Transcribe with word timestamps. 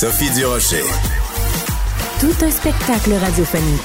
Sophie 0.00 0.30
Durocher. 0.30 0.82
Tout 2.20 2.32
un 2.42 2.50
spectacle 2.50 3.12
radiophonique. 3.12 3.80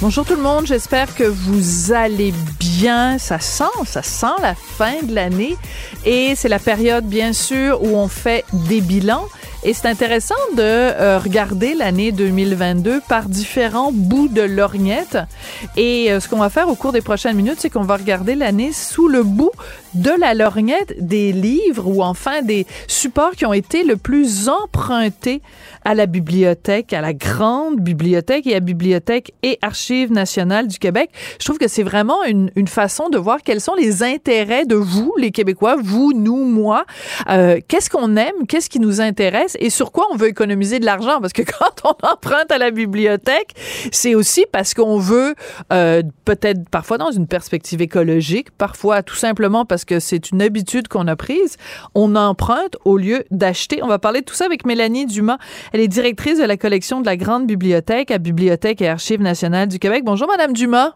Bonjour 0.00 0.24
tout 0.24 0.36
le 0.36 0.40
monde, 0.40 0.68
j'espère 0.68 1.12
que 1.16 1.24
vous 1.24 1.92
allez 1.92 2.32
bien. 2.60 3.18
Ça 3.18 3.40
sent, 3.40 3.64
ça 3.86 4.04
sent 4.04 4.40
la 4.40 4.54
fin 4.54 5.02
de 5.02 5.12
l'année 5.12 5.56
et 6.04 6.34
c'est 6.36 6.48
la 6.48 6.60
période 6.60 7.06
bien 7.06 7.32
sûr 7.32 7.82
où 7.82 7.96
on 7.96 8.06
fait 8.06 8.44
des 8.52 8.80
bilans. 8.80 9.26
Et 9.68 9.74
c'est 9.74 9.88
intéressant 9.88 10.36
de 10.56 10.62
euh, 10.62 11.18
regarder 11.18 11.74
l'année 11.74 12.12
2022 12.12 13.00
par 13.08 13.28
différents 13.28 13.90
bouts 13.90 14.28
de 14.28 14.42
lorgnette. 14.42 15.18
Et 15.76 16.12
euh, 16.12 16.20
ce 16.20 16.28
qu'on 16.28 16.36
va 16.36 16.50
faire 16.50 16.68
au 16.68 16.76
cours 16.76 16.92
des 16.92 17.00
prochaines 17.00 17.34
minutes, 17.34 17.56
c'est 17.58 17.68
qu'on 17.68 17.82
va 17.82 17.96
regarder 17.96 18.36
l'année 18.36 18.72
sous 18.72 19.08
le 19.08 19.24
bout 19.24 19.50
de 19.94 20.12
la 20.20 20.34
lorgnette 20.34 20.94
des 21.04 21.32
livres 21.32 21.88
ou 21.88 22.04
enfin 22.04 22.42
des 22.42 22.64
supports 22.86 23.32
qui 23.32 23.44
ont 23.44 23.52
été 23.52 23.82
le 23.82 23.96
plus 23.96 24.48
empruntés 24.48 25.42
à 25.84 25.94
la 25.94 26.06
bibliothèque, 26.06 26.92
à 26.92 27.00
la 27.00 27.12
grande 27.12 27.80
bibliothèque 27.80 28.46
et 28.46 28.56
à 28.56 28.60
Bibliothèque 28.60 29.32
et 29.42 29.56
Archives 29.62 30.12
nationales 30.12 30.66
du 30.66 30.78
Québec. 30.78 31.10
Je 31.38 31.44
trouve 31.44 31.58
que 31.58 31.68
c'est 31.68 31.84
vraiment 31.84 32.24
une, 32.24 32.50
façon 32.66 33.08
de 33.08 33.18
voir 33.18 33.38
quels 33.42 33.60
sont 33.60 33.74
les 33.74 34.02
intérêts 34.02 34.66
de 34.66 34.74
vous, 34.74 35.14
les 35.16 35.30
Québécois, 35.30 35.76
vous, 35.80 36.12
nous, 36.12 36.44
moi. 36.44 36.84
Euh, 37.30 37.60
qu'est-ce 37.68 37.88
qu'on 37.88 38.16
aime, 38.16 38.46
qu'est-ce 38.48 38.68
qui 38.68 38.80
nous 38.80 39.00
intéresse? 39.00 39.55
Et 39.60 39.70
sur 39.70 39.92
quoi 39.92 40.06
on 40.12 40.16
veut 40.16 40.28
économiser 40.28 40.78
de 40.78 40.84
l'argent. 40.84 41.20
Parce 41.20 41.32
que 41.32 41.42
quand 41.58 41.82
on 41.84 42.06
emprunte 42.06 42.50
à 42.50 42.58
la 42.58 42.70
bibliothèque, 42.70 43.54
c'est 43.92 44.14
aussi 44.14 44.46
parce 44.50 44.74
qu'on 44.74 44.98
veut, 44.98 45.34
euh, 45.72 46.02
peut-être 46.24 46.68
parfois 46.68 46.98
dans 46.98 47.10
une 47.10 47.26
perspective 47.26 47.80
écologique, 47.80 48.50
parfois 48.50 49.02
tout 49.02 49.14
simplement 49.14 49.64
parce 49.64 49.84
que 49.84 50.00
c'est 50.00 50.30
une 50.30 50.42
habitude 50.42 50.88
qu'on 50.88 51.06
a 51.06 51.16
prise, 51.16 51.56
on 51.94 52.16
emprunte 52.16 52.76
au 52.84 52.96
lieu 52.96 53.24
d'acheter. 53.30 53.82
On 53.82 53.88
va 53.88 53.98
parler 53.98 54.20
de 54.20 54.24
tout 54.24 54.34
ça 54.34 54.44
avec 54.44 54.66
Mélanie 54.66 55.06
Dumas. 55.06 55.38
Elle 55.72 55.80
est 55.80 55.88
directrice 55.88 56.38
de 56.38 56.44
la 56.44 56.56
collection 56.56 57.00
de 57.00 57.06
la 57.06 57.16
Grande 57.16 57.46
Bibliothèque 57.46 58.10
à 58.10 58.18
Bibliothèque 58.18 58.82
et 58.82 58.88
Archives 58.88 59.20
nationales 59.20 59.68
du 59.68 59.78
Québec. 59.78 60.02
Bonjour, 60.04 60.28
Madame 60.28 60.52
Dumas. 60.52 60.94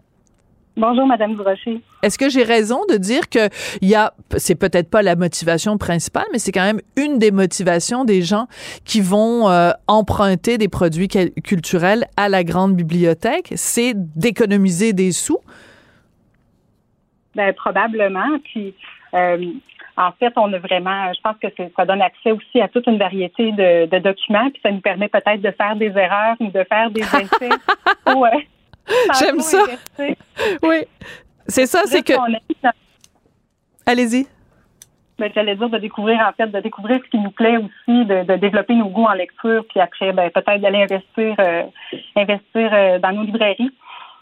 Bonjour, 0.76 1.06
Madame 1.06 1.34
Durocher. 1.34 1.80
Est-ce 2.02 2.16
que 2.16 2.28
j'ai 2.28 2.44
raison 2.44 2.80
de 2.88 2.96
dire 2.96 3.28
que 3.28 3.48
il 3.82 3.88
y 3.88 3.94
a, 3.94 4.12
c'est 4.36 4.54
peut-être 4.54 4.88
pas 4.88 5.02
la 5.02 5.16
motivation 5.16 5.76
principale, 5.78 6.24
mais 6.32 6.38
c'est 6.38 6.52
quand 6.52 6.64
même 6.64 6.80
une 6.96 7.18
des 7.18 7.32
motivations 7.32 8.04
des 8.04 8.22
gens 8.22 8.46
qui 8.84 9.00
vont 9.00 9.50
euh, 9.50 9.72
emprunter 9.88 10.58
des 10.58 10.68
produits 10.68 11.08
culturels 11.08 12.06
à 12.16 12.28
la 12.28 12.44
grande 12.44 12.76
bibliothèque, 12.76 13.52
c'est 13.56 13.92
d'économiser 13.94 14.92
des 14.92 15.12
sous? 15.12 15.38
Ben 17.34 17.52
probablement. 17.52 18.38
Puis 18.44 18.74
euh, 19.14 19.44
en 19.96 20.12
fait, 20.12 20.32
on 20.36 20.52
a 20.52 20.58
vraiment, 20.58 21.12
je 21.12 21.20
pense 21.20 21.36
que 21.42 21.48
ça 21.76 21.84
donne 21.84 22.00
accès 22.00 22.32
aussi 22.32 22.60
à 22.60 22.68
toute 22.68 22.86
une 22.86 22.98
variété 22.98 23.52
de, 23.52 23.86
de 23.86 23.98
documents, 23.98 24.48
puis 24.50 24.60
ça 24.62 24.70
nous 24.70 24.80
permet 24.80 25.08
peut-être 25.08 25.42
de 25.42 25.50
faire 25.50 25.76
des 25.76 25.92
erreurs 25.96 26.36
ou 26.40 26.46
de 26.46 26.64
faire 26.64 26.90
des 26.90 27.00
essais. 27.02 27.50
ouais. 28.16 28.48
J'aime 29.18 29.40
ça. 29.40 29.64
Oui. 30.62 30.84
C'est 31.46 31.66
ça, 31.66 31.82
c'est 31.86 32.02
que. 32.02 32.14
Allez-y. 33.86 34.26
Ben, 35.18 35.30
j'allais 35.34 35.54
dire 35.54 35.68
de 35.68 35.78
découvrir, 35.78 36.18
en 36.20 36.32
fait, 36.32 36.46
de 36.46 36.60
découvrir 36.60 36.98
ce 37.04 37.10
qui 37.10 37.18
nous 37.18 37.30
plaît 37.30 37.58
aussi, 37.58 38.06
de, 38.06 38.24
de 38.24 38.36
développer 38.36 38.74
nos 38.74 38.88
goûts 38.88 39.04
en 39.04 39.12
lecture, 39.12 39.66
puis 39.68 39.78
après, 39.78 40.12
ben, 40.12 40.30
peut-être 40.30 40.62
d'aller 40.62 40.82
investir, 40.82 41.34
euh, 41.38 41.64
investir 42.16 42.70
euh, 42.72 42.98
dans 42.98 43.12
nos 43.12 43.24
librairies. 43.24 43.70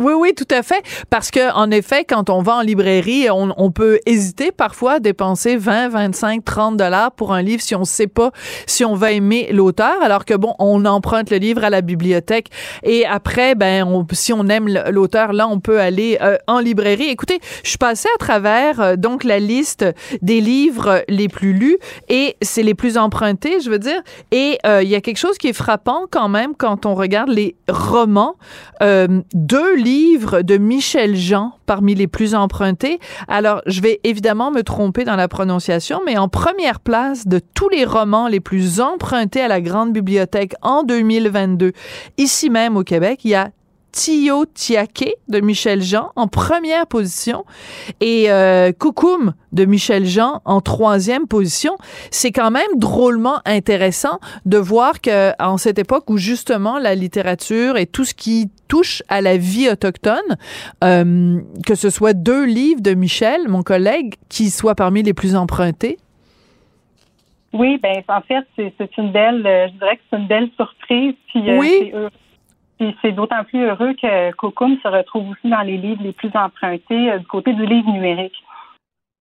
Oui, 0.01 0.13
oui, 0.17 0.33
tout 0.33 0.47
à 0.53 0.63
fait. 0.63 0.85
Parce 1.11 1.33
que, 1.33 1.53
en 1.55 1.73
effet, 1.73 2.05
quand 2.05 2.31
on 2.31 2.41
va 2.41 2.55
en 2.55 2.61
librairie, 2.61 3.29
on, 3.31 3.53
on 3.57 3.73
peut 3.73 3.99
hésiter 4.07 4.53
parfois 4.53 4.93
à 4.93 5.01
dépenser 5.01 5.57
20, 5.57 5.89
25, 5.89 6.45
30 6.45 6.77
dollars 6.77 7.11
pour 7.11 7.33
un 7.33 7.43
livre 7.43 7.61
si 7.61 7.75
on 7.75 7.81
ne 7.81 7.85
sait 7.85 8.07
pas 8.07 8.31
si 8.67 8.85
on 8.85 8.95
va 8.95 9.11
aimer 9.11 9.49
l'auteur. 9.51 10.01
Alors 10.01 10.25
que 10.25 10.35
bon, 10.35 10.55
on 10.61 10.85
emprunte 10.85 11.31
le 11.31 11.39
livre 11.39 11.65
à 11.65 11.71
la 11.71 11.81
bibliothèque 11.81 12.47
et 12.85 13.07
après, 13.07 13.57
ben, 13.57 13.83
on, 13.89 14.07
si 14.13 14.33
on 14.33 14.47
aime 14.47 14.69
l'auteur, 14.69 15.33
là, 15.33 15.49
on 15.49 15.59
peut 15.59 15.81
aller 15.81 16.17
euh, 16.23 16.37
en 16.47 16.61
librairie. 16.61 17.09
Écoutez, 17.09 17.41
je 17.65 17.71
suis 17.71 17.79
passée 17.79 18.09
à 18.15 18.19
travers 18.19 18.81
euh, 18.81 18.95
donc 18.95 19.25
la 19.25 19.41
liste 19.41 19.85
des 20.23 20.41
livres 20.41 21.03
les 21.09 21.27
plus 21.27 21.55
lus 21.55 21.79
et 22.09 22.37
c'est 22.41 22.63
les 22.63 22.75
plus 22.75 22.99
empruntés, 22.99 23.61
je 23.61 23.69
veux 23.69 23.81
dire. 23.81 24.01
Et 24.31 24.61
euh, 24.65 24.81
il 24.81 24.89
y 24.89 24.95
a 24.95 25.01
quelque 25.01 25.19
chose 25.19 25.39
qui 25.39 25.49
est 25.49 25.53
frappant 25.53 26.03
quand 26.09 26.29
même 26.29 26.55
quand 26.57 26.87
on 26.87 26.95
regarde 26.95 27.31
les 27.31 27.57
romans. 27.69 28.37
deux 28.81 29.75
livres 29.75 29.88
de 29.89 30.59
Michel 30.59 31.17
Jean 31.17 31.53
parmi 31.67 31.95
les 31.95 32.07
plus 32.07 32.35
empruntés. 32.35 32.99
Alors, 33.27 33.63
je 33.67 33.81
vais 33.81 34.01
évidemment 34.05 34.51
me 34.51 34.63
tromper 34.63 35.05
dans 35.05 35.17
la 35.17 35.29
prononciation, 35.29 36.01
mais 36.05 36.19
en 36.19 36.29
première 36.29 36.81
place 36.81 37.27
de 37.27 37.41
tous 37.55 37.69
les 37.71 37.85
romans 37.85 38.29
les 38.29 38.41
plus 38.41 38.81
empruntés 38.81 39.41
à 39.41 39.49
la 39.49 39.61
Grande 39.61 39.93
Bibliothèque 39.93 40.55
en 40.63 40.83
2022, 40.83 41.73
ici 42.19 42.51
même 42.51 42.77
au 42.77 42.83
Québec, 42.83 43.21
il 43.25 43.31
y 43.31 43.35
a 43.35 43.51
Tio 43.93 44.45
Tiake 44.47 45.15
de 45.29 45.41
Michel 45.41 45.83
Jean 45.83 46.11
en 46.17 46.29
première 46.29 46.87
position 46.87 47.45
et 48.01 48.31
euh, 48.31 48.73
Koukoum 48.73 49.35
de 49.53 49.65
Michel 49.65 50.05
Jean 50.05 50.41
en 50.45 50.61
troisième 50.61 51.27
position. 51.27 51.77
C'est 52.11 52.33
quand 52.33 52.51
même 52.51 52.71
drôlement 52.77 53.41
intéressant 53.45 54.19
de 54.47 54.59
voir 54.59 55.01
que 55.01 55.33
en 55.43 55.57
cette 55.57 55.79
époque 55.79 56.11
où 56.11 56.17
justement 56.17 56.79
la 56.79 56.95
littérature 56.95 57.77
et 57.77 57.87
tout 57.87 58.05
ce 58.05 58.15
qui 58.15 58.51
touche 58.69 59.03
à 59.09 59.21
la 59.21 59.37
vie 59.37 59.69
autochtone, 59.71 60.37
euh, 60.85 61.41
que 61.67 61.75
ce 61.75 61.91
soit 61.91 62.13
deux 62.13 62.45
livres 62.45 62.83
de 62.83 62.95
Michel, 62.95 63.49
mon 63.49 63.63
collègue, 63.63 64.15
qui 64.29 64.51
soient 64.51 64.75
parmi 64.75 65.03
les 65.03 65.15
plus 65.15 65.35
empruntés. 65.35 65.99
Oui, 67.55 67.79
ben 67.83 68.03
en 68.09 68.21
fait 68.21 68.45
c'est 68.57 68.97
une 68.99 69.11
belle, 69.11 69.47
euh, 69.47 69.69
je 69.69 69.79
dirais 69.79 69.97
que 69.97 70.03
c'est 70.11 70.19
une 70.19 70.27
belle 70.27 70.51
surprise. 70.57 71.15
Puis, 71.29 71.51
euh, 71.51 71.59
oui. 71.59 71.93
Puis 72.79 72.97
c'est 73.03 73.13
d'autant 73.13 73.43
plus 73.45 73.65
heureux 73.65 73.95
que 74.01 74.31
Cocoon 74.33 74.79
se 74.83 74.89
retrouve 74.89 75.31
aussi 75.31 75.49
dans 75.49 75.63
les 75.63 75.77
livres 75.77 76.03
les 76.03 76.13
plus 76.13 76.31
empruntés 76.35 77.13
euh, 77.13 77.19
du 77.19 77.27
côté 77.27 77.53
du 77.53 77.67
livre 77.67 77.91
numérique. 77.91 78.37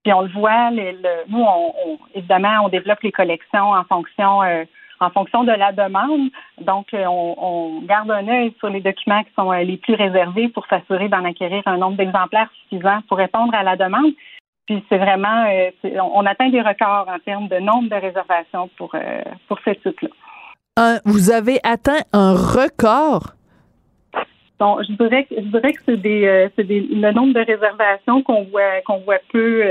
Puis 0.04 0.14
on 0.14 0.22
le 0.22 0.30
voit, 0.30 0.72
nous, 0.72 1.42
on, 1.42 1.98
évidemment, 2.14 2.66
on 2.66 2.70
développe 2.70 3.02
les 3.02 3.12
collections 3.12 3.72
en 3.72 3.84
fonction 3.84 4.44
euh, 4.44 4.64
en 5.00 5.12
fonction 5.12 5.44
de 5.44 5.52
la 5.52 5.72
demande. 5.74 6.30
Donc, 6.62 6.88
euh, 6.94 7.06
on, 7.06 7.36
on, 7.38 7.82
garde 7.82 8.10
un 8.10 8.28
œil 8.28 8.54
sur 8.58 8.70
les 8.70 8.82
documents 8.82 9.24
qui 9.24 9.34
sont 9.36 9.52
les 9.52 9.78
plus 9.78 9.94
réservés 9.94 10.48
pour 10.50 10.66
s'assurer 10.68 11.08
d'en 11.08 11.24
acquérir 11.24 11.62
un 11.68 11.78
nombre 11.78 11.98
d'exemplaires 11.98 12.50
suffisant 12.64 13.02
pour 13.08 13.18
répondre 13.18 13.54
à 13.54 13.62
la 13.64 13.76
demande. 13.76 14.14
Puis 14.66 14.84
c'est 14.90 14.98
vraiment, 14.98 15.46
on, 15.84 16.26
atteint 16.26 16.50
des 16.50 16.62
records 16.62 17.08
en 17.08 17.20
termes 17.20 17.48
de 17.48 17.60
nombre 17.60 17.90
de 17.90 17.96
réservations 17.96 18.70
pour, 18.76 18.96
pour 19.48 19.60
ce 19.64 19.70
titre-là. 19.70 21.00
vous 21.06 21.32
avez 21.32 21.60
atteint 21.64 22.02
un 22.12 22.34
record? 22.34 23.37
Donc, 24.60 24.82
je 24.84 24.94
dirais 24.94 25.26
que 25.26 25.36
je 25.36 25.42
dirais 25.42 25.74
que 25.74 25.82
c'est 25.86 26.02
des, 26.02 26.50
c'est 26.56 26.64
des 26.64 26.82
le 26.82 27.12
nombre 27.12 27.34
de 27.34 27.46
réservations 27.46 28.24
qu'on 28.24 28.44
voit 28.46 28.82
qu'on 28.86 29.00
voit 29.00 29.20
peu 29.32 29.64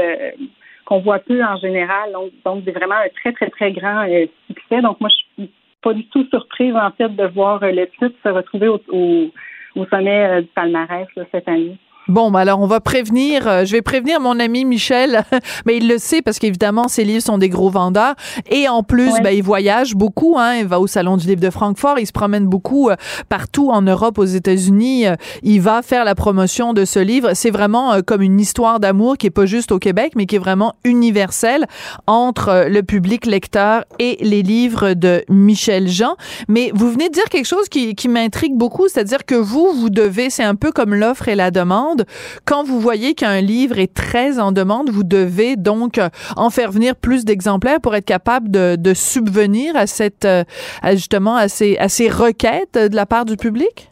qu'on 0.84 1.00
voit 1.00 1.18
peu 1.18 1.42
en 1.42 1.56
général. 1.56 2.12
Donc, 2.12 2.30
donc 2.44 2.62
c'est 2.64 2.72
vraiment 2.72 2.94
un 2.94 3.08
très 3.20 3.32
très 3.32 3.50
très 3.50 3.72
grand 3.72 4.06
succès. 4.46 4.80
Donc 4.82 5.00
moi 5.00 5.10
je 5.10 5.42
suis 5.42 5.50
pas 5.82 5.92
du 5.92 6.06
tout 6.06 6.26
surprise 6.28 6.74
en 6.74 6.90
fait 6.92 7.08
de 7.08 7.26
voir 7.26 7.60
le 7.62 7.86
titre 7.86 8.14
se 8.22 8.28
retrouver 8.28 8.68
au, 8.68 8.80
au, 8.90 9.86
sommet 9.86 10.42
du 10.42 10.48
palmarès 10.48 11.06
cette 11.32 11.48
année. 11.48 11.76
Bon, 12.08 12.30
ben 12.30 12.38
alors 12.38 12.60
on 12.60 12.68
va 12.68 12.78
prévenir, 12.78 13.48
euh, 13.48 13.64
je 13.64 13.72
vais 13.72 13.82
prévenir 13.82 14.20
mon 14.20 14.38
ami 14.38 14.64
Michel, 14.64 15.24
mais 15.66 15.78
il 15.78 15.88
le 15.88 15.98
sait 15.98 16.22
parce 16.22 16.38
qu'évidemment 16.38 16.86
ses 16.86 17.02
livres 17.02 17.22
sont 17.22 17.36
des 17.36 17.48
gros 17.48 17.68
vendeurs. 17.68 18.14
Et 18.48 18.68
en 18.68 18.84
plus, 18.84 19.12
ben, 19.24 19.30
il 19.30 19.42
voyage 19.42 19.96
beaucoup, 19.96 20.36
hein, 20.38 20.54
il 20.54 20.66
va 20.66 20.78
au 20.78 20.86
salon 20.86 21.16
du 21.16 21.26
livre 21.26 21.40
de 21.40 21.50
Francfort, 21.50 21.98
il 21.98 22.06
se 22.06 22.12
promène 22.12 22.46
beaucoup 22.46 22.90
euh, 22.90 22.96
partout 23.28 23.70
en 23.70 23.82
Europe, 23.82 24.18
aux 24.18 24.24
États-Unis, 24.24 25.08
euh, 25.08 25.16
il 25.42 25.60
va 25.60 25.82
faire 25.82 26.04
la 26.04 26.14
promotion 26.14 26.74
de 26.74 26.84
ce 26.84 27.00
livre. 27.00 27.30
C'est 27.34 27.50
vraiment 27.50 28.00
comme 28.02 28.22
une 28.22 28.38
histoire 28.38 28.78
d'amour 28.78 29.16
qui 29.16 29.26
est 29.26 29.30
pas 29.30 29.46
juste 29.46 29.72
au 29.72 29.80
Québec, 29.80 30.12
mais 30.14 30.26
qui 30.26 30.36
est 30.36 30.40
vraiment 30.40 30.74
universelle 30.84 31.66
entre 32.06 32.66
le 32.68 32.82
public 32.84 33.26
lecteur 33.26 33.84
et 33.98 34.16
les 34.20 34.42
livres 34.42 34.92
de 34.92 35.24
Michel 35.28 35.88
Jean. 35.88 36.14
Mais 36.46 36.70
vous 36.72 36.88
venez 36.88 37.08
de 37.08 37.14
dire 37.14 37.28
quelque 37.30 37.46
chose 37.46 37.68
qui, 37.68 37.96
qui 37.96 38.08
m'intrigue 38.08 38.54
beaucoup, 38.54 38.86
c'est-à-dire 38.86 39.24
que 39.24 39.34
vous, 39.34 39.72
vous 39.72 39.90
devez, 39.90 40.30
c'est 40.30 40.44
un 40.44 40.54
peu 40.54 40.70
comme 40.70 40.94
l'offre 40.94 41.26
et 41.28 41.34
la 41.34 41.50
demande 41.50 41.95
quand 42.44 42.64
vous 42.64 42.81
voyez 42.81 43.14
qu'un 43.14 43.40
livre 43.40 43.78
est 43.78 43.93
très 43.93 44.38
en 44.38 44.52
demande, 44.52 44.90
vous 44.90 45.04
devez 45.04 45.56
donc 45.56 45.98
euh, 45.98 46.08
en 46.37 46.50
faire 46.50 46.70
venir 46.70 46.94
plus 46.96 47.25
d'exemplaires 47.25 47.81
pour 47.81 47.94
être 47.94 48.04
capable 48.04 48.50
de, 48.50 48.94
subvenir 48.94 49.76
à 49.76 49.87
cette, 49.87 50.25
euh, 50.25 50.44
justement, 50.93 51.37
à 51.37 51.48
ces, 51.48 51.76
à 51.78 51.88
ces 51.88 52.08
requêtes 52.08 52.75
de 52.75 52.94
la 52.94 53.06
part 53.06 53.25
du 53.25 53.37
public? 53.37 53.90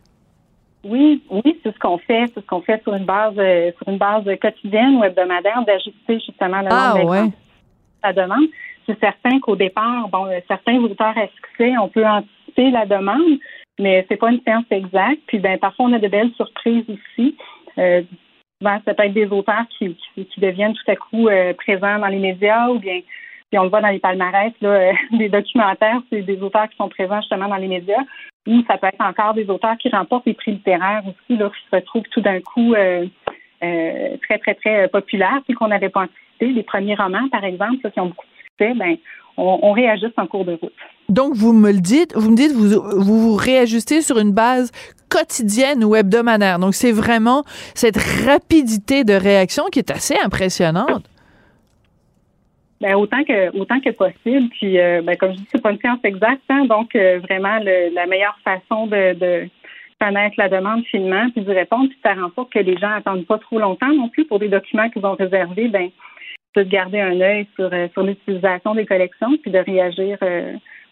Oui, 0.85 1.23
oui, 1.31 1.59
c'est 1.63 1.73
ce 1.73 1.79
qu'on 1.79 1.99
fait. 1.99 2.25
C'est 2.35 2.41
ce 2.41 2.47
qu'on 2.47 2.61
fait 2.61 2.83
sur 2.83 2.95
une 2.95 3.07
base 3.07 3.35
euh, 3.39 3.71
sur 3.79 3.89
une 3.89 3.99
base 3.99 4.25
quotidienne 4.41 4.97
ou 4.97 5.05
hebdomadaire 5.05 5.65
d'ajuster 5.67 6.21
justement 6.21 6.61
le 6.61 6.69
ah, 6.71 6.95
nombre 6.97 7.11
ouais. 7.11 7.31
la 8.03 8.13
demande. 8.13 8.45
C'est 8.87 8.99
certain 9.01 9.41
qu'au 9.41 9.57
départ, 9.57 10.09
bon, 10.11 10.27
certains 10.47 10.77
auteurs 10.77 11.17
à 11.17 11.27
succès, 11.29 11.73
on 11.81 11.89
peut 11.89 12.07
anticiper 12.07 12.71
la 12.71 12.85
demande, 12.85 13.39
mais 13.79 14.05
c'est 14.09 14.17
pas 14.17 14.31
une 14.31 14.41
science 14.43 14.67
exacte. 14.71 15.23
Puis 15.27 15.39
ben 15.39 15.59
parfois 15.59 15.87
on 15.87 15.93
a 15.95 15.99
de 15.99 16.09
belles 16.09 16.33
surprises 16.37 16.85
aussi. 16.89 17.35
Euh, 17.79 18.03
souvent, 18.61 18.81
ça 18.85 18.95
peut 18.95 19.05
être 19.05 19.15
des 19.15 19.27
auteurs 19.27 19.65
qui, 19.79 19.97
qui, 20.15 20.41
deviennent 20.41 20.75
tout 20.75 20.91
à 20.91 20.97
coup 20.97 21.29
euh, 21.29 21.53
présents 21.55 21.99
dans 21.99 22.09
les 22.09 22.19
médias 22.19 22.69
ou 22.69 22.79
bien, 22.79 23.01
si 23.53 23.59
on 23.59 23.65
le 23.65 23.69
voit 23.69 23.81
dans 23.81 23.89
les 23.89 23.99
palmarès, 23.99 24.53
là, 24.61 24.69
euh, 24.69 24.93
des 25.13 25.29
documentaires, 25.29 26.01
c'est 26.11 26.23
des 26.23 26.41
auteurs 26.41 26.69
qui 26.69 26.77
sont 26.77 26.89
présents 26.89 27.21
justement 27.21 27.49
dans 27.49 27.57
les 27.57 27.69
médias, 27.69 28.03
ou 28.47 28.63
ça 28.69 28.79
peut 28.79 28.89
être 28.89 29.01
encore 29.01 29.35
des 29.35 29.49
auteurs 29.49 29.77
qui 29.79 29.89
remportent 29.89 30.27
des 30.27 30.35
prix 30.35 30.53
littéraires 30.53 31.03
aussi, 31.07 31.39
là, 31.39 31.51
qui 31.51 31.71
se 31.71 31.77
retrouvent 31.77 32.09
tout 32.11 32.21
d'un 32.21 32.41
coup 32.41 32.75
très, 33.63 34.39
très, 34.39 34.55
très 34.55 34.89
populaires, 34.89 35.41
puis 35.47 35.55
qu'on 35.55 35.69
n'avait 35.69 35.89
pas 35.89 36.03
anticipé. 36.03 36.53
Les 36.53 36.63
premiers 36.63 36.95
romans, 36.95 37.27
par 37.31 37.45
exemple, 37.45 37.91
qui 37.91 38.01
ont 38.01 38.09
beaucoup 38.09 38.27
de 38.27 38.43
succès, 38.43 38.75
ben, 38.75 38.97
on, 39.37 39.59
on 39.63 39.73
réajuste 39.73 40.19
en 40.19 40.27
cours 40.27 40.45
de 40.45 40.53
route. 40.53 40.73
Donc, 41.09 41.35
vous 41.35 41.53
me 41.53 41.73
le 41.73 41.81
dites, 41.81 42.15
vous 42.15 42.31
me 42.31 42.37
dites, 42.37 42.53
vous 42.53 42.81
vous, 43.01 43.21
vous 43.21 43.35
réajustez 43.37 44.01
sur 44.01 44.19
une 44.19 44.33
base 44.33 44.71
quotidienne 45.11 45.85
ou 45.85 45.95
hebdomadaire. 45.95 46.59
Donc, 46.59 46.75
c'est 46.75 46.93
vraiment 46.93 47.45
cette 47.75 47.99
rapidité 48.27 49.05
de 49.05 49.15
réaction 49.15 49.65
qui 49.71 49.79
est 49.79 49.91
assez 49.91 50.17
impressionnante. 50.25 51.05
Ben, 52.81 52.97
autant 52.97 53.23
que 53.25 53.57
autant 53.57 53.81
que 53.81 53.91
possible. 53.91 54.49
Puis, 54.51 54.79
euh, 54.79 55.01
ben, 55.03 55.17
comme 55.17 55.33
je 55.33 55.37
dis, 55.37 55.47
c'est 55.53 55.63
pas 55.63 55.71
une 55.71 55.79
science 55.79 56.01
exacte, 56.05 56.43
hein. 56.51 56.67
donc 56.67 56.95
euh, 56.95 57.21
vraiment 57.21 57.59
la 57.59 58.07
meilleure 58.07 58.37
façon 58.45 58.87
de, 58.87 59.15
de, 59.15 59.49
connaître 60.01 60.35
la 60.37 60.49
demande 60.49 60.85
finement, 60.87 61.31
puis 61.31 61.45
de 61.45 61.53
répondre, 61.53 61.89
puis 61.89 61.97
de 61.97 62.03
faire 62.09 62.23
en 62.23 62.31
sorte 62.35 62.53
que 62.53 62.59
les 62.59 62.77
gens 62.77 62.91
attendent 62.91 63.27
pas 63.27 63.39
trop 63.39 63.59
longtemps 63.59 63.93
non 63.95 64.09
plus 64.09 64.27
pour 64.27 64.39
des 64.39 64.49
documents 64.49 64.91
qu'ils 64.91 65.07
ont 65.07 65.15
réservés. 65.15 65.69
Ben, 65.69 65.91
de 66.55 66.63
garder 66.63 67.01
un 67.01 67.21
œil 67.21 67.47
sur 67.55 67.73
euh, 67.73 67.89
sur 67.93 68.03
l'utilisation 68.03 68.75
des 68.75 68.87
collections, 68.87 69.37
puis 69.43 69.51
de 69.51 69.59
réagir 69.59 70.19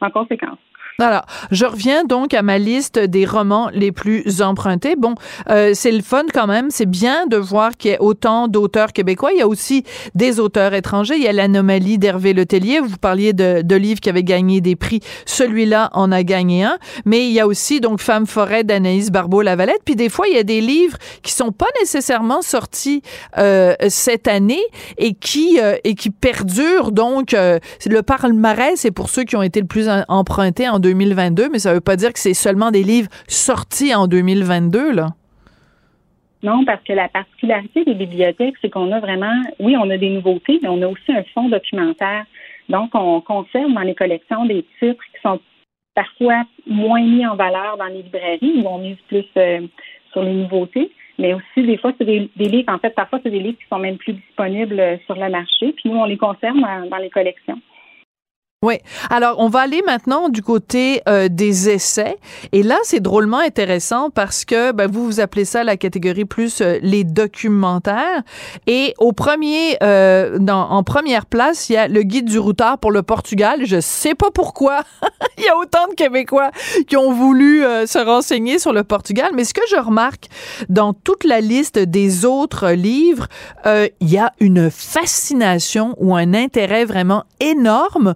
en 0.00 0.10
conséquence. 0.10 0.58
Alors, 0.98 1.24
je 1.50 1.64
reviens 1.64 2.04
donc 2.04 2.34
à 2.34 2.42
ma 2.42 2.58
liste 2.58 2.98
des 2.98 3.24
romans 3.24 3.70
les 3.72 3.92
plus 3.92 4.42
empruntés. 4.42 4.94
Bon, 4.96 5.14
euh, 5.48 5.72
c'est 5.74 5.90
le 5.90 6.02
fun 6.02 6.24
quand 6.32 6.46
même. 6.46 6.70
C'est 6.70 6.86
bien 6.86 7.26
de 7.26 7.36
voir 7.36 7.76
qu'il 7.76 7.92
y 7.92 7.94
a 7.94 8.02
autant 8.02 8.46
d'auteurs 8.46 8.92
québécois. 8.92 9.32
Il 9.32 9.38
y 9.38 9.42
a 9.42 9.48
aussi 9.48 9.84
des 10.14 10.38
auteurs 10.38 10.74
étrangers. 10.74 11.16
Il 11.16 11.22
y 11.22 11.28
a 11.28 11.32
l'anomalie 11.32 11.98
d'Hervé 11.98 12.34
Letellier. 12.34 12.80
Vous 12.80 12.98
parliez 12.98 13.32
de, 13.32 13.62
de 13.62 13.76
livres 13.76 14.00
qui 14.00 14.10
avaient 14.10 14.22
gagné 14.22 14.60
des 14.60 14.76
prix. 14.76 15.00
Celui-là 15.26 15.90
en 15.92 16.12
a 16.12 16.22
gagné 16.22 16.64
un. 16.64 16.78
Mais 17.04 17.26
il 17.26 17.32
y 17.32 17.40
a 17.40 17.46
aussi 17.46 17.80
donc 17.80 18.00
Femme 18.00 18.26
forêt 18.26 18.62
d'Anaïs 18.62 19.10
Barbeau-Lavalette. 19.10 19.82
Puis 19.84 19.96
des 19.96 20.08
fois, 20.08 20.26
il 20.28 20.34
y 20.34 20.38
a 20.38 20.44
des 20.44 20.60
livres 20.60 20.98
qui 21.22 21.32
sont 21.32 21.52
pas 21.52 21.66
nécessairement 21.80 22.42
sortis 22.42 23.02
euh, 23.38 23.74
cette 23.88 24.28
année 24.28 24.62
et 24.98 25.14
qui 25.14 25.58
euh, 25.60 25.76
et 25.84 25.94
qui 25.94 26.10
perdurent. 26.10 26.92
Donc, 26.92 27.34
euh, 27.34 27.58
le 27.86 28.02
palmarès, 28.02 28.78
c'est 28.78 28.90
pour 28.90 29.08
ceux 29.08 29.24
qui 29.24 29.36
ont 29.36 29.42
été 29.42 29.60
le 29.60 29.66
plus 29.66 29.88
empruntés 30.08 30.68
en 30.68 30.78
2022, 30.82 31.48
mais 31.48 31.58
ça 31.58 31.70
ne 31.70 31.76
veut 31.76 31.80
pas 31.80 31.96
dire 31.96 32.12
que 32.12 32.18
c'est 32.18 32.34
seulement 32.34 32.70
des 32.70 32.82
livres 32.82 33.08
sortis 33.26 33.94
en 33.94 34.06
2022, 34.06 34.92
là. 34.92 35.08
Non, 36.42 36.64
parce 36.64 36.82
que 36.82 36.92
la 36.92 37.08
particularité 37.08 37.84
des 37.84 37.94
bibliothèques, 37.94 38.56
c'est 38.60 38.68
qu'on 38.68 38.90
a 38.90 38.98
vraiment, 38.98 39.42
oui, 39.60 39.76
on 39.76 39.88
a 39.90 39.96
des 39.96 40.10
nouveautés, 40.10 40.58
mais 40.60 40.68
on 40.68 40.82
a 40.82 40.88
aussi 40.88 41.12
un 41.12 41.22
fonds 41.34 41.48
documentaire. 41.48 42.24
Donc, 42.68 42.90
on 42.94 43.20
conserve 43.20 43.72
dans 43.72 43.82
les 43.82 43.94
collections 43.94 44.44
des 44.44 44.64
titres 44.80 45.02
qui 45.14 45.20
sont 45.22 45.40
parfois 45.94 46.42
moins 46.66 47.02
mis 47.02 47.24
en 47.26 47.36
valeur 47.36 47.76
dans 47.76 47.86
les 47.86 48.02
librairies, 48.02 48.54
où 48.56 48.66
on 48.66 48.78
mise 48.78 48.96
plus 49.06 49.24
euh, 49.36 49.60
sur 50.12 50.22
les 50.24 50.32
nouveautés. 50.32 50.90
Mais 51.18 51.34
aussi, 51.34 51.64
des 51.64 51.76
fois, 51.76 51.92
c'est 51.96 52.04
des, 52.04 52.28
livres, 52.36 52.72
en 52.72 52.78
fait, 52.78 52.90
parfois, 52.90 53.20
c'est 53.22 53.30
des 53.30 53.38
livres 53.38 53.58
qui 53.58 53.68
sont 53.68 53.78
même 53.78 53.98
plus 53.98 54.14
disponibles 54.14 54.80
euh, 54.80 54.96
sur 55.06 55.14
le 55.14 55.28
marché. 55.28 55.72
Puis 55.72 55.90
nous, 55.90 55.98
on 55.98 56.06
les 56.06 56.16
conserve 56.16 56.56
dans 56.58 56.96
les 56.96 57.10
collections. 57.10 57.60
Oui. 58.64 58.78
Alors, 59.10 59.40
on 59.40 59.48
va 59.48 59.62
aller 59.62 59.82
maintenant 59.84 60.28
du 60.28 60.40
côté 60.40 61.02
euh, 61.08 61.26
des 61.28 61.68
essais. 61.68 62.16
Et 62.52 62.62
là, 62.62 62.78
c'est 62.84 63.00
drôlement 63.00 63.38
intéressant 63.38 64.08
parce 64.08 64.44
que 64.44 64.70
ben, 64.70 64.88
vous, 64.88 65.04
vous 65.04 65.18
appelez 65.18 65.44
ça 65.44 65.64
la 65.64 65.76
catégorie 65.76 66.26
plus 66.26 66.60
euh, 66.60 66.78
les 66.80 67.02
documentaires. 67.02 68.22
Et 68.68 68.94
au 68.98 69.10
premier, 69.10 69.78
euh, 69.82 70.38
dans, 70.38 70.70
en 70.70 70.84
première 70.84 71.26
place, 71.26 71.70
il 71.70 71.72
y 71.72 71.76
a 71.76 71.88
le 71.88 72.04
guide 72.04 72.26
du 72.26 72.38
routard 72.38 72.78
pour 72.78 72.92
le 72.92 73.02
Portugal. 73.02 73.62
Je 73.64 73.80
sais 73.80 74.14
pas 74.14 74.30
pourquoi. 74.30 74.84
il 75.38 75.42
y 75.42 75.48
a 75.48 75.56
autant 75.56 75.88
de 75.88 75.94
Québécois 75.94 76.52
qui 76.86 76.96
ont 76.96 77.12
voulu 77.12 77.62
se 77.62 77.98
renseigner 77.98 78.60
sur 78.60 78.72
le 78.72 78.84
Portugal. 78.84 79.32
Mais 79.34 79.42
ce 79.42 79.54
que 79.54 79.62
je 79.70 79.76
remarque 79.76 80.26
dans 80.68 80.92
toute 80.92 81.24
la 81.24 81.40
liste 81.40 81.80
des 81.80 82.24
autres 82.24 82.70
livres, 82.70 83.26
il 83.64 84.08
y 84.08 84.18
a 84.18 84.32
une 84.38 84.70
fascination 84.70 85.96
ou 85.98 86.14
un 86.14 86.32
intérêt 86.32 86.84
vraiment 86.84 87.24
énorme 87.40 88.14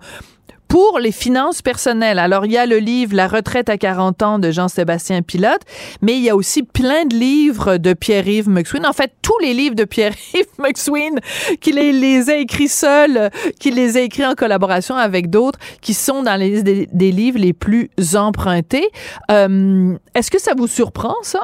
pour 0.68 0.98
les 0.98 1.12
finances 1.12 1.62
personnelles. 1.62 2.18
Alors, 2.18 2.46
il 2.46 2.52
y 2.52 2.58
a 2.58 2.66
le 2.66 2.78
livre 2.78 3.14
La 3.14 3.28
retraite 3.28 3.68
à 3.68 3.78
40 3.78 4.22
ans 4.22 4.38
de 4.38 4.50
Jean-Sébastien 4.50 5.22
Pilote, 5.22 5.62
mais 6.02 6.16
il 6.16 6.22
y 6.22 6.30
a 6.30 6.36
aussi 6.36 6.62
plein 6.62 7.04
de 7.04 7.14
livres 7.14 7.76
de 7.76 7.92
Pierre-Yves 7.92 8.48
McSween. 8.48 8.86
En 8.86 8.92
fait, 8.92 9.12
tous 9.22 9.38
les 9.40 9.54
livres 9.54 9.74
de 9.74 9.84
Pierre-Yves 9.84 10.46
McSween, 10.58 11.20
qu'il 11.60 11.76
les 11.76 12.30
a 12.30 12.36
écrits 12.36 12.68
seul, 12.68 13.30
qu'il 13.60 13.74
les 13.74 13.96
a 13.96 14.00
écrits 14.00 14.26
en 14.26 14.34
collaboration 14.34 14.96
avec 14.96 15.30
d'autres, 15.30 15.58
qui 15.80 15.94
sont 15.94 16.22
dans 16.22 16.36
les 16.36 16.62
des, 16.62 16.88
des 16.92 17.12
livres 17.12 17.38
les 17.38 17.52
plus 17.52 17.90
empruntés. 18.14 18.88
Euh, 19.30 19.94
Est-ce 20.14 20.30
que 20.30 20.40
ça 20.40 20.52
vous 20.56 20.66
surprend, 20.66 21.14
ça? 21.22 21.40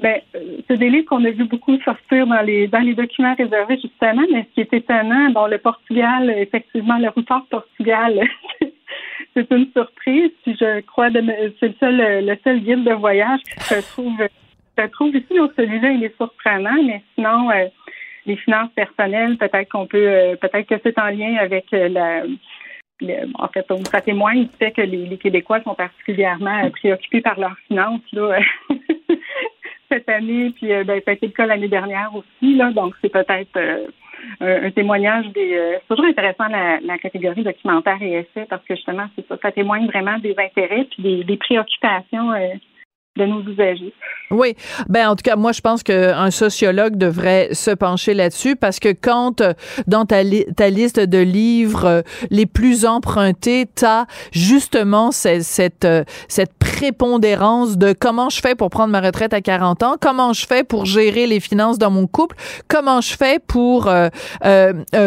Ben, 0.00 0.20
euh, 0.36 0.58
c'est 0.68 0.76
des 0.76 0.90
livres 0.90 1.06
qu'on 1.06 1.24
a 1.24 1.30
vu 1.30 1.44
beaucoup 1.44 1.76
sortir 1.80 2.26
dans 2.26 2.40
les 2.42 2.68
dans 2.68 2.78
les 2.78 2.94
documents 2.94 3.34
réservés 3.34 3.78
justement, 3.80 4.24
mais 4.30 4.44
ce 4.44 4.54
qui 4.54 4.60
est 4.60 4.72
étonnant, 4.72 5.30
bon, 5.30 5.46
le 5.46 5.58
Portugal, 5.58 6.30
effectivement, 6.30 6.98
le 6.98 7.08
routard 7.08 7.44
Portugal, 7.50 8.20
c'est 9.34 9.50
une 9.50 9.66
surprise. 9.72 10.30
Puis 10.44 10.56
je 10.60 10.80
crois 10.82 11.10
que 11.10 11.18
c'est 11.58 11.68
le 11.68 11.74
seul 11.80 12.26
le 12.26 12.36
seul 12.44 12.60
guide 12.60 12.84
de 12.84 12.92
voyage 12.92 13.40
qui 13.42 13.60
se 13.64 13.80
trouve 13.92 14.16
se 14.78 14.86
trouve 14.86 15.16
ici. 15.16 15.34
Donc 15.36 15.50
celui-là, 15.56 15.90
il 15.90 16.04
est 16.04 16.16
surprenant, 16.16 16.80
mais 16.84 17.02
sinon 17.16 17.50
euh, 17.50 17.66
les 18.26 18.36
finances 18.36 18.70
personnelles, 18.76 19.36
peut-être 19.36 19.68
qu'on 19.68 19.86
peut 19.86 20.08
euh, 20.08 20.36
peut-être 20.36 20.68
que 20.68 20.80
c'est 20.84 20.98
en 21.00 21.08
lien 21.08 21.36
avec 21.40 21.66
la 21.72 22.22
en 23.34 23.48
fait, 23.48 23.64
ça 23.92 24.00
témoigne 24.00 24.46
du 24.46 24.56
fait 24.58 24.72
que 24.72 24.80
les, 24.80 25.06
les 25.06 25.18
Québécois 25.18 25.62
sont 25.62 25.74
particulièrement 25.74 26.68
préoccupés 26.70 27.20
par 27.20 27.38
leurs 27.38 27.56
finances. 27.68 28.00
Là. 28.12 28.40
cette 29.88 30.08
année, 30.08 30.50
puis 30.50 30.72
euh, 30.72 30.84
ben, 30.84 31.00
ça 31.04 31.10
a 31.10 31.14
été 31.14 31.26
le 31.26 31.32
cas 31.32 31.46
l'année 31.46 31.68
dernière 31.68 32.10
aussi. 32.14 32.54
Là, 32.54 32.70
donc, 32.72 32.94
c'est 33.00 33.08
peut-être 33.08 33.56
euh, 33.56 33.86
un, 34.40 34.70
témoignage 34.70 35.26
des. 35.28 35.54
Euh, 35.54 35.78
c'est 35.80 35.94
toujours 35.94 36.10
intéressant 36.10 36.48
la, 36.48 36.80
la, 36.80 36.98
catégorie 36.98 37.42
documentaire 37.42 38.00
et 38.02 38.12
essai 38.12 38.46
parce 38.48 38.64
que 38.64 38.74
justement, 38.74 39.06
c'est 39.16 39.26
ça, 39.26 39.36
ça 39.40 39.52
témoigne 39.52 39.86
vraiment 39.86 40.18
des 40.18 40.34
intérêts 40.38 40.86
puis 40.90 41.02
des, 41.02 41.24
des 41.24 41.36
préoccupations 41.36 42.32
de 43.18 43.26
nos 43.26 43.42
usagers. 43.42 43.92
Oui, 44.30 44.54
ben 44.88 45.08
en 45.08 45.16
tout 45.16 45.22
cas, 45.22 45.36
moi 45.36 45.52
je 45.52 45.62
pense 45.62 45.82
qu'un 45.82 46.30
sociologue 46.30 46.96
devrait 46.96 47.48
se 47.52 47.70
pencher 47.70 48.12
là-dessus 48.12 48.56
parce 48.56 48.78
que 48.78 48.90
quand 48.90 49.40
euh, 49.40 49.54
dans 49.86 50.04
ta, 50.04 50.16
ta 50.54 50.68
liste 50.68 51.00
de 51.00 51.18
livres 51.18 51.84
euh, 51.86 52.02
les 52.28 52.44
plus 52.44 52.84
empruntés, 52.84 53.64
t'as 53.74 54.04
justement 54.32 55.12
cette 55.12 55.44
cette, 55.44 55.86
euh, 55.86 56.04
cette 56.28 56.52
prépondérance 56.58 57.78
de 57.78 57.94
comment 57.98 58.28
je 58.28 58.40
fais 58.40 58.54
pour 58.54 58.68
prendre 58.68 58.92
ma 58.92 59.00
retraite 59.00 59.32
à 59.32 59.40
40 59.40 59.82
ans, 59.82 59.94
comment 59.98 60.34
je 60.34 60.46
fais 60.46 60.62
pour 60.62 60.84
gérer 60.84 61.26
les 61.26 61.40
finances 61.40 61.78
dans 61.78 61.90
mon 61.90 62.06
couple, 62.06 62.36
comment 62.68 63.00
je 63.00 63.16
fais 63.16 63.38
pour 63.38 63.90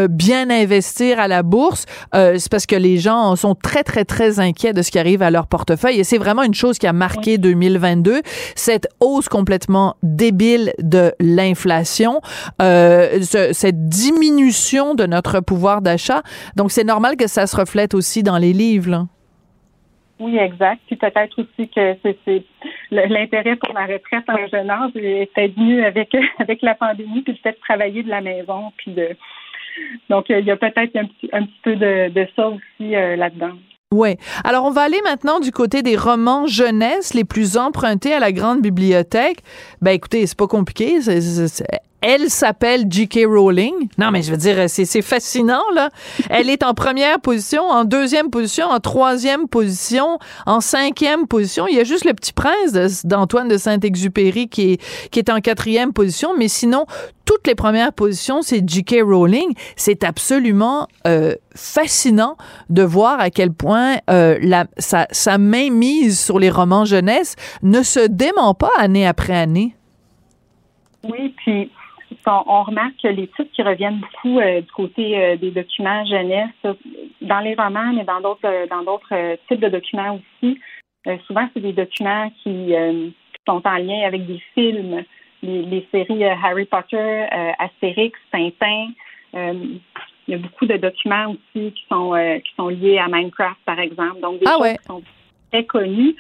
bien 0.10 0.50
investir 0.50 1.20
à 1.20 1.28
la 1.28 1.44
bourse. 1.44 1.86
C'est 2.14 2.50
parce 2.50 2.66
que 2.66 2.76
les 2.76 2.98
gens 2.98 3.36
sont 3.36 3.56
très 3.56 3.84
très 3.84 4.04
très 4.04 4.40
inquiets 4.40 4.74
de 4.74 4.82
ce 4.82 4.92
qui 4.92 5.00
arrive 5.00 5.22
à 5.22 5.32
leur 5.32 5.48
portefeuille 5.48 6.00
et 6.00 6.04
c'est 6.04 6.18
vraiment 6.18 6.44
une 6.44 6.54
chose 6.54 6.78
qui 6.78 6.88
a 6.88 6.94
marqué 6.94 7.38
2022 7.38 8.01
cette 8.56 8.88
hausse 9.00 9.30
complètement 9.30 9.96
débile 10.04 10.74
de 10.80 11.14
l'inflation, 11.20 12.22
euh, 12.62 13.22
cette 13.22 13.88
diminution 13.88 14.96
de 14.96 15.06
notre 15.06 15.40
pouvoir 15.40 15.82
d'achat. 15.82 16.22
Donc, 16.56 16.72
c'est 16.72 16.84
normal 16.84 17.18
que 17.18 17.28
ça 17.28 17.48
se 17.48 17.56
reflète 17.56 17.94
aussi 17.94 18.24
dans 18.24 18.38
les 18.38 18.54
livres. 18.54 19.08
Oui, 20.22 20.38
exact. 20.38 20.82
Puis 20.86 20.98
peut-être 20.98 21.42
aussi 21.42 21.68
que 21.70 21.98
c'est 22.04 22.44
l'intérêt 22.92 23.56
pour 23.56 23.74
la 23.74 23.88
retraite 23.88 24.24
en 24.30 24.48
jeune 24.48 24.70
âge 24.70 24.92
est 24.96 25.48
venu 25.58 25.84
avec 25.84 26.16
avec 26.40 26.62
la 26.62 26.76
pandémie, 26.76 27.22
puis 27.24 27.34
le 27.34 27.40
fait 27.40 27.54
de 27.54 27.62
travailler 27.62 28.04
de 28.04 28.10
la 28.10 28.22
maison, 28.22 28.72
puis 28.78 28.92
de 28.92 29.10
donc 30.10 30.30
il 30.30 30.46
y 30.46 30.52
a 30.52 30.58
peut-être 30.58 30.96
un 30.96 31.06
petit 31.06 31.30
un 31.34 31.44
petit 31.44 31.60
peu 31.64 31.76
de, 31.76 32.10
de 32.10 32.28
ça 32.36 32.50
aussi 32.50 32.96
euh, 32.96 33.16
là-dedans. 33.16 33.54
Oui. 33.94 34.16
Alors, 34.46 34.64
on 34.66 34.72
va 34.72 34.84
aller 34.84 35.02
maintenant 35.04 35.42
du 35.42 35.52
côté 35.52 35.84
des 35.84 35.98
romans 35.98 36.48
jeunesse 36.48 37.14
les 37.14 37.26
plus 37.26 37.58
empruntés 37.58 38.14
à 38.14 38.20
la 38.20 38.32
grande 38.32 38.62
bibliothèque. 38.62 39.44
Ben, 39.82 39.92
écoutez, 39.92 40.26
c'est 40.26 40.38
pas 40.38 40.48
compliqué. 40.48 41.00
Elle 42.02 42.30
s'appelle 42.30 42.86
J.K. 42.90 43.26
Rowling. 43.28 43.90
Non, 43.98 44.12
mais 44.12 44.24
je 44.24 44.32
veux 44.32 44.38
dire, 44.38 44.58
c'est 44.68 45.02
fascinant, 45.02 45.64
là. 45.74 45.90
Elle 46.30 46.50
est 46.50 46.64
en 46.64 46.74
première 46.74 47.20
position, 47.20 47.64
en 47.64 47.86
deuxième 47.86 48.30
position, 48.32 48.66
en 48.66 48.80
troisième 48.80 49.48
position, 49.48 50.18
en 50.46 50.62
cinquième 50.62 51.28
position. 51.28 51.68
Il 51.68 51.76
y 51.76 51.80
a 51.80 51.84
juste 51.84 52.06
le 52.06 52.14
petit 52.14 52.34
prince 52.34 53.06
d'Antoine 53.06 53.48
de, 53.48 53.58
Saint-Exupéry 53.58 54.50
qui 54.50 54.74
est, 54.74 55.10
qui 55.10 55.20
est 55.20 55.30
en 55.30 55.40
quatrième 55.40 55.94
position. 55.94 56.32
Mais 56.36 56.48
sinon, 56.48 56.86
toutes 57.26 57.46
les 57.46 57.56
premières 57.56 57.94
positions, 57.94 58.42
c'est 58.42 58.68
J.K. 58.68 59.02
Rowling. 59.04 59.54
C'est 59.76 60.04
absolument 60.04 60.88
euh, 61.06 61.36
fascinant 61.56 62.36
de 62.70 62.82
voir 62.82 63.20
à 63.20 63.30
quel 63.30 63.54
point 63.54 63.98
euh, 64.10 64.40
la, 64.42 64.66
sa, 64.78 65.08
sa 65.12 65.38
mise 65.38 66.20
sur 66.20 66.40
les 66.40 66.50
romans 66.50 66.86
jeunesse 66.86 67.36
ne 67.62 67.84
se 67.84 68.08
dément 68.08 68.56
pas 68.56 68.72
année 68.78 69.06
après 69.06 69.36
année. 69.36 69.76
Oui, 71.04 71.34
puis 71.38 71.72
on, 72.26 72.64
remarque 72.64 72.96
que 73.02 73.08
les 73.08 73.28
titres 73.28 73.52
qui 73.54 73.64
reviennent 73.64 74.00
beaucoup 74.00 74.40
euh, 74.40 74.62
du 74.62 74.72
côté 74.72 75.38
des 75.38 75.52
documents 75.52 76.06
jeunesse, 76.06 76.50
dans 77.22 77.40
les 77.40 77.56
romans, 77.56 77.94
mais 77.94 78.04
dans 78.04 78.22
d'autres 78.22 78.68
dans 78.70 78.84
d'autres 78.84 79.38
types 79.48 79.60
de 79.60 79.70
documents 79.70 80.20
aussi, 80.20 80.60
souvent 81.28 81.48
c'est 81.54 81.62
des 81.62 81.74
documents 81.74 82.30
qui 82.44 82.74
sont 83.48 83.62
en 83.66 83.78
lien 83.78 84.06
avec 84.06 84.26
des 84.26 84.40
films 84.54 85.04
les, 85.42 85.88
séries 85.92 86.24
euh, 86.24 86.36
Harry 86.44 86.66
Potter, 86.66 86.98
euh, 86.98 87.52
Astérix, 87.60 88.18
Tintin. 88.32 88.90
Euh, 89.34 89.54
il 90.28 90.32
y 90.32 90.36
a 90.36 90.38
beaucoup 90.38 90.66
de 90.66 90.78
documents 90.78 91.32
aussi 91.32 91.74
qui 91.74 91.84
sont 91.90 92.14
qui 92.44 92.54
sont 92.56 92.70
liés 92.70 93.00
à 93.00 93.08
Minecraft, 93.08 93.60
par 93.66 93.80
exemple. 93.80 94.22
Donc 94.22 94.40
des 94.40 94.46
ah 94.46 94.58
choses 94.58 94.78
qui 94.78 94.86
sont 94.86 95.04
très 95.52 95.66
connues. 95.66 96.16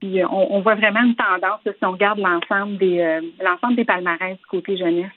Puis 0.00 0.24
on, 0.24 0.60
voit 0.60 0.74
vraiment 0.74 1.02
une 1.02 1.14
tendance 1.14 1.60
si 1.64 1.84
on 1.84 1.92
regarde 1.92 2.18
l'ensemble 2.18 2.78
des 2.78 3.20
l'ensemble 3.40 3.76
des 3.76 3.84
palmarès 3.84 4.36
du 4.38 4.46
côté 4.46 4.76
jeunesse. 4.76 5.12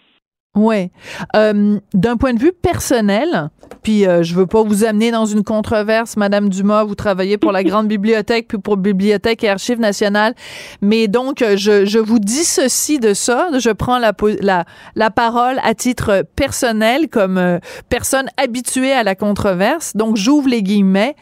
Ouais. 0.57 0.91
Euh, 1.35 1.79
D'un 1.93 2.17
point 2.17 2.33
de 2.33 2.39
vue 2.39 2.51
personnel, 2.51 3.49
puis 3.83 4.07
euh, 4.07 4.23
je 4.23 4.33
veux 4.33 4.47
pas 4.47 4.63
vous 4.63 4.83
amener 4.83 5.11
dans 5.11 5.25
une 5.25 5.43
controverse, 5.43 6.17
Madame 6.17 6.49
Dumas, 6.49 6.83
vous 6.83 6.95
travaillez 6.95 7.37
pour 7.37 7.51
la 7.51 7.63
grande 7.63 7.87
bibliothèque 7.87 8.47
puis 8.47 8.57
pour 8.57 8.75
Bibliothèque 8.75 9.43
et 9.43 9.49
Archives 9.49 9.79
nationales, 9.79 10.33
mais 10.81 11.07
donc 11.07 11.41
euh, 11.41 11.55
je, 11.57 11.85
je 11.85 11.99
vous 11.99 12.19
dissocie 12.19 12.99
de 12.99 13.13
ça. 13.13 13.49
Je 13.59 13.69
prends 13.69 13.99
la, 13.99 14.13
la, 14.41 14.65
la 14.95 15.11
parole 15.11 15.59
à 15.63 15.75
titre 15.75 16.25
personnel 16.35 17.07
comme 17.07 17.37
euh, 17.37 17.59
personne 17.89 18.27
habituée 18.37 18.93
à 18.93 19.03
la 19.03 19.13
controverse. 19.13 19.95
Donc 19.95 20.17
j'ouvre 20.17 20.49
les 20.49 20.63
guillemets. 20.63 21.15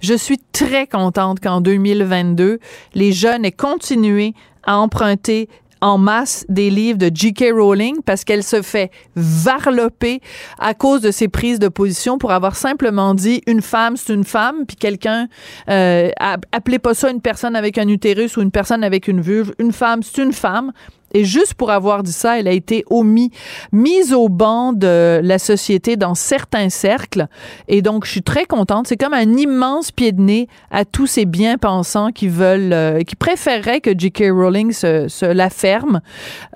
Je 0.00 0.14
suis 0.14 0.38
très 0.52 0.86
contente 0.86 1.40
qu'en 1.40 1.60
2022, 1.60 2.60
les 2.94 3.12
jeunes 3.12 3.44
aient 3.44 3.52
continué 3.52 4.34
à 4.62 4.78
emprunter 4.78 5.48
en 5.80 5.98
masse 5.98 6.44
des 6.48 6.70
livres 6.70 6.98
de 6.98 7.10
J.K. 7.12 7.52
Rowling 7.52 8.02
parce 8.04 8.24
qu'elle 8.24 8.42
se 8.42 8.62
fait 8.62 8.90
varloper 9.14 10.20
à 10.58 10.74
cause 10.74 11.00
de 11.00 11.10
ses 11.10 11.28
prises 11.28 11.58
de 11.58 11.68
position 11.68 12.18
pour 12.18 12.32
avoir 12.32 12.56
simplement 12.56 13.14
dit 13.14 13.42
une 13.46 13.62
femme 13.62 13.96
c'est 13.96 14.14
une 14.14 14.24
femme 14.24 14.64
puis 14.66 14.76
quelqu'un 14.76 15.28
euh, 15.68 16.10
appelez 16.52 16.78
pas 16.78 16.94
ça 16.94 17.10
une 17.10 17.20
personne 17.20 17.56
avec 17.56 17.78
un 17.78 17.88
utérus 17.88 18.36
ou 18.36 18.42
une 18.42 18.50
personne 18.50 18.84
avec 18.84 19.08
une 19.08 19.20
vulve 19.20 19.52
une 19.58 19.72
femme 19.72 20.02
c'est 20.02 20.22
une 20.22 20.32
femme 20.32 20.72
et 21.16 21.24
juste 21.24 21.54
pour 21.54 21.70
avoir 21.70 22.02
dit 22.02 22.12
ça, 22.12 22.38
elle 22.38 22.46
a 22.46 22.52
été 22.52 22.84
omis, 22.90 23.30
mise 23.72 24.12
au 24.12 24.28
banc 24.28 24.74
de 24.74 25.18
la 25.22 25.38
société 25.38 25.96
dans 25.96 26.14
certains 26.14 26.68
cercles. 26.68 27.26
Et 27.68 27.80
donc, 27.80 28.04
je 28.04 28.10
suis 28.10 28.22
très 28.22 28.44
contente. 28.44 28.86
C'est 28.86 28.98
comme 28.98 29.14
un 29.14 29.32
immense 29.34 29.92
pied 29.92 30.12
de 30.12 30.20
nez 30.20 30.46
à 30.70 30.84
tous 30.84 31.06
ces 31.06 31.24
bien-pensants 31.24 32.10
qui 32.12 32.28
veulent, 32.28 32.74
euh, 32.74 33.00
qui 33.00 33.16
préféreraient 33.16 33.80
que 33.80 33.98
J.K. 33.98 34.24
Rowling 34.30 34.72
se, 34.72 35.24
la 35.24 35.48
ferme. 35.48 36.02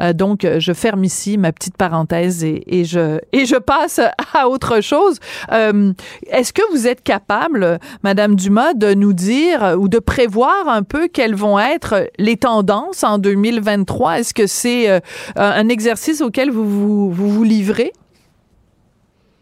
Euh, 0.03 0.13
donc, 0.13 0.47
je 0.59 0.73
ferme 0.75 1.05
ici 1.05 1.39
ma 1.39 1.53
petite 1.53 1.79
parenthèse 1.79 2.45
et, 2.45 2.63
et, 2.67 2.85
je, 2.85 3.19
et 3.33 3.47
je 3.47 3.57
passe 3.57 3.99
à 4.35 4.47
autre 4.51 4.83
chose. 4.83 5.21
Euh, 5.53 5.95
Est-ce 6.27 6.53
que 6.53 6.63
vous 6.71 6.87
êtes 6.87 7.03
capable, 7.03 7.79
Madame 8.03 8.35
Dumas, 8.35 8.75
de 8.75 8.93
nous 8.93 9.15
dire 9.15 9.77
ou 9.79 9.89
de 9.89 9.99
prévoir 9.99 10.69
un 10.69 10.83
peu 10.83 11.09
quelles 11.09 11.35
vont 11.35 11.59
être 11.59 12.11
les 12.19 12.37
tendances 12.37 13.05
en 13.05 13.17
2023? 13.17 14.19
Est-ce 14.19 14.35
que 14.35 14.50
c'est 14.51 14.91
euh, 14.91 15.01
un 15.37 15.69
exercice 15.69 16.21
auquel 16.21 16.51
vous 16.51 16.65
vous, 16.65 17.11
vous, 17.11 17.45
livrez? 17.45 17.93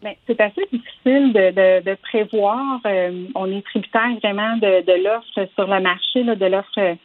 Ben, 0.01 0.13
c'est 0.27 0.39
assez 0.39 0.61
difficile 0.71 1.33
de, 1.33 1.95
prévoir. 1.95 2.79
Euh, 2.85 3.25
on 3.35 3.51
est 3.51 3.61
tributaire 3.65 4.15
vraiment 4.23 4.55
de, 4.57 5.03
l'offre 5.03 5.49
sur 5.55 5.67
le 5.67 5.81
marché, 5.81 6.23
de 6.23 6.45
l'offre 6.45 6.95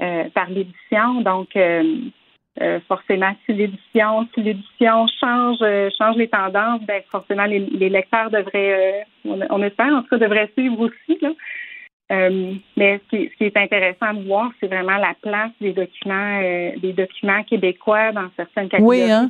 euh, 0.00 0.24
par 0.34 0.48
l'édition. 0.48 1.22
Donc, 1.22 1.58
forcément, 2.88 3.34
si 3.44 3.52
l'édition, 3.52 4.28
si 4.34 4.42
l'édition 4.42 5.06
change, 5.20 5.58
change 5.98 6.16
les 6.16 6.28
tendances, 6.28 6.82
ben 6.82 7.02
forcément 7.10 7.44
les, 7.44 7.88
lecteurs 7.88 8.30
devraient, 8.30 9.06
on, 9.24 9.62
espère 9.62 9.92
en 9.92 10.02
tout 10.02 10.08
cas, 10.10 10.18
devraient 10.18 10.50
suivre 10.56 10.80
aussi. 10.80 11.18
Là. 11.20 11.30
Euh, 12.12 12.54
mais 12.76 13.00
ce 13.10 13.16
qui, 13.16 13.44
est 13.44 13.56
intéressant 13.56 14.14
de 14.14 14.26
voir, 14.26 14.50
c'est 14.60 14.68
vraiment 14.68 14.96
la 14.96 15.14
place 15.20 15.50
des 15.60 15.72
documents, 15.72 16.40
euh, 16.40 16.70
des 16.76 16.92
documents 16.92 17.42
québécois 17.42 18.12
dans 18.12 18.28
certaines 18.36 18.68
catégories, 18.68 19.04
oui, 19.04 19.10
hein? 19.10 19.28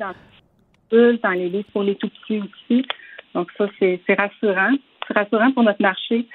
dans, 0.91 1.19
dans 1.23 1.31
les 1.31 1.49
livres 1.49 1.69
pour 1.73 1.83
les 1.83 1.95
tout 1.95 2.11
petits 2.11 2.41
aussi. 2.41 2.87
Donc 3.35 3.51
ça, 3.57 3.67
c'est 3.79 4.01
rassurant. 4.19 4.75
C'est 5.09 5.15
rassurant 5.15 5.53
pour 5.53 5.63
notre 5.63 5.81
marché. 5.81 6.27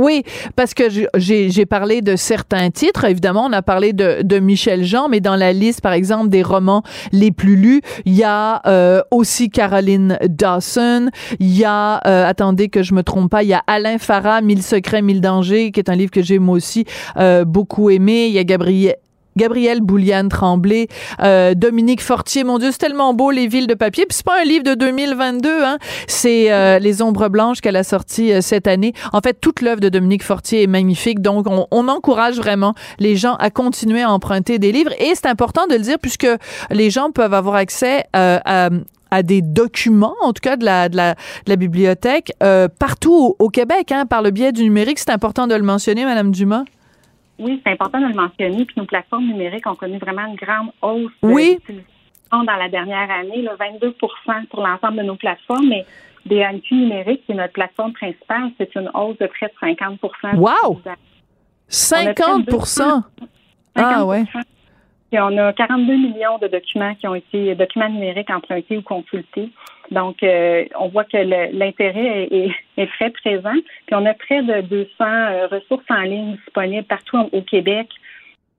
Oui, 0.00 0.22
parce 0.56 0.72
que 0.72 0.84
j'ai 1.16 1.66
parlé 1.66 2.00
de 2.00 2.16
certains 2.16 2.70
titres. 2.70 3.04
Évidemment, 3.04 3.44
on 3.44 3.52
a 3.52 3.60
parlé 3.60 3.92
de, 3.92 4.38
Michel 4.38 4.84
Jean, 4.84 5.10
mais 5.10 5.20
dans 5.20 5.36
la 5.36 5.52
liste, 5.52 5.82
par 5.82 5.92
exemple, 5.92 6.30
des 6.30 6.42
romans 6.42 6.82
les 7.12 7.30
plus 7.30 7.56
lus, 7.56 7.82
il 8.06 8.14
y 8.14 8.24
a 8.24 8.62
euh, 8.66 9.02
aussi 9.10 9.50
Caroline 9.50 10.18
Dawson. 10.26 11.10
Il 11.40 11.54
y 11.54 11.66
a, 11.66 12.00
euh, 12.06 12.26
attendez 12.26 12.70
que 12.70 12.82
je 12.82 12.94
me 12.94 13.02
trompe 13.02 13.30
pas, 13.30 13.42
il 13.42 13.50
y 13.50 13.52
a 13.52 13.62
Alain 13.66 13.98
Farah, 13.98 14.40
Mille 14.40 14.62
secrets, 14.62 15.02
mille 15.02 15.20
dangers, 15.20 15.72
qui 15.72 15.80
est 15.80 15.90
un 15.90 15.94
livre 15.94 16.10
que 16.10 16.22
j'ai 16.22 16.38
moi 16.38 16.56
aussi 16.56 16.86
euh, 17.18 17.44
beaucoup 17.44 17.90
aimé. 17.90 18.28
Il 18.28 18.32
y 18.32 18.38
a 18.38 18.44
Gabriel 18.44 18.96
Gabrielle 19.36 19.80
Bouliane 19.80 20.28
Tremblay, 20.28 20.88
euh, 21.22 21.54
Dominique 21.54 22.02
Fortier. 22.02 22.44
Mon 22.44 22.58
Dieu, 22.58 22.70
c'est 22.70 22.78
tellement 22.78 23.14
beau 23.14 23.30
les 23.30 23.46
villes 23.46 23.66
de 23.66 23.74
papier. 23.74 24.04
Puis 24.06 24.16
c'est 24.16 24.26
pas 24.26 24.40
un 24.40 24.44
livre 24.44 24.64
de 24.64 24.74
2022, 24.74 25.64
hein. 25.64 25.78
C'est 26.06 26.52
euh, 26.52 26.78
Les 26.78 27.02
Ombres 27.02 27.28
blanches 27.28 27.60
qu'elle 27.60 27.76
a 27.76 27.84
sorti 27.84 28.32
euh, 28.32 28.40
cette 28.40 28.66
année. 28.66 28.92
En 29.12 29.20
fait, 29.20 29.34
toute 29.40 29.60
l'œuvre 29.60 29.80
de 29.80 29.88
Dominique 29.88 30.22
Fortier 30.22 30.62
est 30.62 30.66
magnifique. 30.66 31.20
Donc, 31.20 31.46
on, 31.48 31.66
on, 31.70 31.88
encourage 31.88 32.36
vraiment 32.36 32.74
les 32.98 33.16
gens 33.16 33.34
à 33.34 33.50
continuer 33.50 34.02
à 34.02 34.10
emprunter 34.10 34.58
des 34.58 34.72
livres. 34.72 34.92
Et 34.98 35.12
c'est 35.14 35.26
important 35.26 35.66
de 35.66 35.74
le 35.74 35.80
dire 35.80 35.98
puisque 36.00 36.28
les 36.70 36.90
gens 36.90 37.10
peuvent 37.10 37.34
avoir 37.34 37.56
accès 37.56 38.04
à 38.12 38.70
à 39.14 39.22
des 39.22 39.42
documents, 39.42 40.14
en 40.22 40.32
tout 40.32 40.40
cas 40.40 40.56
de 40.56 40.64
la, 40.64 40.88
de 40.88 40.96
la, 40.96 41.12
de 41.12 41.50
la 41.50 41.56
bibliothèque, 41.56 42.32
partout 42.78 43.36
au, 43.38 43.48
Québec, 43.50 43.92
hein, 43.92 44.06
par 44.06 44.22
le 44.22 44.30
biais 44.30 44.52
du 44.52 44.62
numérique. 44.62 44.98
C'est 44.98 45.10
important 45.10 45.46
de 45.46 45.54
le 45.54 45.60
mentionner, 45.60 46.06
Madame 46.06 46.30
Dumas. 46.30 46.64
Oui, 47.42 47.60
c'est 47.64 47.72
important 47.72 48.00
de 48.00 48.06
le 48.06 48.14
mentionner. 48.14 48.64
Puis 48.64 48.74
nos 48.76 48.86
plateformes 48.86 49.26
numériques 49.26 49.66
ont 49.66 49.74
connu 49.74 49.98
vraiment 49.98 50.26
une 50.26 50.36
grande 50.36 50.70
hausse 50.80 51.12
oui. 51.22 51.58
dans 52.30 52.42
la 52.42 52.68
dernière 52.68 53.10
année, 53.10 53.42
là, 53.42 53.56
22% 53.56 54.46
pour 54.46 54.60
l'ensemble 54.60 54.98
de 54.98 55.02
nos 55.02 55.16
plateformes, 55.16 55.68
mais 55.68 55.84
DNQ 56.26 56.74
numérique, 56.74 57.26
qui 57.26 57.32
est 57.32 57.34
notre 57.34 57.52
plateforme 57.52 57.92
principale, 57.92 58.50
c'est 58.58 58.74
une 58.74 58.90
hausse 58.94 59.18
de 59.18 59.26
près 59.26 59.46
de 59.46 59.52
50 59.60 60.00
Wow! 60.34 60.80
50 61.68 62.48
Ah 63.74 64.04
ouais. 64.04 64.24
Puis 65.10 65.20
on 65.20 65.36
a 65.36 65.52
42 65.52 65.92
millions 65.92 66.38
de 66.38 66.48
documents 66.48 66.94
qui 66.94 67.06
ont 67.06 67.14
été 67.14 67.54
documents 67.54 67.88
numériques 67.88 68.30
empruntés 68.30 68.78
ou 68.78 68.82
consultés. 68.82 69.50
Donc, 69.92 70.22
euh, 70.22 70.64
on 70.78 70.88
voit 70.88 71.04
que 71.04 71.16
l'intérêt 71.16 72.28
est, 72.30 72.86
très 72.98 73.10
présent. 73.10 73.54
Puis 73.86 73.94
on 73.94 74.04
a 74.06 74.14
près 74.14 74.42
de 74.42 74.62
200 74.62 74.88
euh, 75.00 75.46
ressources 75.48 75.84
en 75.90 76.02
ligne 76.02 76.36
disponibles 76.36 76.86
partout 76.86 77.18
au 77.32 77.42
Québec. 77.42 77.88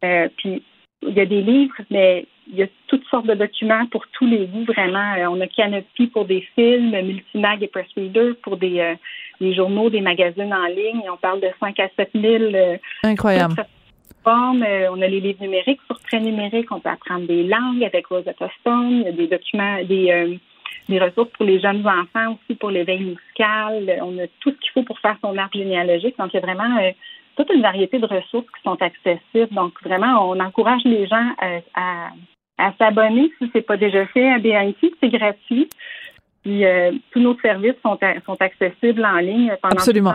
Euh, 0.03 0.27
puis 0.37 0.63
il 1.05 1.13
y 1.13 1.19
a 1.19 1.25
des 1.25 1.41
livres, 1.41 1.75
mais 1.89 2.25
il 2.47 2.55
y 2.55 2.63
a 2.63 2.67
toutes 2.87 3.05
sortes 3.07 3.25
de 3.25 3.33
documents 3.33 3.85
pour 3.87 4.05
tous 4.13 4.25
les 4.25 4.47
goûts, 4.47 4.65
vraiment. 4.65 5.15
on 5.29 5.39
a 5.41 5.47
Canopy 5.47 6.07
pour 6.07 6.25
des 6.25 6.41
films, 6.55 6.91
Multimag 6.91 7.63
et 7.63 7.67
Press 7.67 7.87
Reader 7.95 8.33
pour 8.41 8.57
des, 8.57 8.95
des 9.41 9.53
journaux, 9.53 9.89
des 9.89 10.01
magazines 10.01 10.53
en 10.53 10.67
ligne. 10.67 11.01
on 11.11 11.17
parle 11.17 11.41
de 11.41 11.49
5 11.59 11.79
à 11.79 11.89
7 11.97 12.09
000. 12.13 12.77
Incroyable. 13.03 13.65
Euh, 14.25 14.87
on 14.91 15.01
a 15.01 15.07
les 15.07 15.19
livres 15.19 15.41
numériques 15.41 15.81
sur 15.87 15.99
très 16.01 16.19
numérique. 16.19 16.71
On 16.71 16.79
peut 16.79 16.89
apprendre 16.89 17.27
des 17.27 17.43
langues 17.43 17.83
avec 17.83 18.07
Rosetta 18.07 18.49
Stone. 18.61 19.01
Il 19.01 19.03
y 19.03 19.07
a 19.07 19.11
des 19.11 19.27
documents, 19.27 19.83
des, 19.83 20.39
des 20.89 20.99
ressources 20.99 21.31
pour 21.31 21.45
les 21.45 21.59
jeunes 21.59 21.85
enfants 21.87 22.33
aussi, 22.33 22.55
pour 22.55 22.69
l'éveil 22.69 22.99
musical. 22.99 23.99
On 24.01 24.17
a 24.19 24.27
tout 24.39 24.51
ce 24.51 24.57
qu'il 24.57 24.71
faut 24.73 24.83
pour 24.83 24.99
faire 24.99 25.17
son 25.21 25.37
arbre 25.37 25.53
généalogique. 25.53 26.17
Donc, 26.17 26.33
il 26.33 26.39
y 26.39 26.43
a 26.43 26.45
vraiment 26.45 26.77
euh, 26.77 26.91
toute 27.35 27.51
une 27.51 27.61
variété 27.61 27.99
de 27.99 28.05
ressources 28.05 28.47
qui 28.47 28.63
sont 28.63 28.77
accessibles. 28.81 29.53
Donc, 29.53 29.73
vraiment, 29.83 30.29
on 30.29 30.39
encourage 30.39 30.83
les 30.85 31.07
gens 31.07 31.29
à, 31.75 32.09
à, 32.57 32.73
s'abonner 32.77 33.31
si 33.37 33.49
ce 33.49 33.57
n'est 33.57 33.63
pas 33.63 33.77
déjà 33.77 34.05
fait 34.07 34.31
à 34.31 34.39
BNC. 34.39 34.93
C'est 34.99 35.09
gratuit. 35.09 35.69
Puis, 36.43 36.63
tous 37.11 37.19
nos 37.19 37.39
services 37.39 37.75
sont, 37.81 37.97
sont 38.25 38.37
accessibles 38.41 39.05
en 39.05 39.17
ligne 39.17 39.55
pendant 39.61 39.75
Absolument. 39.75 40.13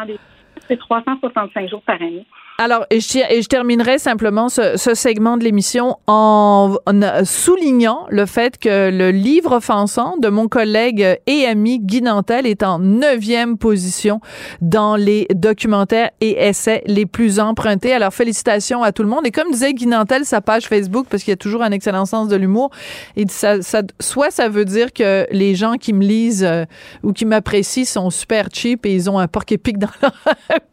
C'est 0.67 0.77
365 0.79 1.71
jours 1.71 1.83
par 1.83 1.97
année. 1.97 2.27
Alors, 2.61 2.87
et 2.91 2.99
je, 2.99 3.07
je 3.09 3.47
terminerai 3.47 3.99
simplement 4.01 4.49
ce, 4.49 4.77
ce 4.77 4.93
segment 4.93 5.37
de 5.37 5.45
l'émission 5.45 5.97
en, 6.09 6.75
soulignant 7.23 8.05
le 8.11 8.27
fait 8.27 8.59
que 8.59 8.91
le 8.91 9.13
livre 9.13 9.53
offensant 9.53 10.17
de 10.17 10.27
mon 10.29 10.49
collègue 10.49 11.21
et 11.29 11.47
ami 11.47 11.79
Guy 11.79 12.03
Nantel 12.03 12.49
est 12.49 12.65
en 12.65 12.81
neuvième 12.81 13.59
position 13.59 14.21
dans 14.61 14.97
les 14.97 15.29
documentaires 15.33 16.11
et 16.21 16.49
essais 16.49 16.83
les 16.87 17.07
plus 17.07 17.39
empruntés. 17.39 17.93
Alors, 17.93 18.13
félicitations 18.13 18.83
à 18.83 18.91
tout 18.91 19.05
le 19.05 19.09
monde. 19.09 19.25
Et 19.25 19.31
comme 19.31 19.53
disait 19.53 19.73
Guy 19.73 19.87
Nantel, 19.87 20.25
sa 20.25 20.41
page 20.41 20.67
Facebook, 20.67 21.07
parce 21.09 21.23
qu'il 21.23 21.31
y 21.31 21.35
a 21.35 21.37
toujours 21.37 21.63
un 21.63 21.71
excellent 21.71 22.07
sens 22.07 22.27
de 22.27 22.35
l'humour, 22.35 22.71
et 23.15 23.25
ça, 23.29 23.63
ça, 23.63 23.83
soit 24.01 24.33
ça 24.33 24.49
veut 24.49 24.65
dire 24.65 24.93
que 24.93 25.29
les 25.31 25.55
gens 25.55 25.75
qui 25.75 25.93
me 25.93 26.03
lisent 26.05 26.43
euh, 26.43 26.65
ou 27.05 27.13
qui 27.13 27.25
m'apprécient 27.25 27.85
sont 27.85 28.11
super 28.11 28.49
cheap 28.53 28.85
et 28.85 28.93
ils 28.93 29.09
ont 29.09 29.21
un 29.21 29.29
porc-épic 29.29 29.79
dans 29.79 29.87
leur 30.03 30.13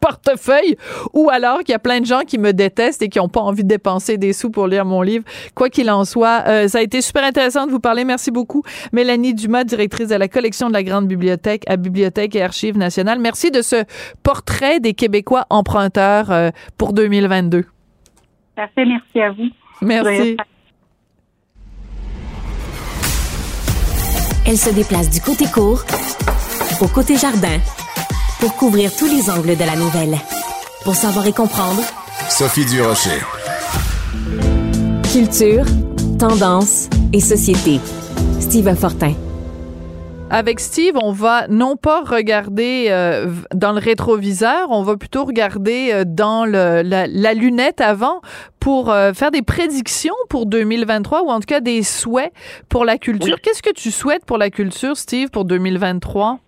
portefeuille, 0.00 0.76
ou 1.12 1.30
alors 1.30 1.60
qu'il 1.60 1.75
plein 1.78 2.00
de 2.00 2.06
gens 2.06 2.20
qui 2.26 2.38
me 2.38 2.52
détestent 2.52 3.02
et 3.02 3.08
qui 3.08 3.18
n'ont 3.18 3.28
pas 3.28 3.40
envie 3.40 3.62
de 3.62 3.68
dépenser 3.68 4.18
des 4.18 4.32
sous 4.32 4.50
pour 4.50 4.66
lire 4.66 4.84
mon 4.84 5.02
livre. 5.02 5.24
Quoi 5.54 5.68
qu'il 5.68 5.90
en 5.90 6.04
soit, 6.04 6.44
euh, 6.46 6.68
ça 6.68 6.78
a 6.78 6.82
été 6.82 7.00
super 7.00 7.24
intéressant 7.24 7.66
de 7.66 7.70
vous 7.70 7.80
parler. 7.80 8.04
Merci 8.04 8.30
beaucoup. 8.30 8.62
Mélanie 8.92 9.34
Dumas, 9.34 9.64
directrice 9.64 10.08
de 10.08 10.14
la 10.14 10.28
collection 10.28 10.68
de 10.68 10.72
la 10.72 10.82
Grande 10.82 11.06
Bibliothèque 11.06 11.64
à 11.68 11.76
Bibliothèque 11.76 12.34
et 12.36 12.42
Archives 12.42 12.78
nationales. 12.78 13.18
Merci 13.18 13.50
de 13.50 13.62
ce 13.62 13.84
portrait 14.22 14.80
des 14.80 14.94
Québécois 14.94 15.46
emprunteurs 15.50 16.30
euh, 16.30 16.50
pour 16.78 16.92
2022. 16.92 17.64
Parfait, 18.54 18.84
merci 18.86 19.20
à 19.20 19.32
vous. 19.32 19.48
Merci. 19.82 20.36
Elle 24.48 24.56
se 24.56 24.70
déplace 24.70 25.10
du 25.10 25.20
côté 25.20 25.44
court 25.52 25.82
au 26.80 26.88
côté 26.88 27.16
jardin 27.16 27.58
pour 28.40 28.54
couvrir 28.54 28.94
tous 28.96 29.06
les 29.06 29.30
angles 29.30 29.56
de 29.56 29.64
la 29.64 29.76
nouvelle. 29.76 30.16
Pour 30.86 30.94
savoir 30.94 31.26
et 31.26 31.32
comprendre, 31.32 31.82
Sophie 32.28 32.64
Durocher. 32.64 33.18
Culture, 35.12 35.64
tendance 36.16 36.88
et 37.12 37.18
société. 37.18 37.80
Steve 38.38 38.72
Fortin. 38.76 39.14
Avec 40.30 40.60
Steve, 40.60 40.94
on 41.02 41.10
va 41.10 41.48
non 41.48 41.74
pas 41.74 42.04
regarder 42.04 42.86
euh, 42.90 43.32
dans 43.52 43.72
le 43.72 43.80
rétroviseur, 43.80 44.70
on 44.70 44.84
va 44.84 44.96
plutôt 44.96 45.24
regarder 45.24 45.90
euh, 45.92 46.04
dans 46.06 46.44
le, 46.44 46.82
la, 46.82 47.34
lunette 47.34 47.80
avant 47.80 48.20
pour 48.60 48.92
euh, 48.92 49.12
faire 49.12 49.32
des 49.32 49.42
prédictions 49.42 50.14
pour 50.28 50.46
2023 50.46 51.24
ou 51.24 51.30
en 51.30 51.40
tout 51.40 51.46
cas 51.46 51.60
des 51.60 51.82
souhaits 51.82 52.32
pour 52.68 52.84
la 52.84 52.96
culture. 52.96 53.40
Qu'est-ce 53.42 53.62
que 53.62 53.72
tu 53.72 53.90
souhaites 53.90 54.24
pour 54.24 54.38
la 54.38 54.50
culture, 54.50 54.96
Steve, 54.96 55.30
pour 55.30 55.46
2023? 55.46 56.38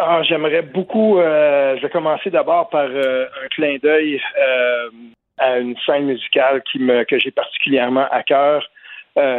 Ah, 0.00 0.22
j'aimerais 0.22 0.62
beaucoup. 0.62 1.18
Euh, 1.18 1.76
je 1.76 1.82
vais 1.82 1.90
commencer 1.90 2.30
d'abord 2.30 2.68
par 2.68 2.86
euh, 2.88 3.26
un 3.44 3.48
clin 3.48 3.78
d'œil 3.82 4.20
euh, 4.40 4.90
à 5.38 5.58
une 5.58 5.76
scène 5.84 6.04
musicale 6.04 6.62
qui 6.70 6.78
me 6.78 7.02
que 7.02 7.18
j'ai 7.18 7.32
particulièrement 7.32 8.06
à 8.10 8.22
cœur. 8.22 8.64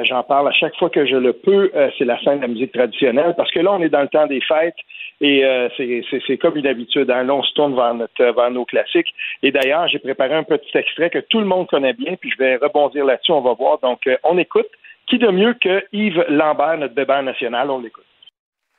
J'en 0.04 0.24
parle 0.24 0.50
à 0.50 0.52
chaque 0.52 0.76
fois 0.76 0.90
que 0.90 1.06
je 1.06 1.16
le 1.16 1.32
peux. 1.32 1.72
c'est 1.98 2.04
la 2.04 2.22
scène 2.22 2.38
de 2.38 2.42
la 2.42 2.50
musique 2.50 2.74
traditionnelle 2.74 3.34
parce 3.38 3.50
que 3.50 3.62
là, 3.62 3.72
on 3.72 3.82
est 3.82 3.88
dans 3.88 4.02
le 4.02 4.10
temps 4.10 4.28
des 4.28 4.42
fêtes 4.42 4.76
et 5.22 5.42
c'est 5.78 6.38
comme 6.38 6.58
une 6.58 6.68
habitude. 6.68 7.10
Hein. 7.10 7.24
Là, 7.24 7.34
on 7.34 7.44
se 7.44 7.54
tourne 7.54 7.78
vers, 7.78 7.94
notre, 7.94 8.22
vers 8.22 8.52
nos 8.52 8.66
classiques. 8.66 9.08
Et 9.42 9.52
d'ailleurs, 9.54 9.88
j'ai 9.88 10.00
préparé 10.00 10.34
un 10.34 10.44
petit 10.44 10.78
extrait 10.78 11.10
que 11.10 11.20
tout 11.20 11.40
le 11.40 11.46
monde 11.46 11.68
connaît 11.68 11.94
bien, 11.94 12.16
puis 12.20 12.30
je 12.30 12.38
vais 12.44 12.58
rebondir 12.58 13.06
là-dessus. 13.06 13.32
On 13.32 13.40
va 13.40 13.54
voir. 13.54 13.80
Donc, 13.80 14.02
on 14.26 14.38
écoute. 14.38 14.68
Qui 15.08 15.18
de 15.18 15.30
mieux 15.30 15.54
que 15.54 15.82
Yves 15.94 16.26
Lambert, 16.28 16.78
notre 16.78 16.94
bébé 16.94 17.22
national? 17.22 17.72
On 17.72 17.80
l'écoute. 17.80 18.04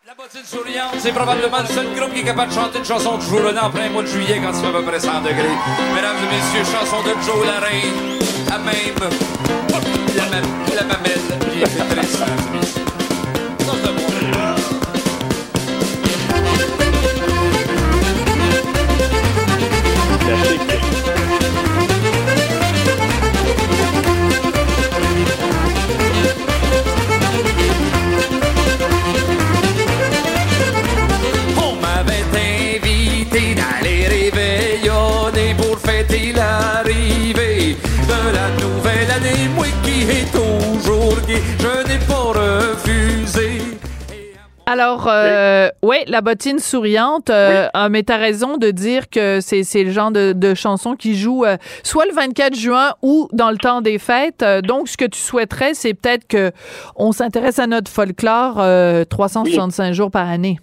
La 0.06 0.14
bottine 0.14 0.46
souriante, 0.46 0.94
c'est 0.98 1.12
probablement 1.12 1.60
le 1.60 1.66
seul 1.66 1.94
groupe 1.94 2.14
qui 2.14 2.20
est 2.20 2.24
capable 2.24 2.48
de 2.48 2.54
chanter 2.54 2.78
une 2.78 2.86
chanson 2.86 3.18
de 3.18 3.22
jour 3.22 3.42
en 3.62 3.70
plein 3.70 3.90
mois 3.90 4.00
de 4.02 4.06
juillet 4.06 4.40
quand 4.42 4.50
il 4.50 4.58
fait 4.58 4.66
à 4.66 4.72
peu 4.72 4.82
près 4.82 4.98
100 4.98 5.20
degrés. 5.20 5.54
Mesdames 5.94 6.16
et 6.16 6.26
messieurs, 6.34 6.64
chanson 6.64 7.02
de 7.02 7.10
Joe 7.22 7.44
la 7.46 7.60
reine, 7.60 8.18
à 8.50 8.56
même 8.56 8.96
la, 10.16 10.26
même, 10.30 10.46
la 10.74 10.84
mamelle 10.84 11.20
qui 11.52 11.60
est 11.60 11.66
je 41.36 41.88
n'ai 41.88 41.98
pas 42.06 42.32
refusé. 42.38 43.80
Alors, 44.70 45.08
euh, 45.08 45.68
ouais, 45.82 46.04
la 46.06 46.20
bottine 46.20 46.60
souriante, 46.60 47.28
euh, 47.28 47.66
mais 47.90 48.04
t'as 48.04 48.18
raison 48.18 48.56
de 48.56 48.70
dire 48.70 49.10
que 49.10 49.40
c'est, 49.40 49.64
c'est 49.64 49.82
le 49.82 49.90
genre 49.90 50.12
de, 50.12 50.32
de 50.32 50.54
chanson 50.54 50.94
qui 50.94 51.16
joue 51.16 51.44
euh, 51.44 51.56
soit 51.82 52.04
le 52.06 52.14
24 52.14 52.54
juin 52.54 52.92
ou 53.02 53.28
dans 53.32 53.50
le 53.50 53.56
temps 53.56 53.80
des 53.80 53.98
fêtes. 53.98 54.44
Euh, 54.44 54.60
donc, 54.60 54.86
ce 54.86 54.96
que 54.96 55.06
tu 55.06 55.18
souhaiterais, 55.18 55.74
c'est 55.74 55.94
peut-être 55.94 56.28
que 56.28 56.52
on 56.94 57.10
s'intéresse 57.10 57.58
à 57.58 57.66
notre 57.66 57.90
folklore 57.90 58.62
365 59.08 59.92
jours 59.92 60.12
par 60.12 60.28
année. 60.28 60.58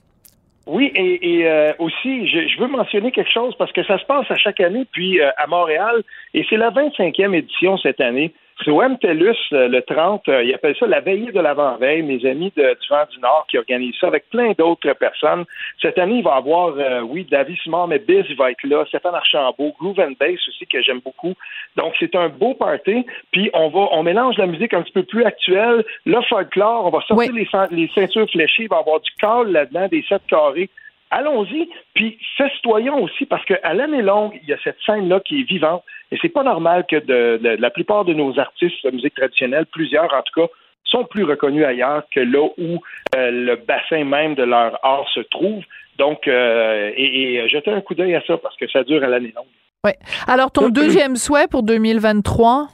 Oui, 0.68 0.90
et, 0.96 1.42
et 1.42 1.74
aussi, 1.80 2.28
je, 2.28 2.48
je, 2.48 2.62
veux 2.62 2.68
mentionner 2.68 3.12
quelque 3.12 3.32
chose 3.32 3.56
parce 3.58 3.74
que 3.74 3.84
ça 3.84 3.98
se 4.00 4.06
passe 4.06 4.30
à 4.30 4.38
chaque 4.38 4.62
année, 4.62 4.86
puis 4.92 5.22
à 5.22 5.48
Montréal, 5.48 6.04
et 6.34 6.46
c'est 6.50 6.58
la 6.58 6.72
25e 6.72 7.34
édition 7.34 7.78
cette 7.78 8.00
année. 8.00 8.34
MTELUS, 8.66 9.38
euh, 9.54 9.68
le 9.68 9.82
30, 9.82 10.28
euh, 10.28 10.44
ils 10.44 10.54
appellent 10.54 10.76
ça 10.80 10.88
la 10.88 11.00
veillée 11.00 11.32
de 11.32 11.40
l'avant-veille, 11.40 12.02
mes 12.02 12.26
amis 12.26 12.52
de, 12.56 12.64
du 12.64 12.88
Vent 12.90 13.06
du 13.10 13.20
Nord 13.20 13.46
qui 13.50 13.58
organisent 13.58 13.96
ça 14.00 14.08
avec 14.08 14.30
plein 14.30 14.54
d'autres 14.58 14.94
personnes. 14.94 15.46
Cette 15.82 15.98
année, 15.98 16.18
il 16.18 16.24
va 16.24 16.36
y 16.36 16.38
avoir, 16.38 16.74
euh, 16.78 17.02
oui, 17.02 17.26
David 17.30 17.58
Simard, 17.60 17.88
mais 17.88 18.00
Biz 18.00 18.26
va 18.38 18.52
être 18.52 18.64
là, 18.64 18.84
Stéphane 18.88 19.16
Archambault, 19.16 19.76
Groove 19.80 20.00
and 20.00 20.14
Bass 20.20 20.40
aussi, 20.48 20.66
que 20.66 20.82
j'aime 20.82 21.02
beaucoup. 21.06 21.34
Donc, 21.76 21.94
c'est 22.00 22.16
un 22.16 22.30
beau 22.30 22.56
party. 22.56 23.06
Puis, 23.32 23.50
on 23.54 23.70
va, 23.70 23.90
on 23.92 24.04
mélange 24.04 24.38
la 24.38 24.48
musique 24.48 24.74
un 24.74 24.82
petit 24.82 24.94
peu 24.94 25.04
plus 25.04 25.24
actuelle, 25.24 25.86
le 26.06 26.22
folklore, 26.24 26.86
on 26.86 26.90
va 26.90 27.02
sortir 27.02 27.34
les, 27.34 27.48
les 27.72 27.90
ceintures 27.94 28.30
fléchées, 28.30 28.64
il 28.64 28.70
va 28.70 28.78
y 28.78 28.80
avoir 28.80 29.00
du 29.00 29.12
cal 29.20 29.52
là-dedans, 29.52 29.88
des 29.88 30.04
sept 30.10 30.24
carrés. 30.28 30.70
Allons-y, 31.10 31.70
puis 31.94 32.18
festoyons 32.38 33.02
aussi, 33.02 33.26
parce 33.26 33.46
qu'à 33.46 33.74
l'année 33.74 34.02
longue, 34.02 34.38
il 34.44 34.50
y 34.50 34.54
a 34.54 34.58
cette 34.62 34.78
scène-là 34.86 35.22
qui 35.22 35.42
est 35.42 35.44
vivante. 35.44 35.84
Et 36.12 36.18
c'est 36.22 36.30
pas 36.30 36.44
normal 36.44 36.86
que 36.90 36.96
de, 36.96 37.58
la 37.60 37.70
plupart 37.70 38.06
de 38.06 38.14
nos 38.14 38.40
artistes 38.40 38.86
de 38.86 38.92
musique 38.92 39.16
traditionnelle, 39.16 39.66
plusieurs 39.66 40.14
en 40.14 40.22
tout 40.22 40.42
cas, 40.42 40.48
sont 40.86 41.04
plus 41.04 41.24
reconnus 41.24 41.66
ailleurs 41.66 42.04
que 42.14 42.22
là 42.22 42.48
où 42.58 42.80
euh, 43.16 43.32
le 43.32 43.56
bassin 43.56 44.06
même 44.06 44.36
de 44.36 44.44
leur 44.44 44.80
art 44.86 45.08
se 45.14 45.20
trouve. 45.20 45.64
Donc, 45.98 46.28
euh, 46.28 46.92
et, 46.96 47.34
et 47.36 47.50
jetez 47.50 47.72
un 47.72 47.82
coup 47.82 47.96
d'œil 47.96 48.16
à 48.16 48.22
ça 48.26 48.38
parce 48.38 48.56
que 48.56 48.70
ça 48.70 48.84
dure 48.84 49.04
à 49.04 49.08
l'année 49.08 49.34
longue. 49.36 49.46
Oui. 49.86 49.92
Alors, 50.28 50.52
ton 50.52 50.70
deuxième 50.70 51.16
souhait 51.16 51.48
pour 51.48 51.64
2023? 51.64 52.68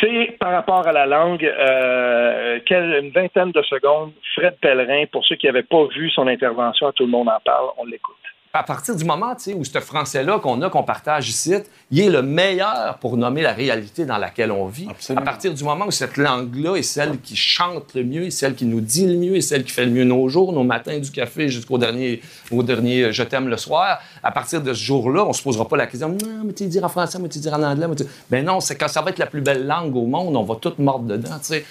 C'est 0.00 0.36
par 0.38 0.52
rapport 0.52 0.86
à 0.86 0.92
la 0.92 1.06
langue, 1.06 1.44
euh, 1.44 2.60
une 2.70 3.10
vingtaine 3.10 3.52
de 3.52 3.62
secondes, 3.62 4.12
Fred 4.34 4.56
Pellerin, 4.60 5.06
pour 5.10 5.24
ceux 5.24 5.36
qui 5.36 5.46
n'avaient 5.46 5.62
pas 5.62 5.86
vu 5.86 6.10
son 6.10 6.26
intervention, 6.26 6.92
tout 6.92 7.04
le 7.04 7.10
monde 7.10 7.28
en 7.28 7.40
parle, 7.44 7.68
on 7.78 7.86
l'écoute. 7.86 8.16
À 8.52 8.62
partir 8.62 8.96
du 8.96 9.04
moment 9.04 9.34
où 9.54 9.64
ce 9.64 9.78
français-là 9.78 10.38
qu'on 10.38 10.62
a, 10.62 10.70
qu'on 10.70 10.82
partage 10.82 11.28
ici, 11.28 11.54
il 11.90 12.00
est 12.00 12.08
le 12.08 12.22
meilleur 12.22 12.98
pour 12.98 13.16
nommer 13.16 13.42
la 13.42 13.52
réalité 13.52 14.06
dans 14.06 14.16
laquelle 14.16 14.50
on 14.50 14.66
vit. 14.66 14.88
Absolument. 14.88 15.22
À 15.22 15.24
partir 15.24 15.52
du 15.52 15.62
moment 15.62 15.86
où 15.86 15.90
cette 15.90 16.16
langue-là 16.16 16.76
est 16.76 16.82
celle 16.82 17.20
qui 17.20 17.36
chante 17.36 17.94
le 17.94 18.04
mieux, 18.04 18.24
est 18.24 18.30
celle 18.30 18.54
qui 18.54 18.64
nous 18.64 18.80
dit 18.80 19.06
le 19.06 19.16
mieux, 19.16 19.36
est 19.36 19.42
celle 19.42 19.64
qui 19.64 19.72
fait 19.72 19.84
le 19.84 19.90
mieux 19.90 20.04
nos 20.04 20.28
jours, 20.28 20.52
nos 20.52 20.64
matins 20.64 20.98
du 20.98 21.10
café 21.10 21.48
jusqu'au 21.48 21.78
dernier, 21.78 22.22
au 22.50 22.62
dernier 22.62 23.04
euh, 23.04 23.12
je 23.12 23.22
t'aime 23.22 23.48
le 23.48 23.56
soir, 23.56 24.00
à 24.22 24.32
partir 24.32 24.62
de 24.62 24.72
ce 24.72 24.82
jour-là, 24.82 25.24
on 25.24 25.32
se 25.32 25.42
posera 25.42 25.68
pas 25.68 25.76
la 25.76 25.86
question 25.86 26.08
non, 26.08 26.44
mais 26.44 26.52
tu 26.52 26.66
dire 26.66 26.84
en 26.84 26.88
français, 26.88 27.18
mais 27.20 27.28
tu 27.28 27.38
dire 27.38 27.54
en 27.54 27.62
anglais. 27.62 27.86
Mais 27.86 27.96
tu... 27.96 28.04
Ben 28.30 28.44
non, 28.44 28.60
c'est 28.60 28.76
quand 28.76 28.88
ça 28.88 29.02
va 29.02 29.10
être 29.10 29.18
la 29.18 29.26
plus 29.26 29.40
belle 29.40 29.66
langue 29.66 29.94
au 29.94 30.06
monde, 30.06 30.34
on 30.36 30.42
va 30.42 30.56
tout 30.56 30.72
mordre 30.78 31.06
dedans, 31.06 31.38
tu 31.38 31.46
sais. 31.46 31.64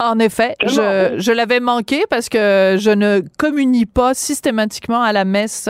En 0.00 0.18
effet, 0.18 0.56
je, 0.62 1.16
je 1.18 1.32
l'avais 1.32 1.60
manqué 1.60 2.02
parce 2.10 2.28
que 2.28 2.76
je 2.78 2.90
ne 2.90 3.20
communie 3.38 3.86
pas 3.86 4.12
systématiquement 4.12 5.00
à 5.00 5.12
la 5.12 5.24
messe, 5.24 5.68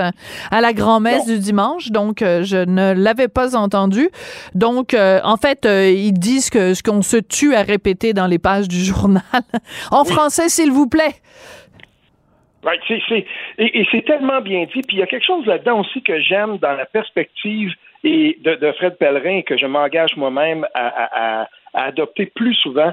à 0.50 0.60
la 0.62 0.72
grand-messe 0.72 1.26
du 1.26 1.38
dimanche, 1.38 1.90
donc 1.90 2.22
euh, 2.22 2.42
je 2.42 2.56
ne 2.56 2.94
l'avais 2.94 3.28
pas 3.28 3.54
entendu. 3.54 4.08
Donc, 4.54 4.94
euh, 4.94 5.20
en 5.24 5.36
fait, 5.36 5.66
euh, 5.66 5.90
ils 5.90 6.12
disent 6.12 6.48
que 6.48 6.72
ce 6.72 6.82
qu'on 6.82 7.02
se 7.02 7.18
tue 7.18 7.54
à 7.54 7.62
répéter 7.62 8.14
dans 8.14 8.26
les 8.26 8.38
pages 8.38 8.66
du 8.66 8.78
journal. 8.84 9.22
en 9.90 10.04
français, 10.04 10.48
s'il 10.48 10.70
vous 10.70 10.88
plaît. 10.88 11.20
C'est, 12.88 13.26
et, 13.58 13.80
et 13.80 13.86
c'est 13.90 14.06
tellement 14.06 14.40
bien 14.40 14.64
dit. 14.74 14.80
Puis 14.80 14.96
il 14.96 15.00
y 15.00 15.02
a 15.02 15.06
quelque 15.06 15.26
chose 15.26 15.44
là-dedans 15.44 15.80
aussi 15.80 16.02
que 16.02 16.18
j'aime 16.18 16.56
dans 16.58 16.72
la 16.72 16.86
perspective 16.86 17.72
et 18.04 18.38
de, 18.42 18.54
de 18.54 18.72
Fred 18.72 18.96
Pellerin 18.96 19.42
que 19.42 19.58
je 19.58 19.66
m'engage 19.66 20.16
moi-même 20.16 20.66
à, 20.72 20.86
à, 20.86 21.42
à, 21.42 21.48
à 21.74 21.84
adopter 21.84 22.24
plus 22.24 22.54
souvent 22.54 22.92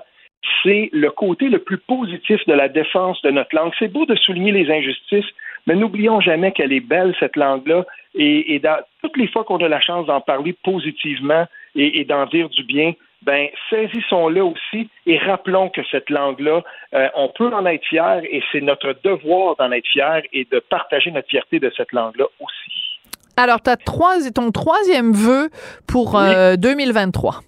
c'est 0.64 0.90
le 0.92 1.10
côté 1.12 1.50
le 1.50 1.60
plus 1.60 1.78
positif 1.78 2.46
de 2.48 2.54
la 2.54 2.70
défense 2.70 3.22
de 3.22 3.32
notre 3.32 3.56
langue. 3.56 3.72
C'est 3.80 3.92
beau 3.92 4.06
de 4.06 4.16
souligner 4.16 4.52
les 4.52 4.72
injustices, 4.72 5.26
mais 5.68 5.76
n'oublions 5.76 6.22
jamais 6.22 6.52
qu'elle 6.52 6.74
est 6.74 6.80
belle, 6.80 7.16
cette 7.20 7.36
langue-là, 7.36 7.86
et, 8.16 8.56
et 8.56 8.60
dans, 8.60 8.80
toutes 9.02 9.18
les 9.18 9.28
fois 9.28 9.44
qu'on 9.44 9.58
a 9.58 9.68
la 9.68 9.80
chance 9.80 10.06
d'en 10.08 10.22
parler 10.22 10.54
positivement 10.64 11.46
et, 11.76 12.00
et 12.00 12.06
d'en 12.06 12.26
dire 12.26 12.50
du 12.50 12.64
bien, 12.64 12.94
ben 13.24 13.48
saisissons-le 13.70 14.44
aussi 14.44 14.90
et 15.06 15.18
rappelons 15.20 15.70
que 15.70 15.82
cette 15.92 16.10
langue-là, 16.10 16.64
euh, 16.94 17.08
on 17.16 17.30
peut 17.30 17.54
en 17.54 17.66
être 17.66 17.86
fier 17.86 18.22
et 18.24 18.42
c'est 18.52 18.62
notre 18.62 18.96
devoir 19.04 19.56
d'en 19.58 19.72
être 19.72 19.88
fier 19.88 20.24
et 20.34 20.48
de 20.52 20.60
partager 20.60 21.12
notre 21.12 21.28
fierté 21.28 21.60
de 21.60 21.72
cette 21.78 21.92
langue-là 21.92 22.26
aussi. 22.40 23.00
Alors, 23.38 23.60
as 23.66 23.78
trois, 23.78 24.16
ton 24.34 24.52
troisième 24.52 25.14
vœu 25.14 25.50
pour 25.88 26.20
euh, 26.20 26.56
2023. 26.58 27.42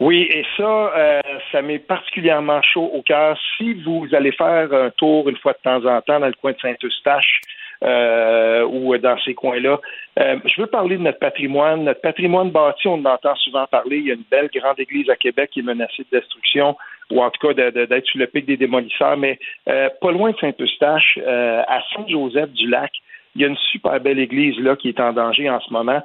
Oui, 0.00 0.28
et 0.30 0.44
ça, 0.56 0.96
euh, 0.96 1.20
ça 1.52 1.60
m'est 1.60 1.78
particulièrement 1.78 2.62
chaud 2.62 2.90
au 2.94 3.02
cœur. 3.02 3.38
Si 3.56 3.74
vous 3.74 4.08
allez 4.12 4.32
faire 4.32 4.72
un 4.72 4.90
tour 4.90 5.28
une 5.28 5.36
fois 5.36 5.52
de 5.52 5.58
temps 5.62 5.84
en 5.84 6.00
temps 6.00 6.18
dans 6.18 6.26
le 6.26 6.34
coin 6.40 6.52
de 6.52 6.58
Saint-Eustache 6.60 7.42
euh, 7.84 8.64
ou 8.64 8.96
dans 8.96 9.18
ces 9.18 9.34
coins-là, 9.34 9.78
euh, 10.18 10.36
je 10.46 10.60
veux 10.60 10.66
parler 10.66 10.96
de 10.96 11.02
notre 11.02 11.18
patrimoine. 11.18 11.84
Notre 11.84 12.00
patrimoine 12.00 12.50
bâti, 12.50 12.88
on 12.88 12.94
en 12.94 13.04
entend 13.04 13.34
souvent 13.36 13.66
parler. 13.66 13.98
Il 13.98 14.06
y 14.06 14.10
a 14.10 14.14
une 14.14 14.24
belle 14.30 14.48
grande 14.54 14.80
église 14.80 15.10
à 15.10 15.16
Québec 15.16 15.50
qui 15.52 15.60
est 15.60 15.64
menacée 15.64 16.06
de 16.10 16.18
destruction 16.18 16.76
ou 17.10 17.22
en 17.22 17.30
tout 17.30 17.46
cas 17.46 17.70
d'être 17.70 18.06
sur 18.06 18.18
le 18.18 18.26
pic 18.26 18.46
des 18.46 18.56
démolisseurs, 18.56 19.16
mais 19.16 19.38
euh, 19.68 19.88
pas 20.00 20.12
loin 20.12 20.30
de 20.30 20.36
Saint-Eustache, 20.38 21.18
euh, 21.20 21.62
à 21.66 21.82
Saint-Joseph-du-Lac, 21.94 22.92
il 23.34 23.42
y 23.42 23.44
a 23.44 23.48
une 23.48 23.56
super 23.70 24.00
belle 24.00 24.18
église 24.18 24.58
là 24.58 24.76
qui 24.76 24.88
est 24.88 25.00
en 25.00 25.12
danger 25.12 25.50
en 25.50 25.60
ce 25.60 25.72
moment. 25.72 26.02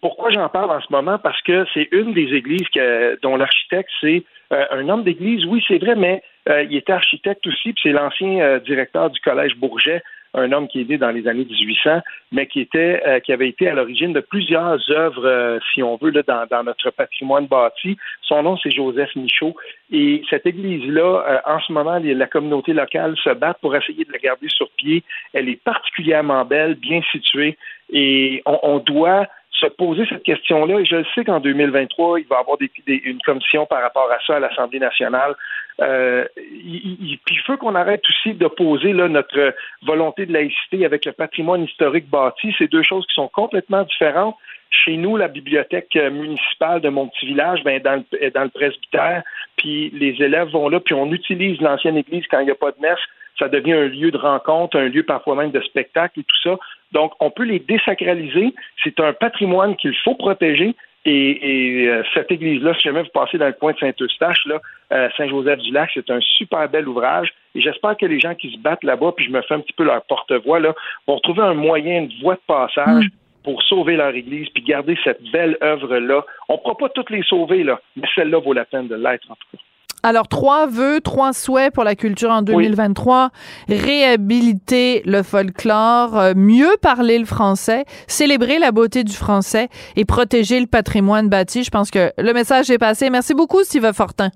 Pourquoi 0.00 0.30
j'en 0.30 0.48
parle 0.48 0.70
en 0.70 0.80
ce 0.80 0.90
moment? 0.90 1.18
Parce 1.18 1.40
que 1.42 1.64
c'est 1.74 1.88
une 1.92 2.12
des 2.12 2.34
églises 2.34 2.68
que, 2.74 3.18
dont 3.22 3.36
l'architecte, 3.36 3.90
c'est 4.00 4.24
euh, 4.52 4.64
un 4.70 4.88
homme 4.88 5.04
d'église, 5.04 5.44
oui, 5.46 5.62
c'est 5.66 5.78
vrai, 5.78 5.94
mais 5.94 6.22
euh, 6.48 6.62
il 6.62 6.76
était 6.76 6.92
architecte 6.92 7.46
aussi, 7.46 7.72
puis 7.72 7.80
c'est 7.82 7.92
l'ancien 7.92 8.40
euh, 8.40 8.58
directeur 8.60 9.10
du 9.10 9.20
Collège 9.20 9.56
Bourget, 9.56 10.02
un 10.34 10.52
homme 10.52 10.68
qui 10.68 10.80
est 10.80 10.88
né 10.88 10.98
dans 10.98 11.10
les 11.10 11.26
années 11.26 11.44
1800, 11.44 12.00
mais 12.32 12.46
qui 12.46 12.60
était 12.60 13.02
euh, 13.06 13.20
qui 13.20 13.32
avait 13.32 13.48
été 13.48 13.68
à 13.68 13.74
l'origine 13.74 14.12
de 14.12 14.20
plusieurs 14.20 14.78
œuvres, 14.90 15.26
euh, 15.26 15.58
si 15.72 15.82
on 15.82 15.96
veut, 15.96 16.10
là, 16.10 16.22
dans, 16.26 16.46
dans, 16.50 16.64
notre 16.64 16.90
patrimoine 16.90 17.46
bâti. 17.46 17.96
Son 18.22 18.42
nom, 18.42 18.56
c'est 18.58 18.70
Joseph 18.70 19.14
Michaud. 19.16 19.54
Et 19.90 20.22
cette 20.28 20.46
église-là, 20.46 21.24
euh, 21.28 21.38
en 21.46 21.60
ce 21.60 21.72
moment, 21.72 21.98
la 22.02 22.26
communauté 22.26 22.72
locale 22.72 23.16
se 23.22 23.30
bat 23.30 23.54
pour 23.54 23.74
essayer 23.74 24.04
de 24.04 24.12
la 24.12 24.18
garder 24.18 24.48
sur 24.48 24.68
pied. 24.76 25.02
Elle 25.32 25.48
est 25.48 25.62
particulièrement 25.62 26.44
belle, 26.44 26.74
bien 26.74 27.00
située, 27.10 27.56
et 27.90 28.42
on, 28.44 28.58
on 28.62 28.78
doit 28.78 29.26
se 29.50 29.66
poser 29.66 30.04
cette 30.08 30.22
question-là. 30.22 30.80
Et 30.80 30.84
je 30.84 31.04
sais 31.14 31.24
qu'en 31.24 31.40
2023, 31.40 32.20
il 32.20 32.26
va 32.26 32.36
y 32.36 32.38
avoir 32.38 32.58
des, 32.58 32.70
une 32.86 33.20
commission 33.22 33.66
par 33.66 33.82
rapport 33.82 34.10
à 34.10 34.18
ça 34.26 34.36
à 34.36 34.40
l'Assemblée 34.40 34.78
nationale. 34.78 35.34
Euh, 35.80 36.24
puis 36.34 37.18
il 37.30 37.40
faut 37.46 37.56
qu'on 37.56 37.74
arrête 37.74 38.02
aussi 38.08 38.34
d'opposer 38.34 38.92
notre 38.92 39.54
volonté 39.82 40.26
de 40.26 40.32
laïcité 40.32 40.84
avec 40.84 41.04
le 41.04 41.12
patrimoine 41.12 41.64
historique 41.64 42.08
bâti. 42.08 42.54
C'est 42.58 42.70
deux 42.70 42.82
choses 42.82 43.06
qui 43.06 43.14
sont 43.14 43.28
complètement 43.28 43.82
différentes. 43.84 44.36
Chez 44.70 44.96
nous, 44.96 45.16
la 45.16 45.28
bibliothèque 45.28 45.94
municipale 45.94 46.82
de 46.82 46.90
mon 46.90 47.08
petit 47.08 47.26
village, 47.26 47.64
ben, 47.64 47.80
dans, 47.80 48.04
le, 48.12 48.30
dans 48.30 48.42
le 48.42 48.50
presbytère, 48.50 49.22
puis 49.56 49.90
les 49.94 50.22
élèves 50.22 50.50
vont 50.50 50.68
là, 50.68 50.78
puis 50.78 50.94
on 50.94 51.10
utilise 51.10 51.58
l'ancienne 51.60 51.96
église 51.96 52.24
quand 52.30 52.40
il 52.40 52.44
n'y 52.44 52.50
a 52.50 52.54
pas 52.54 52.72
de 52.72 52.80
messe 52.80 53.00
ça 53.38 53.48
devient 53.48 53.72
un 53.72 53.86
lieu 53.86 54.10
de 54.10 54.18
rencontre, 54.18 54.76
un 54.78 54.88
lieu 54.88 55.02
parfois 55.02 55.36
même 55.36 55.50
de 55.50 55.60
spectacle 55.60 56.20
et 56.20 56.24
tout 56.24 56.42
ça. 56.42 56.58
Donc, 56.92 57.12
on 57.20 57.30
peut 57.30 57.44
les 57.44 57.58
désacraliser. 57.58 58.54
C'est 58.82 59.00
un 59.00 59.12
patrimoine 59.12 59.76
qu'il 59.76 59.94
faut 60.04 60.14
protéger. 60.14 60.74
Et, 61.04 61.82
et 61.82 61.88
euh, 61.88 62.02
cette 62.12 62.30
église-là, 62.30 62.74
si 62.74 62.82
jamais 62.82 63.02
vous 63.02 63.08
passez 63.14 63.38
dans 63.38 63.46
le 63.46 63.52
coin 63.52 63.72
de 63.72 63.78
Saint-Eustache, 63.78 64.44
là, 64.46 64.60
euh, 64.92 65.08
Saint-Joseph-du-Lac, 65.16 65.90
c'est 65.94 66.10
un 66.10 66.20
super 66.20 66.68
bel 66.68 66.88
ouvrage. 66.88 67.32
Et 67.54 67.60
j'espère 67.60 67.96
que 67.96 68.04
les 68.04 68.20
gens 68.20 68.34
qui 68.34 68.52
se 68.52 68.58
battent 68.58 68.84
là-bas, 68.84 69.12
puis 69.16 69.24
je 69.24 69.30
me 69.30 69.40
fais 69.42 69.54
un 69.54 69.60
petit 69.60 69.72
peu 69.72 69.84
leur 69.84 70.02
porte-voix, 70.02 70.60
là, 70.60 70.74
vont 71.06 71.18
trouver 71.20 71.42
un 71.42 71.54
moyen, 71.54 72.02
une 72.02 72.20
voie 72.20 72.34
de 72.34 72.40
passage. 72.46 73.04
Mm 73.04 73.08
pour 73.48 73.62
sauver 73.62 73.96
leur 73.96 74.14
Église 74.14 74.48
puis 74.50 74.62
garder 74.62 74.98
cette 75.02 75.22
belle 75.32 75.56
œuvre-là. 75.62 76.22
On 76.50 76.54
ne 76.54 76.58
pourra 76.58 76.76
pas 76.76 76.88
toutes 76.90 77.08
les 77.08 77.22
sauver, 77.22 77.64
là, 77.64 77.80
mais 77.96 78.06
celle-là 78.14 78.40
vaut 78.40 78.52
la 78.52 78.66
peine 78.66 78.88
de 78.88 78.94
l'être, 78.94 79.30
en 79.30 79.36
tout 79.36 79.56
cas. 79.56 79.62
Alors, 80.02 80.28
trois 80.28 80.66
vœux, 80.66 81.00
trois 81.00 81.32
souhaits 81.32 81.72
pour 81.74 81.82
la 81.84 81.94
culture 81.96 82.30
en 82.30 82.42
2023. 82.42 83.30
Oui. 83.68 83.76
Réhabiliter 83.76 85.02
le 85.04 85.22
folklore, 85.22 86.16
euh, 86.16 86.32
mieux 86.36 86.70
parler 86.80 87.18
le 87.18 87.24
français, 87.24 87.84
célébrer 88.06 88.58
la 88.58 88.70
beauté 88.70 89.02
du 89.02 89.12
français 89.12 89.68
et 89.96 90.04
protéger 90.04 90.60
le 90.60 90.66
patrimoine 90.66 91.28
bâti. 91.28 91.64
Je 91.64 91.70
pense 91.70 91.90
que 91.90 92.12
le 92.16 92.32
message 92.32 92.70
est 92.70 92.78
passé. 92.78 93.10
Merci 93.10 93.34
beaucoup, 93.34 93.64
Steve 93.64 93.92
Fortin. 93.92 94.30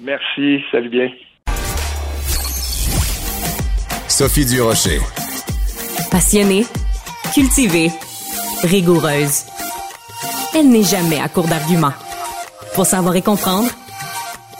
Merci. 0.00 0.60
Salut 0.70 0.88
bien. 0.88 1.08
Sophie 4.08 4.46
Durocher. 4.46 4.98
Passionnée, 6.10 6.64
cultivée, 7.34 7.90
rigoureuse. 8.62 9.46
Elle 10.54 10.68
n'est 10.68 10.82
jamais 10.82 11.18
à 11.18 11.28
court 11.28 11.48
d'arguments. 11.48 11.94
Pour 12.74 12.86
savoir 12.86 13.16
et 13.16 13.22
comprendre, 13.22 13.70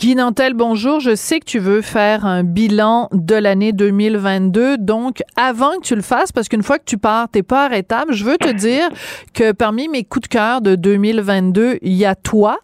Guy 0.00 0.14
Nantel, 0.14 0.54
bonjour. 0.54 1.00
Je 1.00 1.16
sais 1.16 1.40
que 1.40 1.44
tu 1.44 1.58
veux 1.58 1.82
faire 1.82 2.24
un 2.24 2.44
bilan 2.44 3.08
de 3.10 3.34
l'année 3.34 3.72
2022. 3.72 4.78
Donc, 4.78 5.24
avant 5.34 5.72
que 5.72 5.80
tu 5.80 5.96
le 5.96 6.02
fasses, 6.02 6.30
parce 6.30 6.48
qu'une 6.48 6.62
fois 6.62 6.78
que 6.78 6.84
tu 6.84 6.98
pars, 6.98 7.28
t'es 7.28 7.42
pas 7.42 7.64
arrêtable, 7.64 8.12
je 8.12 8.24
veux 8.24 8.36
te 8.36 8.48
dire 8.48 8.88
que 9.34 9.50
parmi 9.50 9.88
mes 9.88 10.04
coups 10.04 10.28
de 10.28 10.32
cœur 10.32 10.60
de 10.60 10.76
2022, 10.76 11.78
il 11.82 11.94
y 11.94 12.04
a 12.04 12.14
toi. 12.14 12.60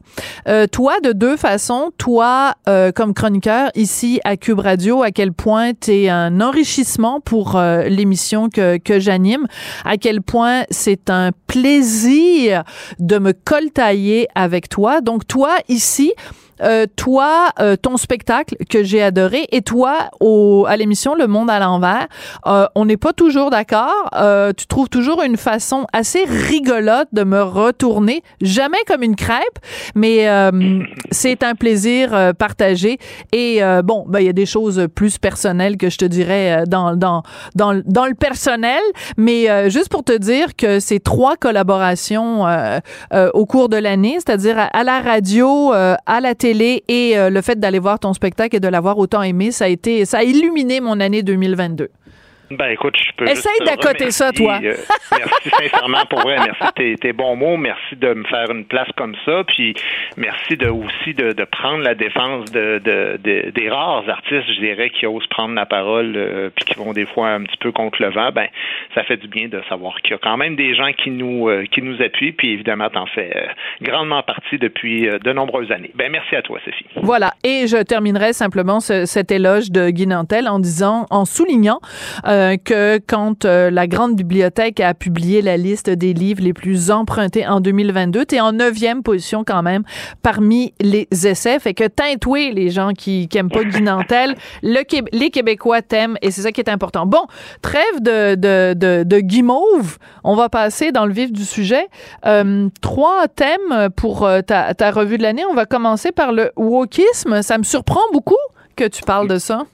Euh, 0.47 0.69
toi, 0.69 1.01
de 1.03 1.11
deux 1.11 1.37
façons. 1.37 1.91
Toi, 1.99 2.55
euh, 2.69 2.93
comme 2.93 3.13
chroniqueur 3.15 3.73
ici 3.75 4.21
à 4.23 4.37
Cube 4.37 4.61
Radio, 4.61 5.03
à 5.03 5.11
quel 5.11 5.33
point 5.33 5.73
t'es 5.75 6.09
un 6.09 6.41
enrichissement 6.41 7.19
pour 7.19 7.57
euh, 7.57 7.89
l'émission 7.89 8.49
que, 8.49 8.79
que 8.79 9.01
j'anime, 9.01 9.49
à 9.85 9.97
quel 9.97 10.23
point 10.23 10.63
c'est 10.71 11.11
un 11.11 11.33
plaisir 11.49 12.63
de 13.01 13.19
me 13.19 13.33
coltailler 13.33 14.29
avec 14.37 14.69
toi. 14.69 15.01
Donc, 15.01 15.27
toi, 15.27 15.57
ici, 15.69 16.13
euh, 16.63 16.87
toi, 16.97 17.49
euh, 17.61 17.77
ton 17.77 17.97
spectacle 17.97 18.57
que 18.69 18.85
j'ai 18.85 19.03
adoré, 19.03 19.47
et 19.51 19.63
toi, 19.63 20.11
au, 20.21 20.67
à 20.69 20.77
l'émission 20.77 21.15
Le 21.15 21.27
Monde 21.27 21.51
à 21.51 21.59
l'envers, 21.59 22.07
euh, 22.47 22.67
on 22.75 22.85
n'est 22.85 22.97
pas 22.97 23.13
toujours 23.13 23.51
d'accord. 23.51 24.11
Euh, 24.17 24.53
tu 24.57 24.67
trouves 24.67 24.89
toujours 24.89 25.23
une 25.23 25.37
façon 25.37 25.87
assez 25.93 26.25
rigolote 26.25 27.09
de 27.13 27.25
me 27.25 27.43
retourner, 27.43 28.23
jamais 28.41 28.79
comme 28.87 29.03
une 29.03 29.17
crêpe, 29.17 29.59
mais 29.95 30.29
euh, 30.29 30.83
c'est 31.11 31.43
un 31.43 31.55
plaisir 31.55 32.15
euh, 32.15 32.33
partagé. 32.33 32.99
Et 33.33 33.61
bon, 33.85 34.05
ben 34.09 34.21
il 34.21 34.27
y 34.27 34.29
a 34.29 34.33
des 34.33 34.47
choses 34.47 34.87
plus 34.95 35.19
personnelles 35.19 35.77
que 35.77 35.91
je 35.91 35.99
te 35.99 36.05
dirais 36.05 36.65
dans 36.67 36.97
dans 36.97 37.23
dans, 37.55 37.81
dans 37.85 38.07
le 38.07 38.15
personnel, 38.15 38.81
mais 39.17 39.71
juste 39.71 39.89
pour 39.89 40.05
te 40.05 40.17
dire 40.17 40.55
que 40.57 40.81
ces 40.81 41.01
trois 41.01 41.37
collaborations 41.37 42.45
au 43.35 43.47
cours 43.47 43.69
de 43.69 43.77
l'année, 43.77 44.15
c'est-à-dire 44.15 44.69
à, 44.73 44.85
la 44.85 45.01
radio, 45.01 45.73
à 45.73 46.21
la 46.21 46.35
télé 46.35 46.44
et 46.45 47.19
euh, 47.19 47.31
le 47.31 47.41
fait 47.41 47.59
d'aller 47.59 47.79
voir 47.79 47.99
ton 47.99 48.13
spectacle 48.13 48.57
et 48.57 48.61
de 48.61 48.69
l'avoir 48.69 48.99
autant 48.99 49.23
aimé, 49.23 49.51
ça 49.51 49.65
a 49.65 49.69
été 49.69 50.05
ça 50.05 50.19
a 50.19 50.23
illuminé 50.23 50.81
mon 50.81 51.01
année 51.01 51.23
2022. 51.23 51.89
Ben 52.51 52.67
écoute, 52.69 52.95
je 52.99 53.11
peux 53.17 53.29
Essaye 53.29 53.59
d'accoter 53.65 54.11
ça, 54.11 54.31
toi. 54.33 54.59
euh, 54.63 54.75
merci 55.13 55.51
sincèrement 55.51 56.05
pour 56.09 56.21
vrai. 56.21 56.37
Merci 56.37 56.63
de 56.67 56.71
tes, 56.73 56.97
tes 56.97 57.13
bons 57.13 57.37
mots. 57.37 57.57
Merci 57.57 57.97
de 57.97 58.13
me 58.15 58.25
faire 58.25 58.51
une 58.51 58.65
place 58.67 58.89
comme 58.97 59.15
ça. 59.25 59.43
Puis 59.49 59.75
merci 60.17 60.57
de 60.57 60.69
aussi 60.69 61.15
de, 61.15 61.33
de 61.33 61.45
prendre 61.45 61.83
la 61.83 61.95
défense 61.95 62.51
de, 62.53 62.79
de, 62.85 63.19
de- 63.23 63.51
des 63.51 63.71
rares 63.71 64.09
artistes, 64.09 64.47
je 64.55 64.61
dirais, 64.61 64.91
qui 64.91 65.07
osent 65.07 65.27
prendre 65.29 65.55
la 65.55 65.67
parole 65.67 66.13
euh, 66.17 66.51
puis 66.55 66.65
qui 66.67 66.75
vont 66.75 66.93
des 66.93 67.07
fois 67.07 67.29
un 67.31 67.43
petit 67.45 67.57
peu 67.59 67.73
contre 67.73 68.01
le 68.03 68.11
vent. 68.11 68.31
Ben 68.33 68.47
ça 68.95 69.03
fait 69.05 69.17
du 69.17 69.29
bien 69.29 69.49
de 69.49 69.61
savoir 69.69 70.01
qu'il 70.03 70.11
y 70.13 70.15
a 70.15 70.19
quand 70.19 70.37
même 70.37 70.55
des 70.57 70.75
gens 70.75 70.93
qui 70.93 71.11
nous 71.11 71.49
euh, 71.49 71.65
qui 71.71 71.83
nous 71.83 72.01
appuient. 72.03 72.33
Puis 72.33 72.51
évidemment, 72.53 72.89
t'en 72.91 73.07
fais 73.07 73.33
euh, 73.35 73.47
grandement 73.83 74.23
partie 74.23 74.59
depuis 74.59 75.09
de 75.09 75.33
nombreuses 75.33 75.73
années. 75.73 75.91
Ben 75.95 76.11
merci 76.13 76.37
à 76.37 76.43
toi, 76.43 76.59
Sophie. 76.65 76.87
Voilà. 76.97 77.33
Et 77.43 77.67
je 77.67 77.83
terminerai 77.83 78.33
simplement 78.33 78.81
ce- 78.81 79.07
cet 79.07 79.33
éloge 79.33 79.71
de 79.71 79.91
Guy 79.91 80.07
Nantel 80.07 80.47
en 80.49 80.59
disant, 80.59 81.07
en 81.11 81.25
soulignant 81.25 81.81
euh, 82.27 82.34
que 82.57 82.99
quand 83.07 83.45
euh, 83.45 83.71
la 83.71 83.87
grande 83.87 84.17
bibliothèque 84.17 84.81
a 84.81 84.95
publié 84.95 85.43
la 85.43 85.57
liste 85.57 85.91
des 85.91 86.13
livres 86.13 86.43
les 86.43 86.53
plus 86.53 86.91
empruntés 86.91 87.47
en 87.47 87.61
2022, 87.61 88.25
t'es 88.25 88.41
en 88.41 88.53
neuvième 88.53 89.03
position 89.03 89.45
quand 89.45 89.63
même 89.63 89.83
parmi 90.23 90.75
les 90.81 91.09
essais. 91.27 91.59
Fait 91.59 91.75
que 91.75 91.85
tintoué 91.85 92.53
les 92.53 92.71
gens 92.71 92.93
qui, 92.93 93.29
qui 93.29 93.39
aiment 93.39 93.51
pas 93.51 93.65
Guy 93.65 93.83
Nantel, 93.83 94.35
les 94.63 95.31
Québécois 95.31 95.83
t'aiment 95.83 96.17
et 96.23 96.31
c'est 96.31 96.43
ça 96.43 96.53
qui 96.53 96.61
est 96.61 96.71
important. 96.71 97.07
Bon, 97.07 97.27
trêve 97.63 98.01
de, 98.01 98.35
de, 98.35 98.75
de, 98.75 99.05
de 99.05 99.21
guimauve. 99.21 99.99
On 100.23 100.35
va 100.35 100.49
passer 100.49 100.93
dans 100.93 101.07
le 101.07 101.13
vif 101.13 101.33
du 101.33 101.45
sujet. 101.45 101.87
Euh, 102.27 102.69
trois 102.81 103.29
thèmes 103.29 103.91
pour 103.97 104.25
euh, 104.25 104.41
ta, 104.41 104.75
ta 104.75 104.91
revue 104.91 105.19
de 105.19 105.23
l'année. 105.23 105.45
On 105.51 105.55
va 105.55 105.67
commencer 105.67 106.13
par 106.13 106.33
le 106.33 106.53
wokisme. 106.57 107.43
Ça 107.43 107.59
me 107.59 107.65
surprend 107.65 108.03
beaucoup 108.13 108.35
que 108.77 108.85
tu 108.85 109.03
parles 109.03 109.29
de 109.29 109.39
ça. 109.39 109.65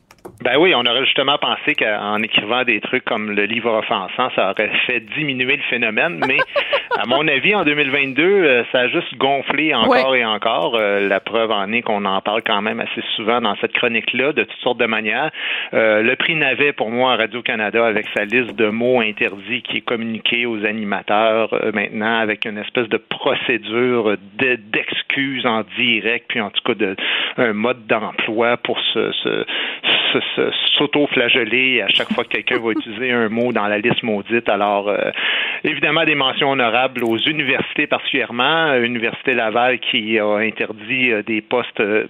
Ben 0.42 0.57
oui, 0.59 0.74
on 0.74 0.81
aurait 0.87 1.05
justement 1.05 1.37
pensé 1.37 1.74
qu'en 1.74 2.22
écrivant 2.22 2.64
des 2.64 2.81
trucs 2.81 3.05
comme 3.05 3.31
le 3.31 3.44
livre 3.44 3.70
offensant, 3.74 4.31
ça 4.35 4.50
aurait 4.53 4.70
fait 4.87 5.00
diminuer 5.00 5.57
le 5.57 5.62
phénomène, 5.68 6.18
mais 6.26 6.38
à 6.98 7.05
mon 7.07 7.29
avis, 7.29 7.55
en 7.55 7.62
2022, 7.62 8.22
euh, 8.22 8.64
ça 8.72 8.81
a 8.81 8.88
juste 8.88 9.14
gonflé 9.18 9.74
encore 9.74 10.16
et 10.16 10.24
encore. 10.24 10.76
Euh, 10.76 11.07
la 11.07 11.20
preuve 11.20 11.50
en 11.50 11.70
est 11.72 11.83
qu'on 11.83 12.07
en 12.07 12.22
parle 12.22 12.40
quand 12.42 12.62
même 12.62 12.81
assez 12.81 13.03
souvent 13.16 13.42
dans 13.42 13.55
cette 13.61 13.72
chronique-là, 13.74 14.33
de 14.33 14.44
toutes 14.44 14.61
sortes 14.61 14.81
de 14.81 14.87
manières. 14.87 15.31
Euh, 15.74 16.00
le 16.03 16.16
prix 16.16 16.35
Navet, 16.37 16.72
pour 16.72 16.90
moi, 16.90 17.12
à 17.12 17.16
Radio-Canada, 17.16 17.85
avec 17.87 18.07
sa 18.16 18.24
liste 18.24 18.57
de 18.57 18.68
mots 18.68 19.00
interdits 19.03 19.61
qui 19.61 19.76
est 19.79 19.83
communiquée 19.85 20.46
aux 20.46 20.64
animateurs 20.64 21.53
euh, 21.53 21.70
maintenant, 21.72 22.18
avec 22.18 22.46
une 22.46 22.57
espèce 22.57 22.88
de 22.88 22.96
procédure 22.96 24.16
de- 24.38 24.57
d'excuses 24.72 25.44
en 25.44 25.64
direct, 25.76 26.24
puis 26.29 26.40
en 26.40 26.48
tout 26.48 26.62
cas 26.64 26.74
de 26.74 26.96
un 27.37 27.53
mode 27.53 27.87
d'emploi 27.87 28.57
pour 28.57 28.79
se, 28.94 29.12
se- 29.12 29.44
se- 30.12 30.20
s'auto-flageller 30.76 31.82
à 31.82 31.88
chaque 31.88 32.12
fois 32.12 32.24
que 32.24 32.30
quelqu'un 32.30 32.58
va 32.58 32.72
utiliser 32.72 33.10
un 33.12 33.28
mot 33.28 33.52
dans 33.52 33.66
la 33.66 33.78
liste 33.78 34.02
maudite. 34.02 34.48
Alors, 34.48 34.88
euh, 34.88 35.10
évidemment, 35.64 36.04
des 36.04 36.14
mentions 36.14 36.50
honorables 36.50 37.04
aux 37.04 37.18
universités 37.18 37.86
particulièrement. 37.86 38.74
Université 38.74 39.34
Laval 39.34 39.78
qui 39.78 40.18
a 40.18 40.26
interdit 40.36 41.12
euh, 41.12 41.22
des 41.22 41.40
postes 41.40 41.80
euh, 41.80 42.06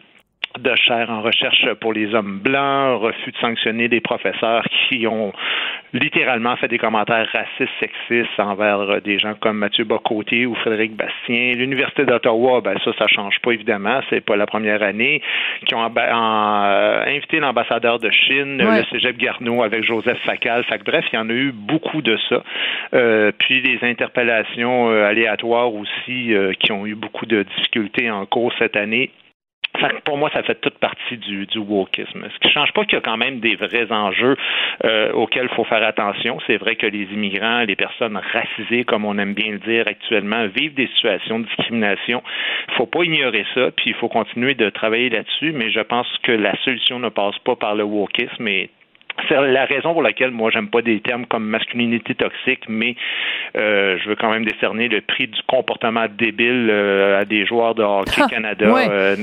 de 0.59 0.75
chair 0.75 1.09
en 1.11 1.23
recherche 1.23 1.65
pour 1.81 1.93
les 1.93 2.15
hommes 2.15 2.41
blancs, 2.43 3.01
refus 3.01 3.31
de 3.31 3.37
sanctionner 3.39 3.89
des 3.89 4.01
professeurs 4.01 4.65
qui 4.89 5.07
ont 5.07 5.33
littéralement 5.93 6.57
fait 6.57 6.69
des 6.69 6.79
commentaires 6.79 7.29
racistes, 7.33 7.73
sexistes 7.81 8.39
envers 8.39 8.81
euh, 8.81 9.01
des 9.01 9.19
gens 9.19 9.35
comme 9.35 9.59
Mathieu 9.59 9.85
Bocoté 9.85 10.47
ou 10.47 10.55
Frédéric 10.57 10.95
Bastien. 10.97 11.55
L'Université 11.55 12.05
d'Ottawa, 12.05 12.61
ben 12.61 12.77
ça, 12.85 12.93
ça 12.99 13.07
change 13.07 13.39
pas 13.41 13.53
évidemment, 13.53 14.01
c'est 14.11 14.21
pas 14.25 14.37
la 14.37 14.47
première 14.47 14.83
année, 14.83 15.23
qui 15.67 15.75
ont 15.75 15.81
en, 15.81 15.93
euh, 15.97 17.05
invité 17.07 17.41
l'ambassadeur 17.41 17.99
de 17.99 18.11
Chine, 18.11 18.61
Ouais. 18.63 18.79
le 18.79 18.85
Cégep 18.91 19.17
Garneau 19.19 19.63
avec 19.63 19.85
Joseph 19.85 20.19
Facal. 20.25 20.65
Fait 20.65 20.79
que, 20.79 20.85
bref, 20.85 21.05
il 21.13 21.17
y 21.17 21.19
en 21.19 21.29
a 21.29 21.33
eu 21.33 21.53
beaucoup 21.53 22.03
de 22.03 22.17
ça. 22.29 22.43
Euh, 22.95 23.33
puis 23.39 23.63
des 23.63 23.79
interpellations 23.83 24.91
euh, 24.91 25.05
aléatoires 25.07 25.73
aussi 25.75 26.35
euh, 26.35 26.53
qui 26.59 26.73
ont 26.73 26.87
eu 26.87 26.95
beaucoup 26.95 27.27
de 27.27 27.43
difficultés 27.43 28.11
en 28.11 28.27
cours 28.27 28.53
cette 28.59 28.77
année. 28.77 29.11
Pour 30.05 30.19
moi, 30.19 30.31
ça 30.33 30.43
fait 30.43 30.61
toute 30.61 30.79
partie 30.79 31.17
du, 31.17 31.47
du 31.47 31.59
wokisme. 31.59 32.27
Ce 32.33 32.39
qui 32.39 32.53
change 32.53 32.73
pas 32.73 32.85
qu'il 32.85 32.95
y 32.95 32.99
a 32.99 33.01
quand 33.01 33.17
même 33.17 33.41
des 33.41 33.57
vrais 33.57 33.91
enjeux 33.91 34.37
euh, 34.85 35.13
auxquels 35.13 35.49
il 35.51 35.55
faut 35.55 35.65
faire 35.65 35.83
attention. 35.83 36.39
C'est 36.47 36.57
vrai 36.57 36.77
que 36.77 36.87
les 36.87 37.05
immigrants, 37.13 37.61
les 37.61 37.77
personnes 37.77 38.17
racisées, 38.33 38.85
comme 38.85 39.05
on 39.05 39.19
aime 39.19 39.35
bien 39.35 39.53
le 39.53 39.59
dire 39.59 39.85
actuellement, 39.87 40.47
vivent 40.47 40.75
des 40.75 40.89
situations 40.89 41.41
de 41.41 41.47
discrimination. 41.47 42.23
Il 42.69 42.75
faut 42.75 42.87
pas 42.87 43.05
ignorer 43.05 43.45
ça, 43.55 43.71
puis 43.71 43.91
il 43.91 43.95
faut 43.95 44.09
continuer 44.09 44.55
de 44.55 44.71
travailler 44.71 45.11
là-dessus, 45.11 45.53
mais 45.53 45.71
je 45.71 45.81
pense 45.81 46.09
que 46.23 46.33
la 46.33 46.57
solution 46.65 46.99
ne 46.99 47.09
passe 47.09 47.39
pas 47.41 47.57
par 47.57 47.75
le 47.75 47.85
wokisme 47.85 48.47
et 48.49 48.71
c'est 49.29 49.41
la 49.41 49.65
raison 49.65 49.93
pour 49.93 50.03
laquelle 50.03 50.31
moi 50.31 50.51
j'aime 50.53 50.69
pas 50.69 50.83
des 50.83 51.01
termes 51.01 51.27
comme 51.27 51.45
masculinité 51.45 52.15
toxique, 52.15 52.63
mais 52.69 52.95
euh, 53.57 53.99
je 54.03 54.09
veux 54.09 54.17
quand 54.17 54.31
même 54.31 54.45
décerner 54.45 54.89
le 54.89 55.01
prix 55.01 55.27
du 55.29 55.41
comportement 55.47 56.07
débile 56.19 56.69
euh, 56.71 57.21
à 57.21 57.25
des 57.25 57.47
joueurs 57.47 57.75
de 57.75 57.83
hockey 57.83 58.23
Ah, 58.23 58.27
Canada 58.29 58.73
ouais. 58.73 58.87
euh, 58.91 59.17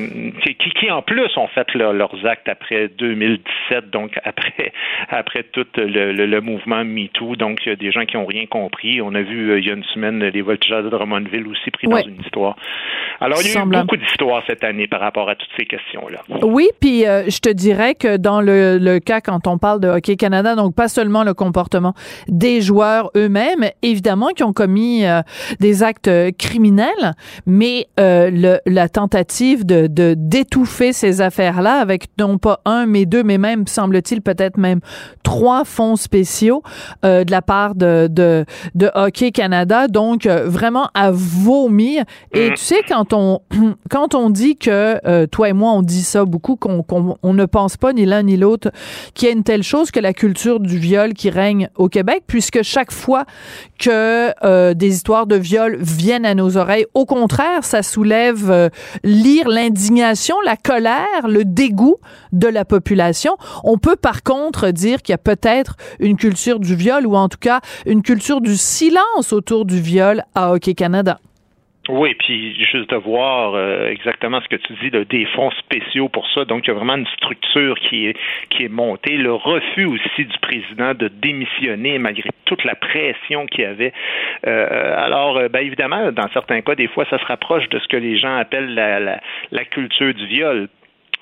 qui, 0.80 0.92
en 0.92 1.02
plus 1.02 1.26
ont 1.38 1.48
fait 1.48 1.74
leur- 1.76 1.94
leurs 1.94 2.26
actes 2.26 2.48
après 2.50 2.90
2017, 2.98 3.90
donc 3.90 4.18
après 4.24 4.72
après 5.10 5.44
tout 5.44 5.66
le, 5.78 6.12
le, 6.14 6.26
le 6.26 6.42
mouvement 6.42 6.84
MeToo. 6.84 7.36
Donc 7.36 7.66
il 7.66 7.70
y 7.70 7.72
a 7.72 7.76
des 7.76 7.92
gens 7.92 8.06
qui 8.06 8.18
ont 8.18 8.26
rien 8.26 8.46
compris. 8.46 9.02
On 9.02 9.14
a 9.16 9.22
vu 9.22 9.58
il 9.60 9.66
y 9.66 9.70
a 9.70 9.74
une 9.74 9.84
semaine 9.86 10.24
les 10.24 10.42
voltigeurs 10.42 10.84
de 10.84 10.90
Drummondville 10.90 11.48
aussi 11.48 11.72
pris 11.72 11.88
Ouais. 11.88 12.02
dans 12.04 12.10
une 12.10 12.22
histoire. 12.22 12.56
Alors 13.20 13.38
il 13.42 13.46
y 13.46 13.48
a 13.48 13.52
eu 13.52 13.54
Semblable. 13.54 13.86
beaucoup 13.86 13.98
d'histoires 13.98 14.44
cette 14.48 14.64
année 14.64 14.88
par 14.88 15.00
rapport 15.00 15.30
à 15.30 15.36
toutes 15.36 15.50
ces 15.58 15.66
questions-là. 15.66 16.20
Oui, 16.44 16.68
puis 16.80 17.02
je 17.04 17.40
te 17.40 17.50
dirais 17.50 17.96
que 17.96 18.18
dans 18.18 18.42
le, 18.42 18.78
le 18.78 19.00
cas 19.00 19.22
quand 19.22 19.48
on 19.48 19.58
parle 19.58 19.80
de 19.80 19.87
Hockey 19.90 20.16
Canada, 20.16 20.56
donc 20.56 20.74
pas 20.76 20.88
seulement 20.88 21.24
le 21.24 21.34
comportement 21.34 21.94
des 22.28 22.62
joueurs 22.62 23.12
eux-mêmes, 23.16 23.66
évidemment 23.82 24.28
qui 24.36 24.44
ont 24.44 24.54
commis 24.54 25.06
euh, 25.06 25.22
des 25.60 25.84
actes 25.84 26.08
euh, 26.08 26.32
criminels, 26.38 27.14
mais 27.46 27.88
euh, 28.00 28.30
le, 28.32 28.60
la 28.66 28.90
tentative 28.90 29.66
de 29.66 29.88
de- 29.88 30.16
d'étouffer 30.18 30.94
ces 30.94 31.22
affaires-là 31.22 31.76
avec 31.80 32.08
non 32.20 32.38
pas 32.38 32.60
un, 32.66 32.86
mais 32.86 33.06
deux, 33.06 33.24
mais 33.24 33.38
même 33.38 33.68
semble-t-il 33.68 34.22
peut-être 34.22 34.58
même 34.58 34.80
trois 35.24 35.64
fonds 35.66 35.96
spéciaux 35.96 36.62
euh, 37.06 37.24
de 37.24 37.32
la 37.32 37.42
part 37.42 37.76
de 37.76 38.08
de, 38.10 38.46
de 38.76 38.90
Hockey 38.96 39.32
Canada, 39.32 39.88
donc 39.88 40.26
vraiment 40.28 40.90
à 40.94 41.12
vomir. 41.12 42.04
Et 42.34 42.50
tu 42.52 42.58
sais 42.58 42.82
quand 42.88 43.14
on 43.14 43.42
quand 43.90 44.16
on 44.16 44.30
dit 44.30 44.56
que 44.58 45.26
toi 45.28 45.50
et 45.50 45.54
moi 45.54 45.72
on 45.72 45.82
dit 45.82 46.04
ça 46.04 46.26
beaucoup 46.26 46.56
qu'on 46.56 46.84
qu'on 46.84 47.18
on 47.24 47.34
ne 47.34 47.46
pense 47.46 47.78
pas 47.78 47.94
ni 47.94 48.06
l'un 48.06 48.24
ni 48.24 48.38
l'autre 48.38 48.72
qu'il 49.14 49.28
y 49.28 49.32
a 49.32 49.34
une 49.34 49.44
telle 49.44 49.64
chose 49.68 49.92
que 49.92 50.00
la 50.00 50.14
culture 50.14 50.60
du 50.60 50.78
viol 50.78 51.14
qui 51.14 51.30
règne 51.30 51.70
au 51.76 51.90
Québec 51.90 52.24
puisque 52.26 52.64
chaque 52.64 52.92
fois 52.92 53.26
que 53.78 54.32
euh, 54.44 54.74
des 54.74 54.96
histoires 54.96 55.28
de 55.28 55.36
viol 55.36 55.78
viennent 55.80 56.26
à 56.26 56.34
nos 56.34 56.58
oreilles 56.58 56.86
au 56.94 57.06
contraire 57.06 57.64
ça 57.64 57.84
soulève 57.84 58.50
euh, 58.50 58.70
lire 59.04 59.48
l'indignation 59.48 60.36
la 60.46 60.56
colère 60.56 61.28
le 61.28 61.44
dégoût 61.44 61.98
de 62.32 62.48
la 62.48 62.66
population. 62.66 63.38
On 63.64 63.78
peut 63.78 63.96
par 63.96 64.24
contre 64.24 64.72
dire 64.72 65.02
qu'il 65.02 65.14
y 65.14 65.16
a 65.16 65.18
peut-être 65.20 65.76
une 66.00 66.18
culture 66.18 66.60
du 66.60 66.76
viol 66.76 67.06
ou 67.06 67.16
en 67.16 67.30
tout 67.30 67.40
cas 67.40 67.62
une 67.86 68.02
culture 68.02 68.42
du 68.42 68.56
silence 68.56 69.32
autour 69.32 69.66
du 69.66 69.80
viol 69.80 70.24
à 70.36 70.52
Hockey 70.52 70.74
Canada 70.74 71.20
Oui, 71.90 72.16
puis 72.16 72.54
juste 72.66 72.90
de 72.90 72.96
voir 72.98 73.54
euh, 73.56 73.88
exactement 73.90 74.42
ce 74.42 74.48
que 74.50 74.58
tu 74.58 74.74
dis, 74.82 74.90
là, 74.90 75.06
des 75.06 75.26
fonds 75.28 75.52
spéciaux 75.52 76.10
pour 76.10 76.28
ça. 76.32 76.44
Donc, 76.44 76.66
il 76.66 76.68
y 76.68 76.72
a 76.72 76.74
vraiment 76.74 76.98
une 76.98 77.08
structure 77.08 77.80
qui 77.80 78.08
est, 78.08 78.18
qui 78.50 78.66
est 78.66 78.70
montée. 78.70 79.16
Le 79.16 79.34
refus 79.34 79.86
aussi 79.86 80.26
du 80.26 80.38
président 80.40 80.94
de 80.94 81.08
démissionner 81.08 81.98
malgré 81.98 82.30
toute 82.46 82.66
la 82.66 82.76
pression 82.76 83.46
qu'il 83.46 83.64
y 83.64 83.68
avait. 83.68 83.94
Euh, 84.46 84.96
alors, 84.98 85.38
euh, 85.38 85.48
ben, 85.48 85.60
évidemment, 85.60 86.12
dans 86.12 86.28
certains 86.34 86.62
cas, 86.62 86.76
des 86.76 86.88
fois, 86.88 87.06
ça 87.10 87.20
se 87.20 87.26
rapproche 87.26 87.70
de 87.70 87.80
ce 87.80 87.88
que 87.88 87.98
les 87.98 88.18
gens 88.18 88.36
appellent 88.36 88.74
la, 88.74 89.00
la, 89.00 89.22
la 89.52 89.66
culture 89.66 90.14
du 90.14 90.26
viol. 90.28 90.68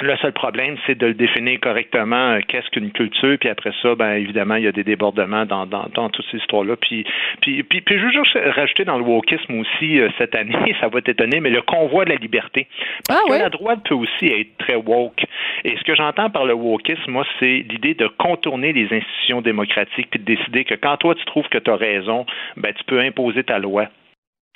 Le 0.02 0.18
seul 0.18 0.34
problème, 0.34 0.76
c'est 0.86 0.98
de 0.98 1.08
le 1.08 1.14
définir 1.14 1.58
correctement, 1.62 2.32
euh, 2.32 2.42
qu'est-ce 2.46 2.70
qu'une 2.70 2.92
culture, 2.92 3.38
puis 3.40 3.48
après 3.48 3.72
ça, 3.82 3.96
ben 3.96 4.16
évidemment, 4.16 4.56
il 4.56 4.66
y 4.66 4.68
a 4.68 4.74
des 4.74 4.84
débordements 4.84 5.46
dans, 5.46 5.66
dans, 5.66 5.88
dans 5.94 6.10
toutes 6.10 6.26
ces 6.32 6.38
histoires-là. 6.38 6.76
Puis, 6.76 7.06
puis, 7.40 7.64
puis, 7.64 7.80
puis, 7.80 7.98
je 7.98 8.04
veux 8.04 8.12
juste 8.12 8.38
rajouter 8.56 8.84
dans 8.84 8.98
le 8.98 9.06
wokisme 9.06 9.58
aussi 9.58 10.02
euh, 10.02 10.10
cette 10.18 10.36
année, 10.36 10.76
ça 10.82 10.90
va 10.90 11.02
t'étonner, 11.02 11.40
mais 11.40 11.50
le 11.50 11.62
convoi 11.62 12.04
de 12.04 12.10
la 12.10 12.18
liberté. 12.18 12.68
Parce 13.08 13.22
Ah 13.22 13.30
que 13.30 13.40
la 13.42 13.50
droite 13.50 13.80
peut 13.88 13.96
aussi 13.96 14.26
être 14.26 14.58
très 14.58 14.76
woke. 14.76 15.24
Et 15.64 15.78
ce 15.78 15.84
que 15.86 15.96
j'entends 15.96 16.30
par 16.30 16.46
le 16.46 16.54
wokisme, 16.54 17.12
moi, 17.12 17.26
c'est 17.40 17.66
l'idée 17.70 17.94
de 17.94 18.08
contourner 18.08 18.74
les 18.74 18.92
institutions 18.92 19.42
démocratiques, 19.42 20.10
puis 20.10 20.20
de 20.20 20.26
décider 20.26 20.66
que 20.66 20.76
quand 20.76 20.98
toi, 20.98 21.16
tu 21.16 21.24
trouves 21.24 21.48
que 21.48 21.58
tu 21.58 21.72
as 21.72 21.78
raison, 21.78 22.26
ben 22.58 22.74
tu 22.74 22.84
peux 22.84 23.00
imposer 23.00 23.46
ta 23.46 23.60
loi. 23.60 23.88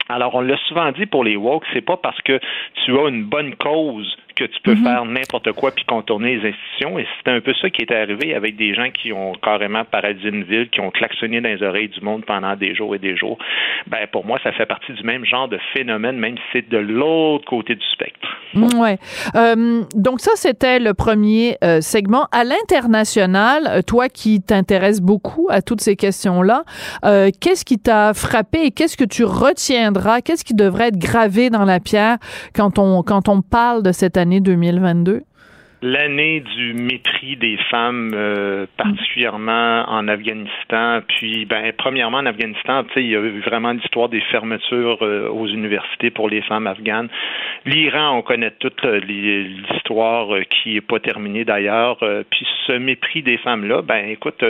Alors, 0.09 0.33
on 0.33 0.41
l'a 0.41 0.57
souvent 0.67 0.91
dit 0.91 1.05
pour 1.05 1.23
les 1.23 1.35
woke, 1.35 1.63
c'est 1.71 1.85
pas 1.85 1.95
parce 1.95 2.19
que 2.23 2.39
tu 2.83 2.97
as 2.97 3.07
une 3.07 3.23
bonne 3.23 3.55
cause 3.55 4.17
que 4.39 4.45
tu 4.45 4.61
peux 4.61 4.75
faire 4.75 5.05
n'importe 5.05 5.51
quoi 5.51 5.71
puis 5.71 5.83
contourner 5.83 6.37
les 6.37 6.49
institutions. 6.49 6.97
Et 6.97 7.05
c'est 7.17 7.31
un 7.31 7.41
peu 7.41 7.53
ça 7.61 7.69
qui 7.69 7.81
est 7.81 7.91
arrivé 7.91 8.33
avec 8.33 8.55
des 8.55 8.73
gens 8.73 8.89
qui 8.89 9.11
ont 9.11 9.33
carrément 9.33 9.83
paralysé 9.83 10.29
une 10.29 10.43
ville, 10.43 10.69
qui 10.69 10.79
ont 10.79 10.91
klaxonné 10.91 11.41
dans 11.41 11.49
les 11.49 11.61
oreilles 11.61 11.89
du 11.89 12.01
monde 12.01 12.25
pendant 12.25 12.55
des 12.55 12.73
jours 12.73 12.95
et 12.95 12.99
des 12.99 13.17
jours. 13.17 13.37
Ben, 13.87 14.07
pour 14.11 14.25
moi, 14.25 14.39
ça 14.43 14.51
fait 14.53 14.65
partie 14.65 14.93
du 14.93 15.03
même 15.03 15.25
genre 15.25 15.47
de 15.47 15.59
phénomène, 15.73 16.17
même 16.17 16.37
si 16.37 16.43
c'est 16.53 16.69
de 16.69 16.77
l'autre 16.77 17.45
côté 17.45 17.75
du 17.75 17.85
spectre. 17.91 18.38
Mm, 18.53 18.79
Ouais. 18.79 18.97
Euh, 19.35 19.83
donc 19.95 20.21
ça, 20.21 20.31
c'était 20.35 20.79
le 20.79 20.93
premier 20.93 21.57
euh, 21.63 21.81
segment. 21.81 22.27
À 22.31 22.43
l'international, 22.43 23.67
euh, 23.69 23.81
toi 23.81 24.09
qui 24.09 24.41
t'intéresses 24.41 25.01
beaucoup 25.01 25.47
à 25.49 25.61
toutes 25.61 25.81
ces 25.81 25.95
questions-là, 25.95 26.63
euh, 27.05 27.29
qu'est-ce 27.39 27.65
qui 27.65 27.77
t'a 27.77 28.13
frappé 28.13 28.61
et 28.65 28.71
qu'est-ce 28.71 28.97
que 28.97 29.03
tu 29.03 29.23
retiendras? 29.23 30.21
Qu'est-ce 30.21 30.43
qui 30.43 30.53
devrait 30.53 30.87
être 30.87 30.97
gravé 30.97 31.49
dans 31.49 31.65
la 31.65 31.79
pierre 31.79 32.17
quand 32.55 32.79
on, 32.79 33.03
quand 33.03 33.29
on 33.29 33.41
parle 33.41 33.83
de 33.83 33.91
cette 33.91 34.17
année 34.17 34.39
2022? 34.39 35.23
L'année 35.81 36.41
du 36.41 36.73
mépris 36.73 37.37
des 37.37 37.55
femmes, 37.71 38.11
euh, 38.13 38.65
particulièrement 38.75 39.85
en 39.87 40.09
Afghanistan. 40.09 40.99
Puis, 41.07 41.45
ben, 41.45 41.71
premièrement, 41.77 42.17
en 42.17 42.25
Afghanistan, 42.25 42.83
il 42.97 43.07
y 43.07 43.15
a 43.15 43.19
eu 43.19 43.39
vraiment 43.39 43.71
l'histoire 43.71 44.09
des 44.09 44.19
fermetures 44.19 44.97
euh, 45.01 45.29
aux 45.29 45.47
universités 45.47 46.09
pour 46.09 46.27
les 46.27 46.41
femmes 46.41 46.67
afghanes. 46.67 47.07
L'Iran, 47.65 48.17
on 48.17 48.21
connaît 48.23 48.51
toute 48.59 48.83
euh, 48.83 48.99
l'histoire 48.99 50.35
euh, 50.35 50.43
qui 50.49 50.75
est 50.75 50.81
pas 50.81 50.99
terminée 50.99 51.45
d'ailleurs. 51.45 51.97
Puis, 52.29 52.45
ce 52.67 52.73
mépris 52.73 53.23
des 53.23 53.37
femmes-là, 53.37 53.81
ben, 53.81 54.09
écoute, 54.09 54.43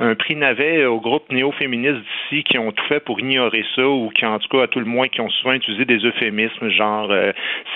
un 0.00 0.14
prix 0.16 0.34
Navet 0.34 0.86
au 0.86 1.00
groupe 1.00 1.30
néo-féministe 1.30 2.00
d'ici 2.30 2.42
qui 2.42 2.58
ont 2.58 2.72
tout 2.72 2.84
fait 2.86 3.00
pour 3.00 3.20
ignorer 3.20 3.64
ça 3.76 3.86
ou 3.86 4.10
qui, 4.10 4.26
en 4.26 4.40
tout 4.40 4.48
cas, 4.48 4.64
à 4.64 4.66
tout 4.66 4.80
le 4.80 4.86
moins, 4.86 5.06
qui 5.06 5.20
ont 5.20 5.30
souvent 5.30 5.52
utilisé 5.52 5.84
des 5.84 6.04
euphémismes, 6.04 6.68
genre, 6.68 7.12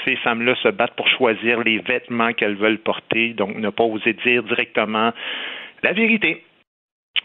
ces 0.04 0.16
femmes-là 0.16 0.54
se 0.62 0.68
battent 0.68 0.96
pour 0.96 1.08
choisir 1.08 1.60
les 1.60 1.78
vêtements 1.78 2.32
qu'elles 2.32 2.56
veulent 2.56 2.71
porter, 2.78 3.34
donc 3.34 3.56
ne 3.56 3.70
pas 3.70 3.84
oser 3.84 4.14
dire 4.24 4.42
directement 4.42 5.12
la 5.82 5.92
vérité 5.92 6.44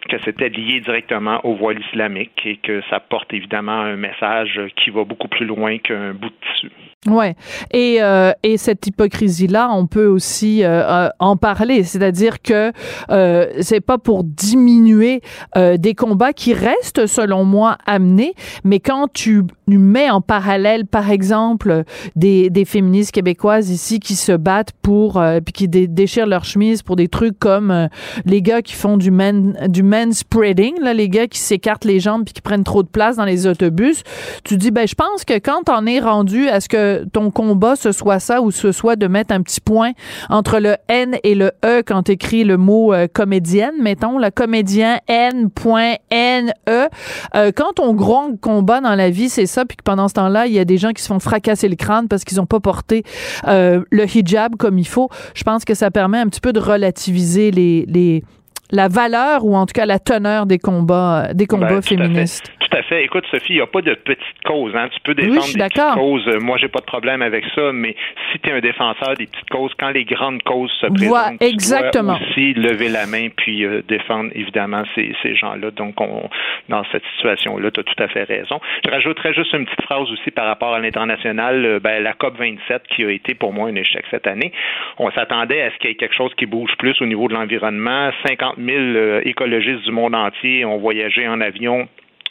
que 0.09 0.17
c'était 0.23 0.49
lié 0.49 0.79
directement 0.79 1.39
au 1.45 1.55
voile 1.55 1.79
islamique 1.89 2.41
et 2.45 2.57
que 2.57 2.81
ça 2.89 2.99
porte 2.99 3.33
évidemment 3.33 3.81
un 3.81 3.97
message 3.97 4.59
qui 4.77 4.89
va 4.89 5.03
beaucoup 5.03 5.27
plus 5.27 5.45
loin 5.45 5.77
qu'un 5.79 6.13
bout 6.13 6.29
de 6.29 6.35
tissu. 6.53 6.71
Ouais. 7.07 7.35
Et, 7.71 7.97
euh, 8.01 8.31
et 8.43 8.57
cette 8.57 8.87
hypocrisie-là, 8.87 9.69
on 9.71 9.87
peut 9.87 10.07
aussi 10.07 10.63
euh, 10.63 10.83
euh, 10.83 11.09
en 11.19 11.35
parler. 11.35 11.83
C'est-à-dire 11.83 12.41
que 12.41 12.71
euh, 13.09 13.47
c'est 13.61 13.85
pas 13.85 13.97
pour 13.97 14.23
diminuer 14.23 15.21
des 15.55 15.93
combats 15.93 16.33
qui 16.33 16.53
restent, 16.53 17.07
selon 17.07 17.43
moi, 17.43 17.77
amenés, 17.85 18.33
mais 18.63 18.79
quand 18.79 19.11
tu 19.11 19.43
mets 19.67 20.09
en 20.09 20.21
parallèle, 20.21 20.85
par 20.85 21.11
exemple, 21.11 21.83
des, 22.15 22.49
des 22.49 22.63
féministes 22.63 23.11
québécoises 23.11 23.69
ici 23.69 23.99
qui 23.99 24.15
se 24.15 24.31
battent 24.31 24.71
pour, 24.81 25.17
euh, 25.17 25.41
puis 25.41 25.51
qui 25.51 25.67
dé- 25.67 25.87
déchirent 25.87 26.25
leur 26.27 26.45
chemise 26.45 26.83
pour 26.83 26.95
des 26.95 27.09
trucs 27.09 27.37
comme 27.37 27.71
euh, 27.71 27.87
les 28.25 28.41
gars 28.41 28.61
qui 28.61 28.73
font 28.73 28.95
du 28.95 29.11
man, 29.11 29.57
du 29.67 29.83
manspreading, 29.83 30.79
là, 30.81 30.93
les 30.93 31.09
gars 31.09 31.27
qui 31.27 31.39
s'écartent 31.39 31.83
les 31.83 31.99
jambes 31.99 32.23
puis 32.23 32.33
qui 32.33 32.41
prennent 32.41 32.63
trop 32.63 32.81
de 32.83 32.87
place 32.87 33.17
dans 33.17 33.25
les 33.25 33.45
autobus, 33.45 34.03
tu 34.45 34.55
dis, 34.55 34.71
ben, 34.71 34.87
je 34.87 34.95
pense 34.95 35.25
que 35.25 35.33
quand 35.33 35.63
t'en 35.65 35.85
es 35.85 35.99
rendu 35.99 36.47
à 36.47 36.61
ce 36.61 36.69
que 36.69 37.03
ton 37.11 37.29
combat, 37.29 37.75
ce 37.75 37.91
soit 37.91 38.19
ça 38.19 38.41
ou 38.41 38.51
ce 38.51 38.71
soit 38.71 38.95
de 38.95 39.07
mettre 39.07 39.33
un 39.33 39.41
petit 39.41 39.59
point 39.59 39.91
entre 40.29 40.59
le 40.59 40.75
N 40.87 41.17
et 41.23 41.35
le 41.35 41.51
E 41.65 41.81
quand 41.85 42.03
t'écris 42.03 42.45
le 42.45 42.55
mot 42.55 42.93
euh, 42.93 43.07
comédienne, 43.11 43.73
mettons, 43.81 44.17
le 44.17 44.29
comédien 44.29 44.99
N.N.E. 45.07 46.87
Euh, 47.35 47.51
quand 47.55 47.73
ton 47.75 47.93
grand 47.93 48.39
combat 48.39 48.81
dans 48.81 48.95
la 48.95 49.09
vie, 49.09 49.29
c'est 49.29 49.45
puis 49.65 49.77
que 49.77 49.83
pendant 49.83 50.07
ce 50.07 50.13
temps-là, 50.15 50.47
il 50.47 50.53
y 50.53 50.59
a 50.59 50.65
des 50.65 50.77
gens 50.77 50.91
qui 50.91 51.01
se 51.01 51.07
font 51.07 51.19
fracasser 51.19 51.67
le 51.69 51.75
crâne 51.75 52.07
parce 52.07 52.23
qu'ils 52.23 52.39
ont 52.41 52.45
pas 52.45 52.59
porté 52.59 53.03
euh, 53.47 53.83
le 53.91 54.05
hijab 54.05 54.55
comme 54.55 54.77
il 54.77 54.87
faut, 54.87 55.09
je 55.33 55.43
pense 55.43 55.65
que 55.65 55.73
ça 55.73 55.91
permet 55.91 56.19
un 56.19 56.27
petit 56.27 56.41
peu 56.41 56.53
de 56.53 56.59
relativiser 56.59 57.51
les 57.51 58.23
la 58.71 58.87
valeur 58.87 59.45
ou 59.45 59.55
en 59.55 59.65
tout 59.65 59.73
cas 59.73 59.85
la 59.85 59.99
teneur 59.99 60.45
des 60.45 60.59
combats 60.59 61.29
des 61.33 61.45
combats 61.45 61.67
Ben, 61.67 61.73
tout 61.75 61.79
à 61.79 61.81
fait. 61.81 61.95
féministes. 61.95 62.53
Tout 62.59 62.77
à 62.77 62.83
fait. 62.83 63.03
Écoute, 63.05 63.23
Sophie, 63.31 63.53
il 63.53 63.55
n'y 63.55 63.61
a 63.61 63.67
pas 63.67 63.81
de 63.81 63.93
petite 63.93 64.41
cause. 64.43 64.75
Hein. 64.75 64.89
Tu 64.91 64.99
peux 65.01 65.13
Oui, 65.17 65.27
défendre 65.27 65.43
suis 65.43 65.53
des 65.55 65.59
petites 65.69 65.93
causes. 65.93 66.27
Euh, 66.27 66.39
Moi, 66.41 66.57
j'ai 66.57 66.67
pas 66.67 66.79
de 66.79 66.85
problème 66.85 67.21
avec 67.21 67.45
ça, 67.55 67.71
mais 67.71 67.95
si 68.31 68.39
tu 68.39 68.49
es 68.49 68.53
un 68.53 68.59
défenseur 68.59 69.13
des 69.17 69.25
petites 69.27 69.49
causes, 69.49 69.71
quand 69.79 69.89
les 69.91 70.03
grandes 70.03 70.43
causes 70.43 70.71
se 70.81 70.87
présentent, 70.87 71.07
Voilà, 71.07 71.29
tu 71.37 71.37
dois 71.37 72.15
aussi 72.15 72.53
lever 72.55 72.89
la 72.89 73.05
main 73.07 73.29
puis 73.35 73.63
euh, 73.63 73.81
défendre 73.87 74.31
évidemment 74.35 74.83
ces, 74.95 75.15
ces 75.23 75.33
gens-là. 75.35 75.71
Donc, 75.71 75.99
on, 76.01 76.29
dans 76.67 76.83
cette 76.91 77.03
situation-là, 77.15 77.71
tu 77.71 77.79
as 77.79 77.83
tout 77.83 78.03
à 78.03 78.07
fait 78.09 78.23
raison. 78.23 78.59
Je 78.85 78.91
rajouterais 78.91 79.33
juste 79.33 79.53
une 79.53 79.63
petite 79.65 79.83
phrase 79.83 80.11
aussi 80.11 80.31
par 80.31 80.45
rapport 80.45 80.73
à 80.73 80.79
l'international. 80.79 81.65
Euh, 81.65 81.79
Ben, 81.79 82.03
la 82.03 82.13
COP 82.13 82.37
27 82.37 82.83
qui 82.93 83.05
a 83.05 83.11
été 83.11 83.33
pour 83.33 83.53
moi 83.53 83.69
un 83.69 83.75
échec 83.75 84.03
cette 84.11 84.27
année. 84.27 84.51
On 84.99 85.09
s'attendait 85.11 85.61
à 85.61 85.71
ce 85.71 85.77
qu'il 85.77 85.89
y 85.89 85.93
ait 85.93 85.95
quelque 85.95 86.15
chose 86.15 86.33
qui 86.35 86.45
bouge 86.45 86.71
plus 86.79 87.01
au 87.01 87.05
niveau 87.05 87.29
de 87.29 87.33
l'environnement. 87.33 88.11
50 88.27 88.56
000 88.57 88.77
euh, 88.77 89.21
écologistes 89.23 89.83
du 89.83 89.91
monde 89.91 90.15
entier 90.15 90.65
ont 90.65 90.77
voyagé 90.77 91.27
en 91.27 91.41
avion 91.41 91.87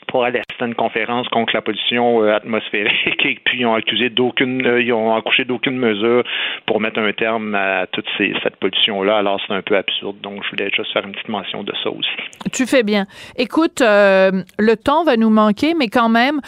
pour 0.09 0.25
aller 0.25 0.41
à 0.41 0.65
une 0.65 0.75
conférence 0.75 1.29
contre 1.29 1.55
la 1.55 1.63
pollution 1.63 2.23
euh, 2.23 2.35
atmosphérique 2.35 3.25
et 3.25 3.39
puis 3.45 3.61
ils 3.61 3.67
ont 3.67 3.75
accusé 3.75 4.11
d'aucune 4.11 4.67
euh, 4.67 4.83
ils 4.83 4.93
ont 4.93 5.15
accouché 5.15 5.45
d'aucune 5.45 5.77
mesure 5.77 6.23
pour 6.67 6.81
mettre 6.81 6.99
un 6.99 7.13
terme 7.13 7.55
à 7.55 7.87
toute 7.87 8.07
ces, 8.17 8.33
cette 8.43 8.57
pollution 8.57 9.03
là 9.03 9.19
alors 9.19 9.41
c'est 9.47 9.55
un 9.55 9.63
peu 9.63 9.77
absurde 9.77 10.17
donc 10.23 10.43
je 10.45 10.51
voulais 10.51 10.71
juste 10.75 10.93
faire 10.93 11.05
une 11.05 11.13
petite 11.13 11.29
mention 11.29 11.63
de 11.63 11.73
ça 11.83 11.91
aussi 11.91 12.09
Tu 12.53 12.67
fais 12.67 12.83
bien. 12.83 13.07
Écoute, 13.37 13.81
euh, 13.81 14.31
le 14.59 14.77
temps 14.77 15.05
va 15.05 15.17
nous 15.17 15.31
manquer, 15.31 15.75
mais 15.75 15.89
quand 15.89 16.09
même, 16.09 16.41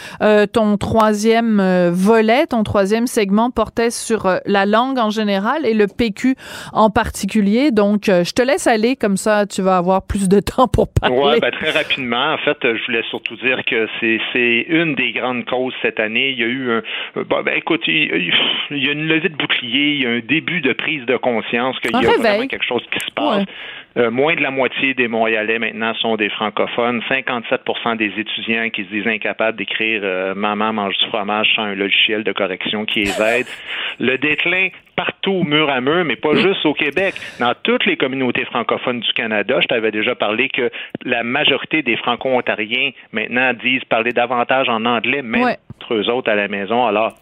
ton 0.53 0.77
troisième 0.77 1.61
volet, 1.91 2.45
ton 2.47 2.63
troisième 2.63 3.07
segment 3.07 3.51
portait 3.51 3.89
sur 3.89 4.27
la 4.45 4.65
langue 4.65 4.97
en 4.97 5.09
général 5.09 5.65
et 5.65 5.73
le 5.73 5.87
PQ 5.87 6.35
en 6.73 6.89
particulier. 6.89 7.71
Donc, 7.71 8.05
je 8.05 8.31
te 8.31 8.41
laisse 8.41 8.67
aller, 8.67 8.95
comme 8.95 9.17
ça, 9.17 9.45
tu 9.45 9.61
vas 9.61 9.77
avoir 9.77 10.05
plus 10.05 10.29
de 10.29 10.39
temps 10.55 10.67
pour 10.67 10.87
parler. 10.87 11.17
Ouais, 11.17 11.39
ben, 11.39 11.51
très 11.51 11.71
rapidement. 11.71 12.33
En 12.33 12.37
fait, 12.37 12.57
je 12.61 12.85
voulais 12.85 13.03
surtout 13.09 13.35
dire 13.37 13.48
que 13.65 13.87
c'est 14.01 14.65
une 14.67 14.95
des 14.95 15.11
grandes 15.11 15.45
causes 15.45 15.73
cette 15.81 15.99
année. 15.99 16.29
Il 16.29 16.39
y 16.39 16.43
a 16.43 16.47
eu 16.47 16.71
un. 16.71 16.81
Bon, 17.23 17.41
ben, 17.43 17.55
écoute, 17.55 17.81
il, 17.87 18.31
il 18.71 18.83
y 18.83 18.89
a 18.89 18.91
une 18.91 19.07
levée 19.07 19.29
de 19.29 19.35
bouclier, 19.35 19.93
il 19.93 20.01
y 20.01 20.05
a 20.05 20.09
un 20.09 20.19
début 20.19 20.61
de 20.61 20.73
prise 20.73 21.05
de 21.05 21.17
conscience 21.17 21.79
qu'il 21.79 21.91
y 21.91 21.95
a 21.95 21.99
réveil. 21.99 22.17
vraiment 22.17 22.47
quelque 22.47 22.65
chose 22.65 22.83
qui 22.91 22.99
se 22.99 23.11
passe. 23.11 23.39
Ouais. 23.39 23.45
Euh, 23.97 24.11
moins 24.11 24.35
de 24.35 24.41
la 24.41 24.51
moitié 24.51 24.93
des 24.93 25.07
Montréalais 25.07 25.57
maintenant 25.59 25.93
sont 25.95 26.15
des 26.15 26.29
francophones. 26.29 27.01
57% 27.09 27.97
des 27.97 28.11
étudiants 28.17 28.69
qui 28.69 28.83
se 28.85 28.89
disent 28.89 29.07
incapables 29.07 29.57
d'écrire 29.57 30.01
euh, 30.03 30.35
Maman 30.35 30.73
mange 30.73 30.97
du 30.97 31.05
fromage 31.07 31.51
sans 31.55 31.63
un 31.63 31.75
logiciel 31.75 32.23
de 32.23 32.31
correction 32.31 32.85
qui 32.85 33.01
les 33.01 33.21
aide. 33.21 33.47
Le 33.99 34.17
déclin 34.17 34.67
partout, 34.95 35.43
mur 35.43 35.69
à 35.69 35.81
mur, 35.81 36.03
mais 36.05 36.17
pas 36.17 36.35
juste 36.35 36.65
au 36.65 36.73
Québec. 36.73 37.15
Dans 37.39 37.53
toutes 37.63 37.85
les 37.85 37.97
communautés 37.97 38.45
francophones 38.45 38.99
du 38.99 39.11
Canada, 39.13 39.59
je 39.61 39.67
t'avais 39.67 39.91
déjà 39.91 40.13
parlé 40.13 40.49
que 40.49 40.69
la 41.03 41.23
majorité 41.23 41.81
des 41.81 41.97
franco-ontariens 41.97 42.91
maintenant 43.11 43.53
disent 43.53 43.83
parler 43.85 44.11
davantage 44.11 44.69
en 44.69 44.85
anglais, 44.85 45.21
même 45.21 45.41
Ouais. 45.43 45.57
entre 45.81 45.93
eux 45.95 46.09
autres 46.09 46.29
à 46.29 46.35
la 46.35 46.47
maison. 46.47 46.85
Alors, 46.85 47.13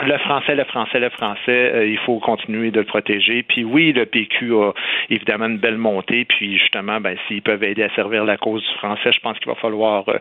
le 0.00 0.18
français, 0.18 0.54
le 0.54 0.64
français, 0.64 1.00
le 1.00 1.10
français, 1.10 1.72
euh, 1.74 1.86
il 1.86 1.98
faut 1.98 2.18
continuer 2.18 2.70
de 2.70 2.80
le 2.80 2.86
protéger. 2.86 3.42
Puis 3.42 3.64
oui, 3.64 3.92
le 3.92 4.06
PQ 4.06 4.54
a 4.54 4.72
évidemment 5.10 5.46
une 5.46 5.58
belle 5.58 5.78
montée. 5.78 6.24
Puis 6.24 6.58
justement, 6.58 7.00
ben, 7.00 7.16
s'ils 7.26 7.42
peuvent 7.42 7.62
aider 7.62 7.82
à 7.82 7.94
servir 7.94 8.24
la 8.24 8.36
cause 8.36 8.62
du 8.62 8.78
français, 8.78 9.12
je 9.12 9.20
pense 9.20 9.38
qu'il 9.38 9.48
va 9.48 9.54
falloir 9.56 10.08
euh, 10.08 10.18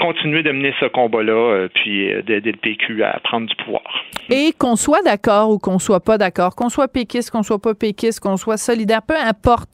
continuer 0.00 0.42
de 0.42 0.52
mener 0.52 0.74
ce 0.80 0.86
combat-là, 0.86 1.32
euh, 1.32 1.68
puis 1.74 2.08
d'aider 2.24 2.52
le 2.52 2.58
PQ 2.58 3.02
à 3.04 3.18
prendre 3.20 3.48
du 3.48 3.56
pouvoir. 3.56 4.04
Et 4.30 4.52
qu'on 4.58 4.76
soit 4.76 5.02
d'accord 5.02 5.50
ou 5.50 5.58
qu'on 5.58 5.78
soit 5.78 6.00
pas 6.00 6.18
d'accord, 6.18 6.54
qu'on 6.54 6.68
soit 6.68 6.88
péquiste, 6.88 7.30
qu'on 7.30 7.42
soit 7.42 7.60
pas 7.60 7.74
péquiste, 7.74 8.20
qu'on 8.20 8.36
soit 8.36 8.56
solidaire, 8.56 9.02
peu 9.06 9.16
importe. 9.16 9.70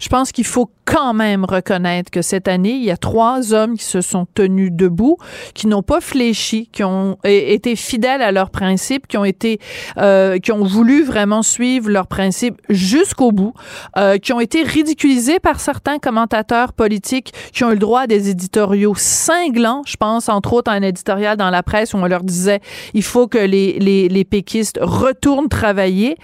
Je 0.00 0.08
pense 0.08 0.32
qu'il 0.32 0.46
faut 0.46 0.70
quand 0.84 1.14
même 1.14 1.44
reconnaître 1.44 2.10
que 2.10 2.22
cette 2.22 2.48
année, 2.48 2.72
il 2.72 2.82
y 2.82 2.90
a 2.90 2.96
trois 2.96 3.54
hommes 3.54 3.76
qui 3.76 3.84
se 3.84 4.00
sont 4.00 4.26
tenus 4.34 4.72
debout, 4.72 5.18
qui 5.54 5.68
n'ont 5.68 5.82
pas 5.82 6.00
fléchi, 6.00 6.68
qui 6.72 6.82
ont 6.82 7.18
été 7.22 7.76
fidèles 7.76 8.22
à 8.22 8.32
leurs 8.32 8.50
principes, 8.50 9.06
qui 9.06 9.16
ont 9.16 9.24
été, 9.24 9.60
euh, 9.98 10.38
qui 10.38 10.50
ont 10.50 10.64
voulu 10.64 11.04
vraiment 11.04 11.42
suivre 11.42 11.90
leurs 11.90 12.08
principes 12.08 12.60
jusqu'au 12.68 13.30
bout, 13.30 13.52
euh, 13.96 14.18
qui 14.18 14.32
ont 14.32 14.40
été 14.40 14.62
ridiculisés 14.62 15.38
par 15.38 15.60
certains 15.60 15.98
commentateurs 15.98 16.72
politiques 16.72 17.32
qui 17.52 17.62
ont 17.62 17.70
eu 17.70 17.74
le 17.74 17.78
droit 17.78 18.00
à 18.00 18.06
des 18.06 18.30
éditoriaux 18.30 18.94
cinglants. 18.96 19.82
Je 19.86 19.96
pense 19.96 20.28
entre 20.28 20.54
autres 20.54 20.70
à 20.70 20.74
un 20.74 20.82
éditorial 20.82 21.36
dans 21.36 21.50
la 21.50 21.62
presse 21.62 21.94
où 21.94 21.98
on 21.98 22.06
leur 22.06 22.24
disait 22.24 22.60
il 22.94 23.02
faut 23.02 23.28
que 23.28 23.38
les 23.38 23.78
les, 23.78 24.08
les 24.08 24.24
péquistes 24.24 24.78
retournent 24.80 25.48
travailler. 25.48 26.16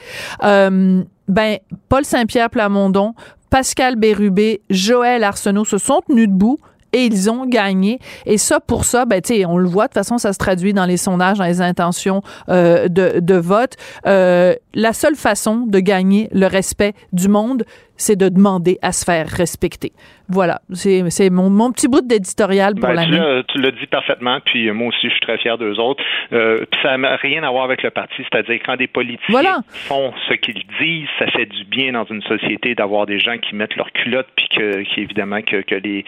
Euh, 0.42 1.04
ben, 1.28 1.58
Paul 1.88 2.04
Saint-Pierre 2.04 2.50
Plamondon, 2.50 3.14
Pascal 3.50 3.96
Bérubé, 3.96 4.60
Joël 4.70 5.24
Arsenault 5.24 5.64
se 5.64 5.78
sont 5.78 6.00
tenus 6.06 6.28
debout 6.28 6.58
et 6.92 7.04
ils 7.04 7.30
ont 7.30 7.46
gagné. 7.46 7.98
Et 8.24 8.38
ça, 8.38 8.58
pour 8.58 8.84
ça, 8.84 9.04
ben, 9.04 9.20
on 9.46 9.58
le 9.58 9.68
voit, 9.68 9.84
de 9.84 9.88
toute 9.88 9.94
façon, 9.94 10.18
ça 10.18 10.32
se 10.32 10.38
traduit 10.38 10.72
dans 10.72 10.86
les 10.86 10.96
sondages, 10.96 11.38
dans 11.38 11.44
les 11.44 11.60
intentions 11.60 12.22
euh, 12.48 12.88
de, 12.88 13.20
de, 13.20 13.34
vote. 13.34 13.74
Euh, 14.06 14.54
la 14.74 14.92
seule 14.92 15.16
façon 15.16 15.66
de 15.66 15.78
gagner 15.78 16.28
le 16.32 16.46
respect 16.46 16.94
du 17.12 17.28
monde, 17.28 17.64
c'est 17.96 18.16
de 18.16 18.28
demander 18.28 18.78
à 18.82 18.92
se 18.92 19.04
faire 19.04 19.26
respecter. 19.28 19.92
Voilà, 20.28 20.60
c'est 20.72 21.30
mon, 21.30 21.50
mon 21.50 21.70
petit 21.70 21.86
bout 21.86 22.00
d'éditorial 22.00 22.74
pour 22.74 22.88
ben, 22.88 22.94
l'année. 22.94 23.42
Tu 23.48 23.60
l'as 23.60 23.70
dit 23.70 23.86
parfaitement, 23.86 24.40
puis 24.44 24.70
moi 24.72 24.88
aussi, 24.88 25.08
je 25.08 25.10
suis 25.10 25.20
très 25.20 25.38
fier 25.38 25.56
d'eux 25.56 25.78
autres. 25.78 26.02
Euh, 26.32 26.64
puis 26.70 26.80
ça 26.82 26.98
n'a 26.98 27.14
rien 27.16 27.44
à 27.44 27.50
voir 27.50 27.64
avec 27.64 27.82
le 27.82 27.90
parti, 27.90 28.22
c'est-à-dire 28.30 28.60
quand 28.64 28.76
des 28.76 28.88
politiciens 28.88 29.62
font 29.68 30.12
ce 30.28 30.34
qu'ils 30.34 30.64
disent, 30.80 31.08
ça 31.18 31.26
fait 31.28 31.46
du 31.46 31.64
bien 31.64 31.92
dans 31.92 32.04
une 32.04 32.22
société 32.22 32.74
d'avoir 32.74 33.06
des 33.06 33.20
gens 33.20 33.38
qui 33.38 33.54
mettent 33.54 33.76
leur 33.76 33.92
culotte, 33.92 34.26
puis 34.36 34.48
que, 34.48 34.82
qui, 34.82 35.00
évidemment 35.00 35.42
que, 35.42 35.62
que, 35.62 35.76
les, 35.76 36.04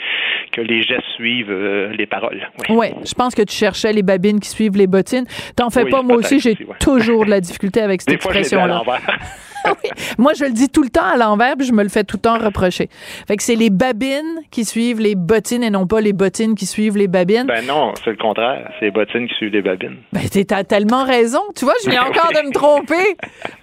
que 0.52 0.60
les 0.60 0.82
gestes 0.82 1.06
suivent 1.14 1.50
euh, 1.50 1.92
les 1.92 2.06
paroles. 2.06 2.48
Oui, 2.68 2.76
ouais, 2.76 2.94
je 3.04 3.14
pense 3.14 3.34
que 3.34 3.42
tu 3.42 3.54
cherchais 3.54 3.92
les 3.92 4.02
babines 4.02 4.40
qui 4.40 4.48
suivent 4.48 4.76
les 4.76 4.88
bottines. 4.88 5.26
T'en 5.54 5.70
fais 5.70 5.84
pas, 5.84 6.02
moi 6.02 6.16
aussi, 6.16 6.40
j'ai 6.40 6.56
toujours 6.80 7.24
de 7.24 7.30
la 7.30 7.40
difficulté 7.40 7.80
avec 7.80 8.02
cette 8.02 8.14
expression-là. 8.14 8.82
Moi, 10.18 10.32
je 10.34 10.44
le 10.44 10.52
dis 10.52 10.68
tout 10.68 10.82
le 10.82 10.90
temps 10.90 11.04
à 11.04 11.16
l'envers, 11.16 11.56
puis 11.56 11.66
je 11.66 11.72
me 11.72 11.82
le 11.82 11.88
fais 11.88 12.04
tout 12.04 12.16
le 12.16 12.22
temps 12.22 12.38
reprocher. 12.38 12.88
Fait 13.26 13.36
que 13.36 13.42
c'est 13.42 13.54
les 13.54 13.70
babines 13.70 14.40
qui 14.50 14.64
suivent 14.64 15.00
les 15.00 15.14
bottines 15.14 15.62
et 15.62 15.70
non 15.70 15.86
pas 15.86 16.00
les 16.00 16.12
bottines 16.12 16.54
qui 16.54 16.66
suivent 16.66 16.96
les 16.96 17.08
babines. 17.08 17.46
Ben 17.46 17.64
non, 17.66 17.92
c'est 18.04 18.10
le 18.10 18.16
contraire. 18.16 18.70
C'est 18.78 18.86
les 18.86 18.90
bottines 18.90 19.28
qui 19.28 19.34
suivent 19.34 19.52
les 19.52 19.62
babines. 19.62 19.96
Ben, 20.12 20.22
t'as 20.28 20.64
tellement 20.64 21.04
raison. 21.04 21.40
Tu 21.56 21.64
vois, 21.64 21.74
je 21.84 21.90
viens 21.90 22.02
encore 22.08 22.30
de 22.32 22.46
me 22.46 22.52
tromper. 22.52 23.16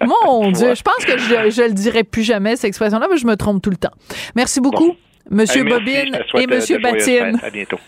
Mon 0.04 0.50
Dieu, 0.52 0.74
je 0.74 0.82
pense 0.82 1.04
que 1.04 1.18
je, 1.18 1.50
je 1.50 1.62
le 1.62 1.72
dirai 1.72 2.04
plus 2.04 2.22
jamais, 2.22 2.56
cette 2.56 2.66
expression-là, 2.66 3.06
mais 3.10 3.18
je 3.18 3.26
me 3.26 3.36
trompe 3.36 3.62
tout 3.62 3.70
le 3.70 3.76
temps. 3.76 3.92
Merci 4.34 4.60
beaucoup, 4.60 4.96
Monsieur 5.30 5.64
Bobine 5.64 6.18
et 6.38 6.46
Monsieur 6.46 6.78
Batine. 6.78 7.38
À 7.42 7.50
bientôt. 7.50 7.78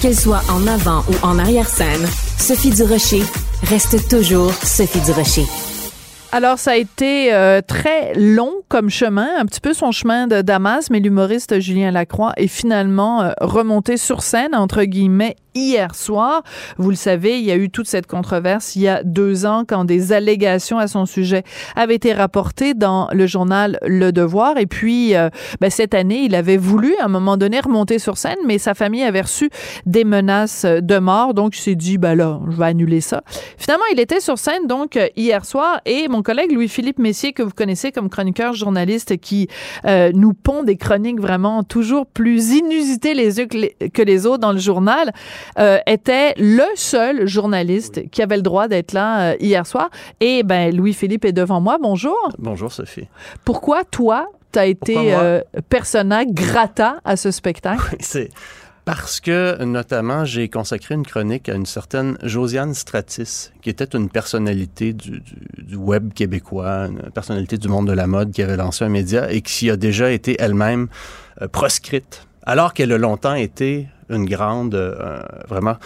Qu'elle 0.00 0.16
soit 0.18 0.42
en 0.48 0.66
avant 0.66 1.04
ou 1.10 1.26
en 1.26 1.38
arrière-scène, 1.38 2.08
Sophie 2.38 2.70
Durocher 2.70 3.22
reste 3.64 4.08
toujours 4.08 4.52
Sophie 4.54 5.00
Durocher. 5.00 5.69
Alors, 6.32 6.60
ça 6.60 6.72
a 6.72 6.76
été 6.76 7.34
euh, 7.34 7.60
très 7.60 8.14
long 8.14 8.52
comme 8.68 8.88
chemin, 8.88 9.28
un 9.40 9.46
petit 9.46 9.60
peu 9.60 9.74
son 9.74 9.90
chemin 9.90 10.28
de 10.28 10.42
Damas, 10.42 10.88
mais 10.88 11.00
l'humoriste 11.00 11.58
Julien 11.58 11.90
Lacroix 11.90 12.32
est 12.36 12.46
finalement 12.46 13.22
euh, 13.22 13.32
remonté 13.40 13.96
sur 13.96 14.22
scène, 14.22 14.54
entre 14.54 14.84
guillemets, 14.84 15.34
hier 15.56 15.96
soir. 15.96 16.44
Vous 16.78 16.90
le 16.90 16.96
savez, 16.96 17.40
il 17.40 17.44
y 17.44 17.50
a 17.50 17.56
eu 17.56 17.68
toute 17.68 17.88
cette 17.88 18.06
controverse 18.06 18.76
il 18.76 18.82
y 18.82 18.88
a 18.88 19.02
deux 19.02 19.44
ans 19.44 19.64
quand 19.66 19.84
des 19.84 20.12
allégations 20.12 20.78
à 20.78 20.86
son 20.86 21.04
sujet 21.04 21.42
avaient 21.74 21.96
été 21.96 22.12
rapportées 22.12 22.74
dans 22.74 23.08
le 23.12 23.26
journal 23.26 23.80
Le 23.82 24.12
Devoir. 24.12 24.56
Et 24.58 24.66
puis, 24.66 25.16
euh, 25.16 25.30
ben, 25.60 25.68
cette 25.68 25.94
année, 25.94 26.22
il 26.22 26.36
avait 26.36 26.56
voulu 26.56 26.94
à 27.00 27.06
un 27.06 27.08
moment 27.08 27.36
donné 27.38 27.58
remonter 27.58 27.98
sur 27.98 28.16
scène, 28.16 28.38
mais 28.46 28.58
sa 28.58 28.74
famille 28.74 29.02
avait 29.02 29.22
reçu 29.22 29.50
des 29.84 30.04
menaces 30.04 30.64
de 30.64 30.98
mort. 30.98 31.34
Donc, 31.34 31.56
il 31.56 31.60
s'est 31.60 31.74
dit, 31.74 31.98
ben 31.98 32.14
là, 32.14 32.38
je 32.48 32.56
vais 32.56 32.66
annuler 32.66 33.00
ça. 33.00 33.22
Finalement, 33.58 33.84
il 33.92 33.98
était 33.98 34.20
sur 34.20 34.38
scène 34.38 34.68
donc 34.68 34.96
hier 35.16 35.44
soir 35.44 35.80
et 35.84 36.06
mon 36.06 36.19
collègue 36.22 36.52
Louis-Philippe 36.52 36.98
Messier, 36.98 37.32
que 37.32 37.42
vous 37.42 37.50
connaissez 37.50 37.92
comme 37.92 38.08
chroniqueur 38.08 38.54
journaliste 38.54 39.18
qui 39.18 39.48
euh, 39.84 40.10
nous 40.14 40.34
pond 40.34 40.62
des 40.62 40.76
chroniques 40.76 41.20
vraiment 41.20 41.62
toujours 41.62 42.06
plus 42.06 42.52
inusitées 42.52 43.14
les 43.14 43.40
uns 43.40 43.46
que 43.46 44.02
les 44.02 44.26
autres 44.26 44.38
dans 44.38 44.52
le 44.52 44.58
journal, 44.58 45.12
euh, 45.58 45.78
était 45.86 46.34
le 46.36 46.64
seul 46.74 47.26
journaliste 47.26 48.08
qui 48.10 48.22
avait 48.22 48.36
le 48.36 48.42
droit 48.42 48.68
d'être 48.68 48.92
là 48.92 49.32
euh, 49.32 49.36
hier 49.40 49.66
soir. 49.66 49.90
Et 50.20 50.42
ben 50.42 50.74
Louis-Philippe 50.74 51.24
est 51.24 51.32
devant 51.32 51.60
moi. 51.60 51.78
Bonjour. 51.80 52.16
Bonjour 52.38 52.72
Sophie. 52.72 53.08
Pourquoi 53.44 53.84
toi, 53.84 54.26
tu 54.52 54.58
as 54.58 54.66
été 54.66 55.14
persona 55.68 56.24
grata 56.24 56.96
à 57.04 57.16
ce 57.16 57.30
spectacle? 57.30 57.96
c'est 58.00 58.30
parce 58.92 59.20
que, 59.20 59.62
notamment, 59.62 60.24
j'ai 60.24 60.48
consacré 60.48 60.96
une 60.96 61.06
chronique 61.06 61.48
à 61.48 61.54
une 61.54 61.64
certaine 61.64 62.18
Josiane 62.24 62.74
Stratis, 62.74 63.52
qui 63.62 63.70
était 63.70 63.84
une 63.96 64.08
personnalité 64.08 64.92
du, 64.92 65.22
web 65.76 66.12
québécois, 66.12 66.88
une 66.88 67.08
personnalité 67.12 67.56
du 67.56 67.68
monde 67.68 67.86
de 67.86 67.92
la 67.92 68.08
mode 68.08 68.32
qui 68.32 68.42
avait 68.42 68.56
lancé 68.56 68.84
un 68.84 68.88
média 68.88 69.30
et 69.30 69.42
qui 69.42 69.70
a 69.70 69.76
déjà 69.76 70.10
été 70.10 70.34
elle-même 70.40 70.88
proscrite, 71.52 72.26
alors 72.42 72.74
qu'elle 72.74 72.90
a 72.90 72.98
longtemps 72.98 73.36
été 73.36 73.86
une 74.08 74.24
grande, 74.24 74.74
euh, 74.74 75.22
vraiment 75.48 75.76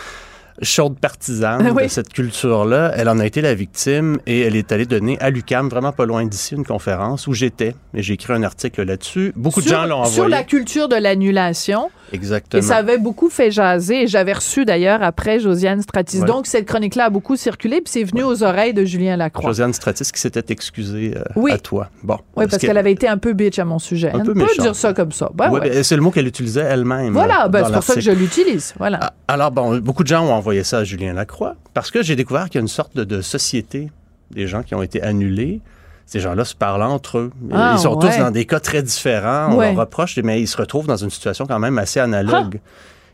chaude 0.62 0.98
partisane 0.98 1.74
de 1.82 1.88
cette 1.88 2.12
culture-là. 2.12 2.92
Elle 2.96 3.08
en 3.08 3.18
a 3.18 3.26
été 3.26 3.40
la 3.40 3.54
victime 3.54 4.18
et 4.26 4.40
elle 4.40 4.56
est 4.56 4.72
allée 4.72 4.86
donner 4.86 5.18
à 5.20 5.30
l'UCAM, 5.30 5.68
vraiment 5.68 5.92
pas 5.92 6.06
loin 6.06 6.24
d'ici, 6.24 6.54
une 6.54 6.64
conférence 6.64 7.26
où 7.26 7.32
j'étais. 7.32 7.74
Et 7.94 8.02
j'ai 8.02 8.14
écrit 8.14 8.32
un 8.32 8.42
article 8.42 8.82
là-dessus. 8.82 9.32
Beaucoup 9.36 9.62
de 9.62 9.68
gens 9.68 9.86
l'ont 9.86 9.96
envoyé. 9.96 10.14
Sur 10.14 10.28
la 10.28 10.42
culture 10.42 10.88
de 10.88 10.96
l'annulation. 10.96 11.90
Exactement. 12.12 12.62
Et 12.62 12.64
ça 12.64 12.76
avait 12.76 12.98
beaucoup 12.98 13.30
fait 13.30 13.50
jaser. 13.50 14.02
Et 14.02 14.06
j'avais 14.06 14.32
reçu 14.32 14.64
d'ailleurs 14.64 15.02
après 15.02 15.40
Josiane 15.40 15.82
Stratis. 15.82 16.20
Donc 16.20 16.46
cette 16.46 16.66
chronique-là 16.66 17.06
a 17.06 17.10
beaucoup 17.10 17.36
circulé, 17.36 17.80
puis 17.80 17.90
c'est 17.92 18.04
venu 18.04 18.22
aux 18.22 18.42
oreilles 18.42 18.74
de 18.74 18.84
Julien 18.84 19.16
Lacroix. 19.16 19.50
Josiane 19.50 19.72
Stratis 19.72 20.10
qui 20.12 20.20
s'était 20.20 20.52
excusée 20.52 21.14
euh, 21.16 21.52
à 21.52 21.58
toi. 21.58 21.88
Bon. 22.02 22.18
Oui, 22.36 22.46
parce 22.48 22.58
qu'elle 22.58 22.78
avait 22.78 22.92
été 22.92 23.08
un 23.08 23.18
peu 23.18 23.32
bitch 23.32 23.58
à 23.58 23.64
mon 23.64 23.78
sujet. 23.78 24.10
Un 24.12 24.20
On 24.20 24.24
peu 24.24 24.34
peut 24.34 24.46
dire 24.58 24.76
ça 24.76 24.92
comme 24.92 25.12
ça. 25.12 25.30
Ben, 25.34 25.50
ouais, 25.50 25.82
c'est 25.82 25.96
le 25.96 26.02
mot 26.02 26.10
qu'elle 26.10 26.26
utilisait 26.26 26.62
elle-même. 26.62 27.12
Voilà, 27.12 27.48
ben, 27.48 27.64
c'est 27.66 27.72
pour 27.72 27.82
ça 27.82 27.94
que 27.94 28.00
je 28.00 28.10
l'utilise. 28.10 28.74
Voilà. 28.78 28.98
Ah, 29.00 29.12
alors, 29.28 29.50
bon, 29.50 29.78
beaucoup 29.78 30.02
de 30.02 30.08
gens 30.08 30.24
ont 30.24 30.34
envoyé 30.44 30.62
ça 30.62 30.78
à 30.78 30.84
Julien 30.84 31.14
Lacroix 31.14 31.56
parce 31.72 31.90
que 31.90 32.02
j'ai 32.02 32.16
découvert 32.16 32.44
qu'il 32.50 32.56
y 32.56 32.58
a 32.58 32.60
une 32.62 32.68
sorte 32.68 32.94
de, 32.94 33.04
de 33.04 33.22
société 33.22 33.90
des 34.30 34.46
gens 34.46 34.62
qui 34.62 34.74
ont 34.74 34.82
été 34.82 35.00
annulés 35.02 35.60
ces 36.06 36.20
gens-là 36.20 36.44
se 36.44 36.54
parlent 36.54 36.82
entre 36.82 37.16
eux. 37.16 37.30
Ah, 37.50 37.72
ils 37.74 37.80
sont 37.80 37.96
ouais. 37.98 38.10
tous 38.10 38.18
dans 38.18 38.30
des 38.30 38.44
cas 38.44 38.60
très 38.60 38.82
différents. 38.82 39.48
On 39.54 39.56
Ouais. 39.56 39.68
leur 39.72 39.80
reproche, 39.80 40.18
mais 40.18 40.38
ils 40.42 40.46
se 40.46 40.58
retrouvent 40.58 40.86
dans 40.86 40.98
une 40.98 41.08
situation 41.08 41.46
quand 41.46 41.58
même 41.58 41.78
assez 41.78 41.98
analogue. 41.98 42.60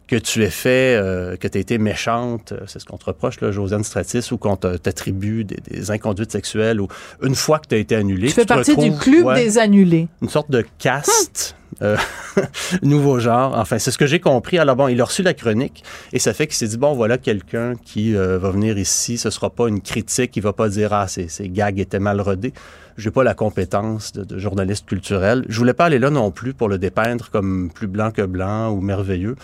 Que 0.09 0.17
tu 0.17 0.43
aies 0.43 0.51
fait, 0.51 0.97
euh, 0.97 1.37
que 1.37 1.47
tu 1.47 1.57
été 1.59 1.79
méchante, 1.79 2.51
euh, 2.51 2.59
c'est 2.67 2.81
ce 2.81 2.85
qu'on 2.85 2.97
te 2.99 3.05
reproche, 3.05 3.41
là, 3.41 3.53
Josiane 3.53 3.85
Stratis, 3.85 4.33
ou 4.33 4.39
qu'on 4.39 4.57
te- 4.57 4.77
t'attribue 4.77 5.45
des, 5.45 5.59
des 5.71 5.93
inconduites 5.93 6.33
sexuelles, 6.33 6.81
ou 6.81 6.89
une 7.23 7.37
fois 7.37 7.61
que 7.61 7.69
tu 7.69 7.77
as 7.77 7.79
été 7.79 7.95
annulé. 7.95 8.27
Tu 8.27 8.35
fais 8.35 8.45
partie 8.45 8.77
du 8.77 8.91
club 8.91 9.25
ouais, 9.27 9.37
des 9.45 9.59
annulés. 9.59 10.09
Une 10.21 10.29
sorte 10.29 10.51
de 10.51 10.65
caste. 10.79 11.55
Euh, 11.83 11.97
nouveau 12.83 13.19
genre. 13.19 13.57
Enfin, 13.57 13.79
c'est 13.79 13.91
ce 13.91 13.99
que 13.99 14.07
j'ai 14.07 14.21
compris. 14.21 14.59
Alors 14.59 14.77
bon, 14.77 14.89
il 14.89 15.01
a 15.01 15.05
reçu 15.05 15.23
la 15.23 15.35
chronique 15.35 15.83
et 16.13 16.19
ça 16.19 16.33
fait 16.33 16.47
qu'il 16.47 16.57
s'est 16.57 16.69
dit, 16.69 16.77
bon, 16.79 16.95
voilà 16.95 17.19
quelqu'un 17.19 17.75
qui 17.85 18.17
euh, 18.17 18.39
va 18.39 18.51
venir 18.51 18.79
ici. 18.79 19.19
Ce 19.19 19.31
sera 19.31 19.51
pas 19.51 19.69
une 19.69 19.81
critique. 19.81 20.37
Il 20.37 20.43
va 20.43 20.53
pas 20.53 20.69
dire, 20.69 20.93
ah, 20.93 21.09
ces, 21.09 21.29
ces 21.29 21.49
gags 21.49 21.79
étaient 21.79 21.99
mal 21.99 22.21
rodés. 22.21 22.53
J'ai 22.97 23.11
pas 23.11 23.25
la 23.25 23.35
compétence 23.35 24.13
de, 24.13 24.25
de 24.25 24.39
journaliste 24.39 24.87
culturel. 24.87 25.45
Je 25.49 25.59
voulais 25.59 25.73
pas 25.75 25.87
aller 25.87 25.99
là 25.99 26.11
non 26.11 26.31
plus 26.31 26.53
pour 26.55 26.69
le 26.69 26.77
dépeindre 26.79 27.31
comme 27.31 27.71
plus 27.75 27.87
blanc 27.87 28.11
que 28.11 28.23
blanc 28.23 28.71
ou 28.71 28.81
merveilleux. 28.81 29.37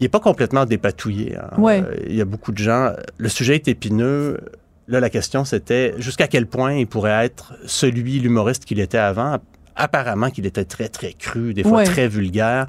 Il 0.00 0.06
est 0.06 0.08
pas 0.10 0.20
complètement 0.20 0.64
dépatouillé. 0.64 1.36
hein. 1.36 1.50
Ouais. 1.58 1.82
Euh, 1.84 1.94
il 2.06 2.14
y 2.14 2.20
a 2.20 2.24
beaucoup 2.24 2.52
de 2.52 2.58
gens. 2.58 2.92
Le 3.18 3.28
sujet 3.28 3.56
est 3.56 3.68
épineux. 3.68 4.38
Là, 4.86 5.00
la 5.00 5.10
question, 5.10 5.44
c'était 5.44 5.94
jusqu'à 5.98 6.28
quel 6.28 6.46
point 6.46 6.72
il 6.72 6.86
pourrait 6.86 7.24
être 7.26 7.52
celui, 7.66 8.20
l'humoriste 8.20 8.64
qu'il 8.64 8.80
était 8.80 8.96
avant. 8.96 9.36
Apparemment 9.78 10.28
qu'il 10.30 10.44
était 10.44 10.64
très, 10.64 10.88
très 10.88 11.12
cru, 11.14 11.54
des 11.54 11.62
fois 11.62 11.78
Ouais. 11.78 11.84
très 11.84 12.08
vulgaire. 12.08 12.66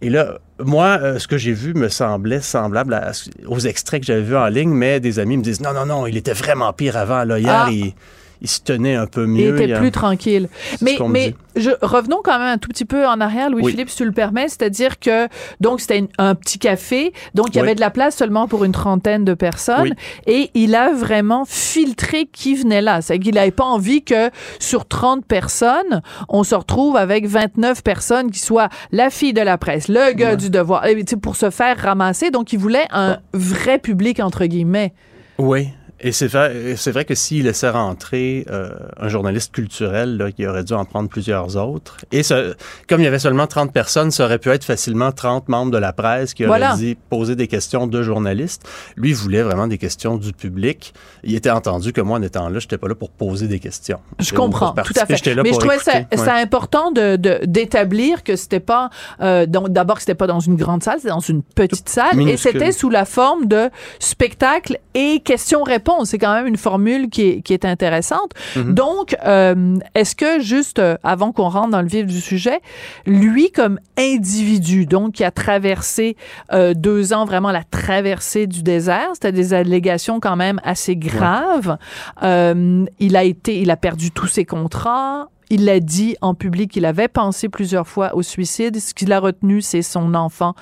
Et 0.00 0.10
là, 0.10 0.38
moi, 0.58 0.98
euh, 1.02 1.18
ce 1.18 1.26
que 1.28 1.36
j'ai 1.38 1.52
vu 1.52 1.74
me 1.74 1.88
semblait 1.88 2.40
semblable 2.40 2.94
à- 2.94 3.12
aux 3.46 3.58
extraits 3.58 4.00
que 4.00 4.06
j'avais 4.06 4.22
vus 4.22 4.36
en 4.36 4.46
ligne, 4.46 4.70
mais 4.72 5.00
des 5.00 5.18
amis 5.18 5.36
me 5.36 5.42
disent 5.42 5.60
non, 5.60 5.72
non, 5.72 5.86
non, 5.86 6.06
il 6.06 6.16
était 6.16 6.32
vraiment 6.34 6.72
pire 6.72 6.96
avant. 6.96 7.24
Là, 7.24 7.38
hier, 7.38 7.64
Ah. 7.66 7.68
il, 7.70 7.92
il 8.40 8.48
se 8.48 8.60
tenait 8.60 8.94
un 8.94 9.06
peu 9.06 9.22
Il 9.24 9.28
mieux. 9.28 9.54
était 9.54 9.64
Il 9.64 9.74
a- 9.74 9.78
plus 9.78 9.90
tranquille. 9.90 10.48
Mais, 10.82 10.96
mais 11.08 11.34
je, 11.56 11.70
revenons 11.82 12.18
quand 12.22 12.38
même 12.38 12.48
un 12.48 12.58
tout 12.58 12.68
petit 12.68 12.84
peu 12.84 13.06
en 13.06 13.20
arrière, 13.20 13.48
Louis-Philippe, 13.50 13.88
si 13.90 13.96
tu 13.96 14.04
le 14.04 14.12
permets. 14.12 14.48
C'est-à-dire 14.48 14.98
que, 14.98 15.28
donc, 15.60 15.80
c'était 15.80 16.04
un 16.18 16.34
petit 16.34 16.58
café. 16.58 17.12
Donc, 17.34 17.48
il 17.50 17.56
y 17.58 17.60
Oui. 17.60 17.66
avait 17.68 17.74
de 17.74 17.80
la 17.80 17.90
place 17.90 18.16
seulement 18.16 18.48
pour 18.48 18.64
une 18.64 18.72
trentaine 18.72 19.24
de 19.24 19.34
personnes. 19.34 19.94
Oui. 20.26 20.26
Et 20.26 20.50
il 20.54 20.74
a 20.74 20.92
vraiment 20.92 21.44
filtré 21.46 22.26
qui 22.26 22.54
venait 22.54 22.82
là. 22.82 23.00
C'est 23.02 23.18
qu'il 23.18 23.34
n'avait 23.34 23.50
pas 23.50 23.64
envie 23.64 24.02
que 24.02 24.30
sur 24.58 24.86
30 24.86 25.24
personnes, 25.24 26.02
on 26.28 26.42
se 26.44 26.54
retrouve 26.54 26.96
avec 26.96 27.26
29 27.26 27.82
personnes 27.82 28.30
qui 28.30 28.40
soient 28.40 28.68
la 28.92 29.10
fille 29.10 29.32
de 29.32 29.40
la 29.40 29.56
presse, 29.58 29.88
le 29.88 30.12
gars 30.12 30.36
du 30.36 30.50
devoir, 30.50 30.84
pour 31.22 31.36
se 31.36 31.50
faire 31.50 31.78
ramasser. 31.78 32.30
Donc, 32.30 32.52
il 32.52 32.58
voulait 32.58 32.86
un 32.90 33.18
vrai 33.32 33.78
public, 33.78 34.20
entre 34.20 34.44
guillemets. 34.46 34.92
Oui. 35.38 35.68
Et 36.04 36.12
c'est 36.12 36.26
vrai, 36.26 36.74
c'est 36.76 36.92
vrai 36.92 37.04
que 37.06 37.14
s'il 37.14 37.44
laissait 37.44 37.70
rentrer 37.70 38.46
euh, 38.50 38.70
un 39.00 39.08
journaliste 39.08 39.52
culturel, 39.52 40.16
là, 40.18 40.26
il 40.36 40.46
aurait 40.46 40.62
dû 40.62 40.74
en 40.74 40.84
prendre 40.84 41.08
plusieurs 41.08 41.56
autres. 41.56 41.96
Et 42.12 42.22
ce, 42.22 42.54
comme 42.88 43.00
il 43.00 43.04
y 43.04 43.06
avait 43.06 43.18
seulement 43.18 43.46
30 43.46 43.72
personnes, 43.72 44.10
ça 44.10 44.26
aurait 44.26 44.38
pu 44.38 44.50
être 44.50 44.64
facilement 44.64 45.12
30 45.12 45.48
membres 45.48 45.72
de 45.72 45.78
la 45.78 45.92
presse 45.94 46.34
qui 46.34 46.44
auraient 46.46 46.58
Voilà. 46.58 46.76
dit 46.76 46.94
poser 47.08 47.36
des 47.36 47.48
questions 47.48 47.86
de 47.86 48.02
journalistes. 48.02 48.68
Lui 48.96 49.08
il 49.10 49.14
voulait 49.16 49.42
vraiment 49.42 49.66
des 49.66 49.78
questions 49.78 50.16
du 50.18 50.32
public. 50.34 50.92
Il 51.22 51.34
était 51.34 51.50
entendu 51.50 51.92
que 51.94 52.02
moi, 52.02 52.18
en 52.18 52.22
étant 52.22 52.48
là, 52.50 52.58
j'étais 52.58 52.76
pas 52.78 52.88
là 52.88 52.94
pour 52.94 53.08
poser 53.10 53.48
des 53.48 53.58
questions. 53.58 53.98
Je 54.20 54.34
comprends, 54.34 54.72
tout 54.72 54.92
à 55.00 55.06
fait. 55.06 55.34
Mais 55.42 55.52
je 55.54 55.58
trouvais 55.58 55.78
ça, 55.78 55.92
ça 56.14 56.34
important 56.34 56.90
de 56.92 57.16
de- 57.16 57.40
d'établir 57.46 58.22
que 58.24 58.36
c'était 58.36 58.60
pas 58.60 58.90
euh, 59.22 59.46
donc 59.46 59.70
d'abord 59.70 59.96
que 59.96 60.02
c'était 60.02 60.14
pas 60.14 60.26
dans 60.26 60.40
une 60.40 60.56
grande 60.56 60.82
salle, 60.82 60.96
c'était 60.98 61.08
dans 61.08 61.20
une 61.20 61.42
petite 61.42 61.88
salle 61.88 62.12
et 62.12 62.16
minuscule. 62.16 62.52
c'était 62.52 62.72
sous 62.72 62.90
la 62.90 63.06
forme 63.06 63.46
de 63.46 63.70
spectacle 64.00 64.78
et 64.94 65.20
questions-réponses. 65.24 65.93
C'est 66.04 66.18
quand 66.18 66.34
même 66.34 66.46
une 66.46 66.56
formule 66.56 67.08
qui 67.08 67.22
est, 67.22 67.42
qui 67.42 67.52
est 67.52 67.64
intéressante. 67.64 68.32
Mhm. 68.56 68.74
Donc, 68.74 69.16
euh, 69.24 69.78
est-ce 69.94 70.16
que 70.16 70.40
juste 70.40 70.78
euh, 70.78 70.96
avant 71.02 71.32
qu'on 71.32 71.48
rentre 71.48 71.70
dans 71.70 71.82
le 71.82 71.88
vif 71.88 72.06
du 72.06 72.20
sujet, 72.20 72.60
lui 73.06 73.50
comme 73.50 73.78
individu, 73.98 74.86
donc 74.86 75.12
qui 75.14 75.24
a 75.24 75.30
traversé 75.30 76.16
euh, 76.52 76.74
deux 76.74 77.12
ans 77.12 77.24
vraiment 77.24 77.52
la 77.52 77.62
traversée 77.62 78.46
du 78.46 78.62
désert, 78.62 79.10
c'était 79.14 79.32
des 79.32 79.54
allégations 79.54 80.20
quand 80.20 80.36
même 80.36 80.60
assez 80.64 80.96
graves. 80.96 81.76
Euh, 82.22 82.84
il 82.98 83.16
a 83.16 83.24
été, 83.24 83.60
il 83.60 83.70
a 83.70 83.76
perdu 83.76 84.10
tous 84.10 84.26
ses 84.26 84.44
contrats. 84.44 85.28
Il 85.56 85.66
l'a 85.66 85.78
dit 85.78 86.16
en 86.20 86.34
public 86.34 86.72
qu'il 86.72 86.84
avait 86.84 87.06
pensé 87.06 87.48
plusieurs 87.48 87.86
fois 87.86 88.16
au 88.16 88.22
suicide. 88.22 88.80
Ce 88.80 88.92
qu'il 88.92 89.12
a 89.12 89.20
retenu, 89.20 89.60
c'est 89.62 89.82
son 89.82 90.14
enfant 90.14 90.54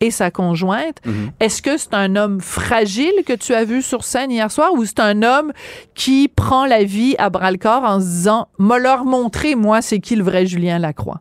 et 0.00 0.10
sa 0.10 0.32
conjointe. 0.32 0.96
Mhm. 1.06 1.30
Est-ce 1.38 1.62
que 1.62 1.76
c'est 1.76 1.94
un 1.94 2.16
homme 2.16 2.40
fragile 2.40 3.12
que 3.24 3.32
tu 3.32 3.54
as 3.54 3.64
vu 3.64 3.80
sur 3.80 4.02
scène 4.02 4.32
hier 4.32 4.50
soir 4.50 4.72
ou 4.74 4.84
c'est 4.84 4.98
un 4.98 5.22
homme 5.22 5.52
qui 5.94 6.26
prend 6.26 6.66
la 6.66 6.82
vie 6.82 7.14
à 7.18 7.30
bras-le-corps 7.30 7.84
en 7.84 8.00
se 8.00 8.06
disant, 8.06 8.48
m'a 8.58 8.78
leur 8.80 9.04
montré, 9.04 9.54
moi, 9.54 9.82
c'est 9.82 10.00
qui 10.00 10.16
le 10.16 10.24
vrai 10.24 10.46
Julien 10.46 10.80
Lacroix? 10.80 11.20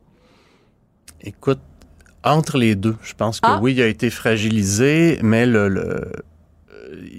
Écoute, 1.21 1.59
entre 2.23 2.57
les 2.57 2.73
deux, 2.73 2.95
je 3.03 3.13
pense 3.13 3.39
que 3.41 3.47
Ah. 3.47 3.59
oui, 3.61 3.73
il 3.73 3.81
a 3.83 3.85
été 3.87 4.09
fragilisé, 4.09 5.19
mais 5.21 5.45
le, 5.45 5.67
le- 5.69 6.11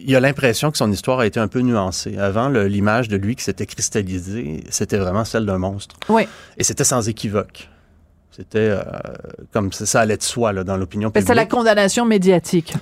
il 0.04 0.14
a 0.16 0.20
l'impression 0.20 0.70
que 0.70 0.78
son 0.78 0.90
histoire 0.90 1.20
a 1.20 1.26
été 1.26 1.40
un 1.40 1.48
peu 1.48 1.60
nuancée. 1.60 2.18
Avant, 2.18 2.48
l'image 2.48 3.08
de 3.08 3.16
lui 3.16 3.36
qui 3.36 3.44
s'était 3.44 3.66
cristallisée, 3.66 4.64
c'était 4.70 4.98
vraiment 4.98 5.24
celle 5.24 5.46
d'un 5.46 5.58
monstre. 5.58 5.96
Oui. 6.08 6.26
Et 6.56 6.64
c'était 6.64 6.84
sans 6.84 7.08
équivoque. 7.08 7.68
C'était 8.30 8.58
euh, 8.58 8.82
comme 9.52 9.72
ça, 9.72 9.86
ça 9.86 10.00
allait 10.00 10.16
de 10.16 10.22
soi 10.22 10.52
là, 10.52 10.64
dans 10.64 10.76
l'opinion 10.76 11.10
publique. 11.10 11.26
C'est 11.26 11.34
la 11.34 11.46
condamnation 11.46 12.04
médiatique. 12.04 12.74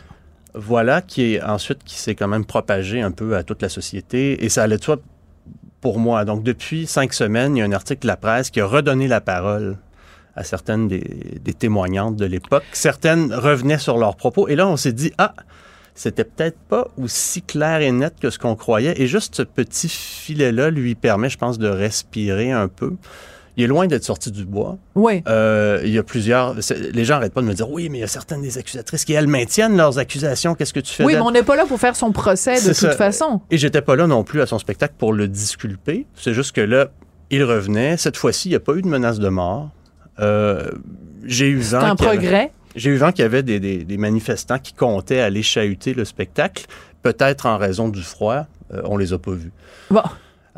Voilà, 0.54 1.02
qui 1.02 1.34
est 1.34 1.42
ensuite 1.42 1.82
qui 1.84 1.96
s'est 1.96 2.14
quand 2.14 2.28
même 2.28 2.44
propagé 2.44 3.00
un 3.00 3.10
peu 3.10 3.36
à 3.36 3.42
toute 3.42 3.62
la 3.62 3.68
société. 3.68 4.44
Et 4.44 4.48
ça 4.48 4.62
allait 4.62 4.78
de 4.78 4.84
soi 4.84 4.98
pour 5.80 5.98
moi. 5.98 6.24
Donc, 6.24 6.42
depuis 6.42 6.86
cinq 6.86 7.12
semaines, 7.12 7.56
il 7.56 7.60
y 7.60 7.62
a 7.62 7.64
un 7.64 7.72
article 7.72 8.02
de 8.02 8.08
la 8.08 8.16
presse 8.16 8.50
qui 8.50 8.60
a 8.60 8.66
redonné 8.66 9.08
la 9.08 9.20
parole 9.20 9.78
à 10.36 10.44
certaines 10.44 10.86
des, 10.86 11.40
des 11.42 11.54
témoignantes 11.54 12.16
de 12.16 12.24
l'époque. 12.24 12.64
Certaines 12.72 13.32
revenaient 13.32 13.78
sur 13.78 13.98
leurs 13.98 14.16
propos. 14.16 14.48
Et 14.48 14.56
là, 14.56 14.68
on 14.68 14.76
s'est 14.76 14.92
dit, 14.92 15.12
ah, 15.18 15.34
c'était 15.98 16.24
peut-être 16.24 16.58
pas 16.68 16.88
aussi 16.96 17.42
clair 17.42 17.80
et 17.80 17.90
net 17.92 18.14
que 18.20 18.30
ce 18.30 18.38
qu'on 18.38 18.54
croyait. 18.56 18.94
Et 19.00 19.06
juste 19.06 19.34
ce 19.34 19.42
petit 19.42 19.88
filet-là 19.88 20.70
lui 20.70 20.94
permet, 20.94 21.28
je 21.28 21.38
pense, 21.38 21.58
de 21.58 21.68
respirer 21.68 22.52
un 22.52 22.68
peu. 22.68 22.92
Il 23.56 23.64
est 23.64 23.66
loin 23.66 23.88
d'être 23.88 24.04
sorti 24.04 24.30
du 24.30 24.44
bois. 24.44 24.78
Oui. 24.94 25.24
Euh, 25.26 25.80
il 25.82 25.90
y 25.90 25.98
a 25.98 26.04
plusieurs. 26.04 26.54
c'est- 26.62 26.92
Les 26.94 27.04
gens 27.04 27.14
n'arrêtent 27.14 27.34
pas 27.34 27.40
de 27.42 27.46
me 27.46 27.54
dire 27.54 27.68
oui, 27.68 27.88
mais 27.88 27.98
il 27.98 28.00
y 28.02 28.04
a 28.04 28.06
certaines 28.06 28.40
des 28.40 28.56
accusatrices 28.56 29.04
qui, 29.04 29.14
elles, 29.14 29.26
maintiennent 29.26 29.76
leurs 29.76 29.98
accusations. 29.98 30.54
Qu'est-ce 30.54 30.72
que 30.72 30.78
tu 30.78 30.94
fais 30.94 31.04
Oui, 31.04 31.14
mais 31.14 31.20
on 31.20 31.32
n'est 31.32 31.42
pas 31.42 31.56
là 31.56 31.66
pour 31.66 31.80
faire 31.80 31.96
son 31.96 32.12
procès 32.12 32.54
de 32.54 32.58
C'est 32.60 32.68
toute 32.68 32.76
ça. 32.76 32.92
façon. 32.92 33.40
Et 33.50 33.58
j'étais 33.58 33.82
pas 33.82 33.96
là 33.96 34.06
non 34.06 34.22
plus 34.22 34.40
à 34.40 34.46
son 34.46 34.60
spectacle 34.60 34.94
pour 34.96 35.12
le 35.12 35.26
disculper. 35.26 36.06
C'est 36.14 36.34
juste 36.34 36.52
que 36.52 36.60
là, 36.60 36.86
il 37.30 37.42
revenait. 37.42 37.96
Cette 37.96 38.16
fois-ci, 38.16 38.46
il 38.48 38.52
n'y 38.52 38.56
a 38.56 38.60
pas 38.60 38.74
eu 38.74 38.82
de 38.82 38.86
menace 38.88 39.18
de 39.18 39.28
mort. 39.28 39.70
Euh, 40.20 40.70
j'ai 41.24 41.48
eu 41.48 41.60
C'est 41.62 41.76
vent. 41.76 41.82
un 41.82 41.88
y 41.88 41.90
avait- 41.90 41.96
progrès. 41.96 42.52
J'ai 42.76 42.90
eu 42.90 42.96
vent 42.96 43.10
qu'il 43.12 43.22
y 43.22 43.26
avait 43.26 43.42
des, 43.42 43.60
des- 43.60 43.84
des 43.84 43.96
manifestants 43.96 44.58
qui 44.58 44.72
comptaient 44.72 45.20
aller 45.20 45.42
chahuter 45.42 45.94
le 45.94 46.04
spectacle, 46.04 46.66
peut-être 47.02 47.46
en 47.46 47.56
raison 47.58 47.88
du 47.88 48.02
froid. 48.02 48.46
Euh, 48.74 48.82
on 48.84 48.96
les 48.96 49.12
a 49.12 49.18
pas 49.18 49.32
vus. 49.32 49.52
Bon. 49.90 50.02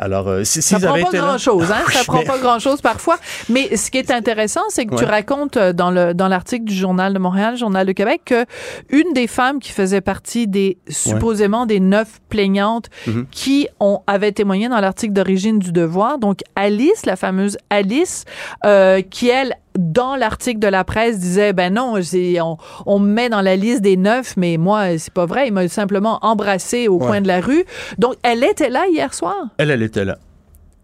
Alors, 0.03 0.29
euh, 0.29 0.45
si, 0.45 0.63
Ça 0.63 0.81
prend 0.81 0.95
pas 0.99 1.11
grand-chose, 1.11 1.71
hein? 1.71 1.83
Ça 1.93 2.05
prend 2.05 2.21
mais- 2.21 2.25
pas 2.25 2.39
grand-chose 2.39 2.81
parfois. 2.81 3.19
Mais 3.51 3.77
ce 3.77 3.91
qui 3.91 3.99
est 3.99 4.11
intéressant, 4.11 4.63
c'est 4.71 4.87
que 4.87 4.95
tu 4.97 5.05
racontes 5.05 5.59
euh, 5.59 5.75
dans 5.75 5.91
le 5.91 6.15
dans 6.15 6.27
l'article 6.29 6.65
du 6.65 6.75
Journal 6.75 7.13
de 7.13 7.19
Montréal, 7.19 7.59
Journal 7.59 7.87
de 7.87 7.93
Québec, 7.93 8.23
que 8.25 8.47
une 8.89 9.13
des 9.13 9.27
femmes 9.27 9.61
qui 9.61 9.73
faisait 9.73 10.01
partie 10.01 10.49
des 10.49 10.79
supposément 10.89 11.67
des 11.67 11.81
neuf 11.81 12.19
plaignantes 12.31 12.87
Mhm. 13.07 13.27
qui 13.31 13.69
ont 13.79 14.01
avaient 14.07 14.33
témoigné 14.33 14.71
dans 14.71 14.81
l'article 14.81 15.13
d'origine 15.13 15.59
du 15.59 15.71
Devoir, 15.71 16.19
donc 16.19 16.41
Alice, 16.57 17.05
la 17.05 17.17
fameuse 17.17 17.59
Alice, 17.69 18.25
euh, 18.65 19.03
qui 19.03 19.29
elle 19.29 19.55
dans 19.79 20.17
l'article 20.17 20.59
de 20.59 20.67
la 20.69 20.85
presse 20.85 21.19
disait 21.19 21.53
ben 21.53 21.75
non 21.75 21.95
on, 21.97 22.57
on 22.87 22.99
me 22.99 23.13
met 23.13 23.29
dans 23.29 23.41
la 23.41 23.57
liste 23.57 23.83
des 23.83 23.97
neuf 23.97 24.37
mais 24.37 24.57
moi 24.57 24.99
c'est 24.99 25.13
pas 25.13 25.27
vrai 25.27 25.47
il 25.49 25.53
m'a 25.53 25.69
simplement 25.69 26.19
embrassé 26.23 26.89
au 26.89 26.99
Ouais. 26.99 27.07
coin 27.07 27.21
de 27.21 27.29
la 27.29 27.41
rue 27.41 27.65
donc 27.99 28.15
elle 28.23 28.43
était 28.45 28.69
là 28.71 28.85
hier 28.93 29.15
soir 29.15 29.37
Elle, 29.59 29.71
elle 29.71 29.83
était 29.83 30.05
là. 30.05 30.19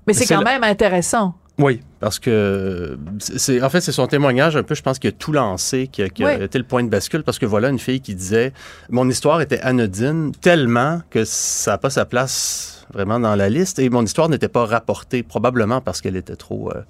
mais 0.06 0.12
c'est 0.12 0.26
quand 0.26 0.42
même 0.42 0.62
intéressant 0.64 1.34
Oui, 1.58 1.80
parce 2.00 2.18
que 2.18 2.98
c'est 3.18 3.38
c'est- 3.38 3.62
en 3.62 3.70
fait 3.70 3.80
c'est 3.80 3.90
son 3.92 4.06
témoignage 4.06 4.56
un 4.56 4.62
peu, 4.62 4.74
je 4.74 4.82
pense, 4.82 4.98
qui 4.98 5.06
a 5.08 5.12
tout 5.12 5.32
lancé, 5.32 5.88
qui 5.88 6.02
a, 6.02 6.08
qui 6.10 6.22
a 6.22 6.36
Oui. 6.36 6.42
été 6.44 6.58
le 6.58 6.64
point 6.64 6.84
de 6.84 6.90
bascule, 6.90 7.22
parce 7.24 7.38
que 7.38 7.46
voilà 7.46 7.70
une 7.70 7.78
fille 7.78 8.00
qui 8.02 8.14
disait 8.14 8.52
mon 8.90 9.08
histoire 9.08 9.40
était 9.40 9.60
anodine 9.60 10.32
tellement 10.42 11.00
que 11.10 11.24
ça 11.24 11.72
n'a 11.72 11.78
pas 11.78 11.88
sa 11.90 12.04
place 12.04 12.86
vraiment 12.92 13.18
dans 13.18 13.34
la 13.34 13.48
liste 13.48 13.78
et 13.78 13.88
mon 13.90 14.02
histoire 14.04 14.28
n'était 14.28 14.48
pas 14.48 14.64
rapportée 14.66 15.22
probablement 15.22 15.80
parce 15.80 16.00
qu'elle 16.02 16.16
était 16.16 16.36
trop 16.36 16.70
euh, 16.70 16.82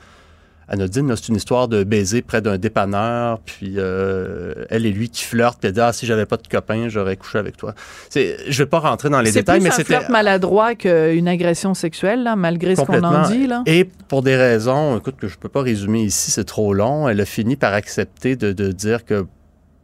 anodine. 0.68 1.14
C'est 1.16 1.28
une 1.28 1.36
histoire 1.36 1.68
de 1.68 1.84
baiser 1.84 2.22
près 2.22 2.40
d'un 2.40 2.58
dépanneur, 2.58 3.40
puis 3.40 3.74
euh, 3.76 4.66
elle 4.70 4.86
et 4.86 4.90
lui 4.90 5.08
qui 5.08 5.24
flirtent, 5.24 5.58
puis 5.58 5.68
elle 5.68 5.74
dit 5.74 5.80
ah 5.80 5.92
si 5.92 6.06
j'avais 6.06 6.26
pas 6.26 6.36
de 6.36 6.46
copain 6.46 6.88
j'aurais 6.88 7.16
couché 7.16 7.38
avec 7.38 7.56
toi. 7.56 7.74
C'est, 8.10 8.36
je 8.48 8.62
vais 8.62 8.68
pas 8.68 8.80
rentrer 8.80 9.08
dans 9.10 9.20
les 9.20 9.30
C'est 9.30 9.40
détails, 9.40 9.58
plus 9.58 9.64
mais 9.64 9.70
un 9.70 9.76
c'était 9.76 9.96
flirt 9.96 10.08
maladroit 10.08 10.74
qu'une 10.74 11.28
agression 11.28 11.74
sexuelle, 11.74 12.22
là, 12.22 12.36
malgré 12.36 12.76
ce 12.76 12.82
qu'on 12.82 13.02
en 13.02 13.28
dit. 13.28 13.46
Là. 13.46 13.62
Et 13.66 13.84
pour 13.84 14.22
des 14.22 14.36
raisons, 14.36 14.98
écoute, 14.98 15.16
que 15.16 15.28
je 15.28 15.38
peux 15.38 15.48
pas 15.48 15.62
résumer 15.62 16.02
ici, 16.02 16.30
c'est 16.30 16.44
trop 16.44 16.74
long, 16.74 17.08
elle 17.08 17.20
a 17.20 17.26
fini 17.26 17.56
par 17.56 17.72
accepter 17.72 18.36
de, 18.36 18.52
de 18.52 18.72
dire 18.72 19.04
que 19.04 19.26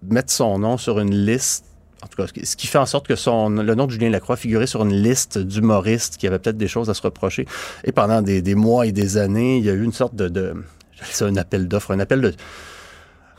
mettre 0.08 0.32
son 0.32 0.58
nom 0.58 0.76
sur 0.76 0.98
une 0.98 1.14
liste, 1.14 1.66
en 2.03 2.07
tout 2.09 2.16
cas, 2.16 2.26
ce 2.42 2.57
qui- 2.57 2.66
fait 2.66 2.78
en 2.78 2.86
sorte 2.86 3.07
que 3.07 3.14
son, 3.16 3.48
le 3.50 3.74
nom 3.74 3.86
de 3.86 3.92
Julien 3.92 4.11
Lacroix 4.11 4.36
figurait 4.36 4.66
sur 4.66 4.82
une 4.82 4.92
liste 4.94 5.38
d'humoristes 5.38 6.16
qui 6.16 6.26
avaient 6.26 6.38
peut-être 6.38 6.57
des 6.59 6.68
choses 6.68 6.90
à 6.90 6.94
se 6.94 7.03
reprocher. 7.03 7.46
Et 7.84 7.92
pendant 7.92 8.22
des, 8.22 8.42
des 8.42 8.55
mois 8.55 8.86
et 8.86 8.92
des 8.92 9.16
années, 9.18 9.59
il 9.59 9.64
y 9.64 9.70
a 9.70 9.72
eu 9.72 9.84
une 9.84 9.92
sorte 9.92 10.14
de, 10.16 10.28
de 10.28 10.55
j'appelle 10.94 11.14
ça 11.14 11.26
un 11.26 11.36
appel 11.36 11.68
d'offres, 11.68 11.92
un 11.92 12.00
appel 12.00 12.20
de 12.20 12.32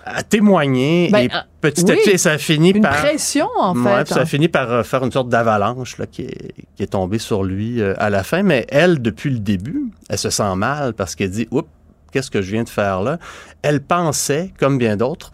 à 0.06 0.22
témoigner 0.22 1.10
Ben, 1.12 1.20
et 1.20 1.30
euh, 1.34 1.38
petit 1.62 1.90
à 1.90 1.94
oui. 1.96 2.02
petit 2.04 2.18
ça 2.20 2.32
a 2.34 2.38
fini 2.38 2.72
Une 2.72 2.82
par 2.82 2.98
pression, 2.98 3.48
en 3.58 3.74
Ouais, 3.78 4.00
fait. 4.00 4.04
puis 4.04 4.14
ça 4.16 4.22
a 4.22 4.26
fini 4.26 4.50
par 4.50 4.70
euh, 4.70 4.84
faire 4.84 5.04
une 5.06 5.12
sorte 5.14 5.30
d'avalanche 5.30 5.98
là, 5.98 6.08
qui, 6.08 6.24
est, 6.24 6.54
qui 6.76 6.84
est 6.84 6.88
tombée 6.88 7.20
sur 7.20 7.44
lui 7.46 7.82
euh, 7.82 7.94
à 8.00 8.10
la 8.10 8.24
fin. 8.24 8.44
Mais 8.44 8.66
elle, 8.70 9.02
depuis 9.02 9.30
le 9.30 9.40
début, 9.40 9.86
elle 10.10 10.18
se 10.18 10.30
sent 10.30 10.56
mal 10.58 10.94
parce 10.94 11.16
qu'elle 11.16 11.32
dit 11.32 11.48
Oups, 11.52 11.70
qu'est-ce 12.12 12.30
que 12.30 12.42
je 12.42 12.52
viens 12.52 12.64
de 12.64 12.70
faire 12.70 13.02
là? 13.02 13.18
Elle 13.62 13.80
pensait, 13.82 14.52
comme 14.60 14.78
bien 14.78 14.98
d'autres, 14.98 15.32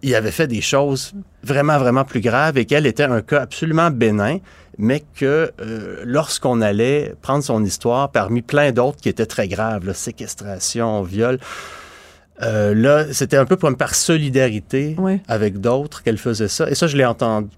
qu'il 0.00 0.14
avait 0.14 0.30
fait 0.30 0.46
des 0.46 0.60
choses 0.60 1.12
vraiment, 1.42 1.78
vraiment 1.78 2.04
plus 2.04 2.20
graves 2.20 2.58
et 2.58 2.64
qu'elle 2.64 2.86
était 2.86 3.04
un 3.04 3.22
cas 3.22 3.42
absolument 3.42 3.90
bénin, 3.90 4.38
mais 4.78 5.02
que 5.16 5.52
euh, 5.60 6.02
lorsqu'on 6.04 6.60
allait 6.60 7.14
prendre 7.22 7.44
son 7.44 7.64
histoire 7.64 8.10
parmi 8.10 8.42
plein 8.42 8.72
d'autres 8.72 8.98
qui 8.98 9.08
étaient 9.08 9.26
très 9.26 9.48
graves, 9.48 9.86
là, 9.86 9.94
séquestration, 9.94 11.02
viol, 11.02 11.38
euh, 12.42 12.74
là, 12.74 13.12
c'était 13.12 13.36
un 13.36 13.44
peu 13.44 13.56
comme 13.56 13.76
par 13.76 13.94
solidarité 13.94 14.94
Oui. 14.98 15.20
avec 15.28 15.60
d'autres 15.60 16.02
qu'elle 16.02 16.16
faisait 16.16 16.48
ça. 16.48 16.70
Et 16.70 16.74
ça, 16.74 16.86
je 16.86 16.96
l'ai 16.96 17.04
entendu. 17.04 17.48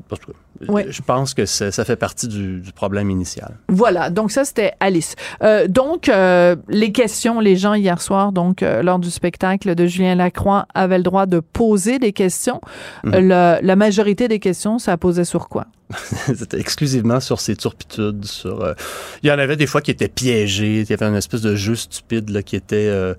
Oui. 0.69 0.83
Je 0.89 1.03
pense 1.03 1.35
que 1.35 1.47
ça, 1.47 1.73
ça 1.73 1.85
fait 1.85 1.97
partie 1.97 2.29
du, 2.29 2.61
du 2.61 2.73
problème 2.73 3.11
initial. 3.11 3.57
Voilà, 3.69 4.11
donc 4.11 4.31
ça 4.31 4.45
c'était 4.45 4.73
Alice. 4.81 5.15
Euh, 5.43 5.69
donc 5.69 6.09
euh, 6.09 6.57
les 6.69 6.93
questions, 6.93 7.41
les 7.41 7.57
gens 7.57 7.75
hier 7.75 8.01
soir, 8.01 8.33
donc 8.33 8.63
euh, 8.63 8.83
lors 8.83 8.99
du 8.99 9.11
spectacle 9.11 9.75
de 9.75 9.87
Julien 9.87 10.15
Lacroix, 10.15 10.67
avaient 10.75 10.99
le 10.99 11.05
droit 11.05 11.27
de 11.27 11.41
poser 11.41 11.99
des 11.99 12.13
questions. 12.13 12.61
Euh, 13.07 13.21
la, 13.21 13.61
la 13.63 13.77
majorité 13.77 14.29
des 14.29 14.39
questions, 14.39 14.79
ça 14.79 14.97
posait 14.97 15.25
sur 15.25 15.49
quoi? 15.49 15.67
C'était 16.35 16.59
exclusivement 16.59 17.21
sur 17.21 17.41
ses 17.41 17.57
turpitudes. 17.57 18.25
Sur, 18.25 18.63
euh, 18.63 18.75
il 19.23 19.29
y 19.29 19.33
en 19.33 19.39
avait 19.39 19.57
des 19.57 19.67
fois 19.67 19.81
qui 19.81 19.91
étaient 19.91 20.09
piégés. 20.09 20.81
Il 20.81 20.91
y 20.91 20.93
avait 20.93 21.07
une 21.07 21.17
espèce 21.17 21.43
de 21.43 21.55
jeu 21.55 21.75
stupide 21.75 22.31
là, 22.31 22.43
qui 22.43 22.57
était 22.57 22.89
euh, 22.89 23.15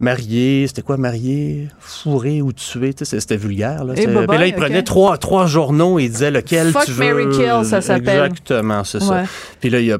marié. 0.00 0.66
C'était 0.66 0.82
quoi, 0.82 0.96
marié, 0.96 1.68
fourré 1.78 2.42
ou 2.42 2.52
tué? 2.52 2.92
C'était 3.00 3.36
vulgaire. 3.36 3.84
Là. 3.84 3.94
Eh, 3.96 4.00
C'était- 4.02 4.12
bye 4.14 4.26
Puis 4.26 4.38
là, 4.38 4.46
il 4.46 4.54
prenait 4.54 4.82
trois, 4.82 5.18
trois 5.18 5.46
journaux 5.46 5.98
et 5.98 6.04
il 6.04 6.10
disait 6.10 6.30
lequel 6.30 6.70
Fuck, 6.72 6.84
tu 6.84 6.92
veux. 6.92 7.04
marry, 7.24 7.28
kill, 7.36 7.64
ça 7.64 7.80
s'appelle. 7.80 8.08
Exactement, 8.24 8.84
c'est 8.84 9.00
ça. 9.00 9.24
Puis 9.60 9.70
là, 9.70 9.80
il 9.80 9.92
a 9.92 9.98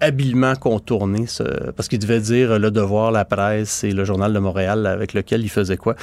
habilement 0.00 0.56
contourné 0.56 1.26
ce, 1.26 1.42
parce 1.72 1.88
qu'il 1.88 1.98
devait 2.00 2.20
dire 2.20 2.58
le 2.58 2.70
devoir, 2.70 3.12
la 3.12 3.24
presse 3.24 3.84
et 3.84 3.92
le 3.92 4.04
journal 4.04 4.32
de 4.32 4.38
Montréal 4.38 4.86
avec 4.86 5.12
lequel 5.14 5.42
il 5.42 5.48
faisait 5.48 5.76
quoi. 5.76 5.94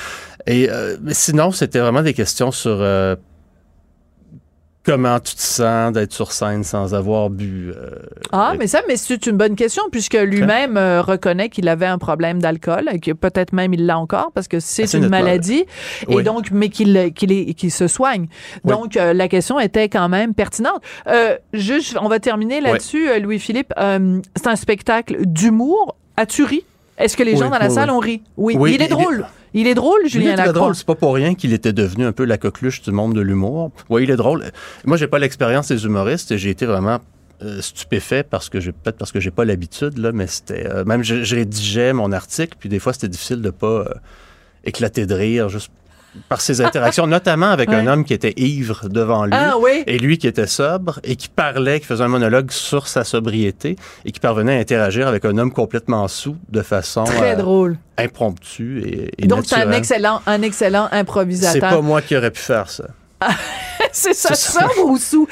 Et 0.45 0.69
euh, 0.69 0.95
sinon, 1.11 1.51
c'était 1.51 1.79
vraiment 1.79 2.01
des 2.03 2.13
questions 2.13 2.51
sur 2.51 2.77
euh, 2.79 3.15
comment 4.87 5.19
tu 5.19 5.35
te 5.35 5.41
sens 5.41 5.91
d'être 5.91 6.13
sur 6.13 6.31
scène 6.31 6.63
sans 6.63 6.95
avoir 6.95 7.29
bu. 7.29 7.73
euh, 7.75 7.89
Ah, 8.31 8.53
mais 8.57 8.67
ça, 8.67 8.81
mais 8.87 8.95
c'est 8.95 9.27
une 9.27 9.35
bonne 9.35 9.55
question 9.57 9.83
puisque 9.91 10.13
lui-même 10.13 10.77
euh, 10.77 11.01
reconnaît 11.01 11.49
qu'il 11.49 11.67
avait 11.67 11.85
un 11.85 11.97
problème 11.97 12.41
d'alcool 12.41 12.89
et 12.93 12.99
que 12.99 13.11
peut-être 13.11 13.51
même 13.51 13.73
il 13.73 13.85
l'a 13.85 13.99
encore 13.99 14.31
parce 14.33 14.47
que 14.47 14.61
c'est 14.61 14.91
une 14.93 15.09
maladie 15.09 15.65
et 16.07 16.23
donc 16.23 16.51
mais 16.51 16.69
qu'il 16.69 17.13
qu'il 17.13 17.71
se 17.71 17.87
soigne. 17.87 18.27
Oui. 18.63 18.71
Donc 18.71 18.95
euh, 18.95 19.13
la 19.13 19.27
question 19.27 19.59
était 19.59 19.89
quand 19.89 20.07
même 20.07 20.33
pertinente. 20.33 20.81
Juste, 21.53 21.97
on 22.01 22.07
va 22.07 22.19
terminer 22.19 22.61
là-dessus, 22.61 23.19
Louis-Philippe. 23.19 23.73
C'est 23.77 24.47
un 24.47 24.55
spectacle 24.55 25.17
d'humour. 25.25 25.95
As-tu 26.15 26.43
ri? 26.43 26.63
Est-ce 26.97 27.15
que 27.17 27.23
les 27.23 27.35
gens 27.35 27.49
dans 27.49 27.59
la 27.59 27.69
salle 27.69 27.89
ont 27.91 27.99
ri? 27.99 28.21
Oui. 28.37 28.55
Il 28.73 28.81
est 28.81 28.87
drôle. 28.87 29.25
Il 29.53 29.67
est 29.67 29.73
drôle, 29.75 29.99
Julien 30.07 30.25
il 30.25 30.33
est 30.33 30.35
Lacroix. 30.35 30.53
drôle. 30.53 30.75
C'est 30.75 30.85
pas 30.85 30.95
pour 30.95 31.13
rien 31.15 31.35
qu'il 31.35 31.53
était 31.53 31.73
devenu 31.73 32.05
un 32.05 32.11
peu 32.11 32.25
la 32.25 32.37
coqueluche 32.37 32.81
du 32.81 32.91
monde 32.91 33.13
de 33.15 33.21
l'humour. 33.21 33.71
Oui, 33.89 34.03
il 34.03 34.11
est 34.11 34.15
drôle. 34.17 34.45
Moi, 34.85 34.97
j'ai 34.97 35.07
pas 35.07 35.19
l'expérience 35.19 35.67
des 35.69 35.85
humoristes 35.85 36.31
et 36.31 36.37
j'ai 36.37 36.49
été 36.49 36.65
vraiment 36.65 36.99
euh, 37.43 37.61
stupéfait 37.61 38.23
parce 38.23 38.49
que 38.49 38.59
j'ai 38.59 38.71
peut-être 38.71 38.97
parce 38.97 39.11
que 39.11 39.19
j'ai 39.19 39.31
pas 39.31 39.45
l'habitude 39.45 39.97
là, 39.99 40.11
mais 40.11 40.25
c'était 40.27 40.65
euh, 40.67 40.83
même 40.85 41.03
je, 41.03 41.23
je 41.23 41.35
rédigeais 41.35 41.93
mon 41.93 42.11
article 42.11 42.55
puis 42.59 42.67
des 42.67 42.79
fois 42.79 42.93
c'était 42.93 43.09
difficile 43.09 43.41
de 43.43 43.51
pas 43.51 43.67
euh, 43.67 43.85
éclater 44.63 45.05
de 45.05 45.13
rire 45.13 45.47
juste 45.47 45.71
par 46.29 46.41
ses 46.41 46.61
interactions, 46.61 47.07
notamment 47.07 47.49
avec 47.49 47.69
un 47.69 47.87
homme 47.87 48.03
qui 48.05 48.13
était 48.13 48.33
ivre 48.37 48.89
devant 48.89 49.25
lui 49.25 49.33
Ah 49.35 49.55
oui. 49.59 49.83
et 49.87 49.97
lui 49.97 50.17
qui 50.17 50.27
était 50.27 50.47
sobre 50.47 50.99
et 51.03 51.15
qui 51.15 51.27
parlait, 51.29 51.79
qui 51.79 51.85
faisait 51.85 52.03
un 52.03 52.07
monologue 52.07 52.51
sur 52.51 52.87
sa 52.87 53.03
sobriété 53.03 53.75
et 54.05 54.11
qui 54.11 54.19
parvenait 54.19 54.57
à 54.57 54.59
interagir 54.59 55.07
avec 55.07 55.25
un 55.25 55.37
homme 55.37 55.51
complètement 55.51 56.07
sous 56.07 56.35
de 56.49 56.61
façon 56.61 57.03
Très 57.05 57.33
euh, 57.33 57.35
drôle. 57.37 57.77
impromptue 57.97 58.81
et, 58.85 59.23
et 59.23 59.27
Donc 59.27 59.45
c'est 59.45 59.55
un 59.55 59.71
excellent, 59.71 60.21
un 60.25 60.41
excellent 60.41 60.87
C'est 60.91 60.97
improvisateur. 60.97 61.69
pas 61.69 61.81
moi 61.81 62.01
qui 62.01 62.15
aurais 62.17 62.31
pu 62.31 62.41
faire 62.41 62.69
ça. 62.69 62.85
C'est 63.91 64.13
ça, 64.13 64.29
C'est 64.35 64.51
ça. 64.51 64.61
sobre 64.61 64.89
ou 64.91 64.97
sous? 64.97 65.27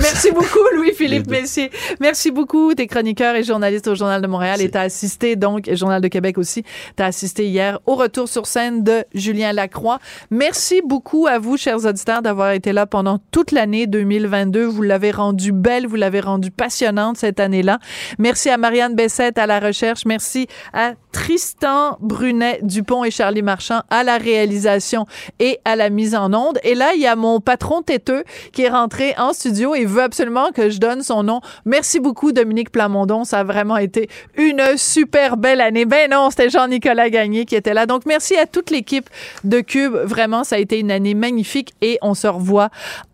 Merci 0.00 0.30
beaucoup, 0.32 0.58
Louis-Philippe. 0.74 1.28
Messier. 1.28 1.70
Merci 2.00 2.30
beaucoup. 2.30 2.74
T'es 2.74 2.86
chroniqueur 2.86 3.34
et 3.36 3.44
journaliste 3.44 3.86
au 3.88 3.94
Journal 3.94 4.20
de 4.20 4.26
Montréal 4.26 4.60
et 4.60 4.70
t'as 4.70 4.82
assisté, 4.82 5.36
donc, 5.36 5.68
et 5.68 5.76
Journal 5.76 6.00
de 6.00 6.08
Québec 6.08 6.38
aussi, 6.38 6.64
t'as 6.96 7.06
assisté 7.06 7.46
hier 7.46 7.78
au 7.86 7.94
retour 7.94 8.28
sur 8.28 8.46
scène 8.46 8.82
de 8.82 9.04
Julien 9.14 9.52
Lacroix. 9.52 9.98
Merci 10.30 10.82
beaucoup 10.84 11.26
à 11.26 11.38
vous, 11.38 11.56
chers 11.56 11.84
auditeurs, 11.84 12.22
d'avoir 12.22 12.52
été 12.52 12.72
là 12.72 12.86
pendant 12.86 13.18
toute 13.30 13.52
l'année 13.52 13.86
2022. 13.86 14.64
Vous 14.64 14.82
l'avez 14.82 15.10
rendu 15.10 15.52
belle, 15.52 15.86
vous 15.86 15.96
l'avez 15.96 16.20
rendue 16.20 16.50
passionnante 16.50 17.16
cette 17.16 17.40
année-là. 17.40 17.78
Merci 18.18 18.50
à 18.50 18.56
Marianne 18.56 18.94
Bessette 18.94 19.38
à 19.38 19.46
la 19.46 19.60
recherche. 19.60 20.04
Merci 20.04 20.46
à 20.72 20.94
Tristan 21.12 21.96
Brunet 22.00 22.60
Dupont 22.62 23.04
et 23.04 23.10
Charlie 23.10 23.42
Marchand 23.42 23.82
à 23.90 24.04
la 24.04 24.16
réalisation 24.18 25.06
et 25.38 25.58
à 25.64 25.76
la 25.76 25.90
mise 25.90 26.14
en 26.14 26.32
onde. 26.32 26.58
Et 26.62 26.74
là, 26.74 26.92
il 26.94 27.00
y 27.00 27.06
a 27.06 27.16
mon 27.20 27.40
patron 27.40 27.82
têteux 27.82 28.24
qui 28.52 28.62
est 28.62 28.68
rentré 28.68 29.14
en 29.18 29.32
studio 29.32 29.74
et 29.74 29.84
veut 29.84 30.02
absolument 30.02 30.50
que 30.52 30.70
je 30.70 30.78
donne 30.78 31.02
son 31.02 31.22
nom. 31.22 31.40
Merci 31.64 32.00
beaucoup, 32.00 32.32
Dominique 32.32 32.70
Plamondon. 32.70 33.24
Ça 33.24 33.40
a 33.40 33.44
vraiment 33.44 33.76
été 33.76 34.08
une 34.36 34.62
super 34.76 35.36
belle 35.36 35.60
année. 35.60 35.84
Ben 35.84 36.10
non, 36.10 36.30
c'était 36.30 36.50
Jean-Nicolas 36.50 37.10
Gagné 37.10 37.44
qui 37.44 37.54
était 37.54 37.74
là. 37.74 37.86
Donc, 37.86 38.06
merci 38.06 38.36
à 38.36 38.46
toute 38.46 38.70
l'équipe 38.70 39.08
de 39.44 39.60
Cube. 39.60 39.94
Vraiment, 39.94 40.42
ça 40.44 40.56
a 40.56 40.58
été 40.58 40.80
une 40.80 40.90
année 40.90 41.14
magnifique 41.14 41.74
et 41.82 41.98
on 42.02 42.14
se 42.14 42.26
revoit 42.26 42.70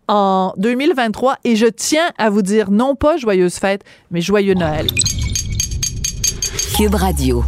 en 0.07 0.53
2023. 0.57 1.37
Et 1.43 1.55
je 1.55 1.67
tiens 1.67 2.09
à 2.17 2.29
vous 2.29 2.41
dire 2.41 2.71
non 2.71 2.95
pas 2.95 3.17
joyeuse 3.17 3.55
fête, 3.55 3.83
mais 4.11 4.21
joyeux 4.21 4.53
Noël. 4.53 4.87
Cube 6.77 6.95
Radio. 6.95 7.43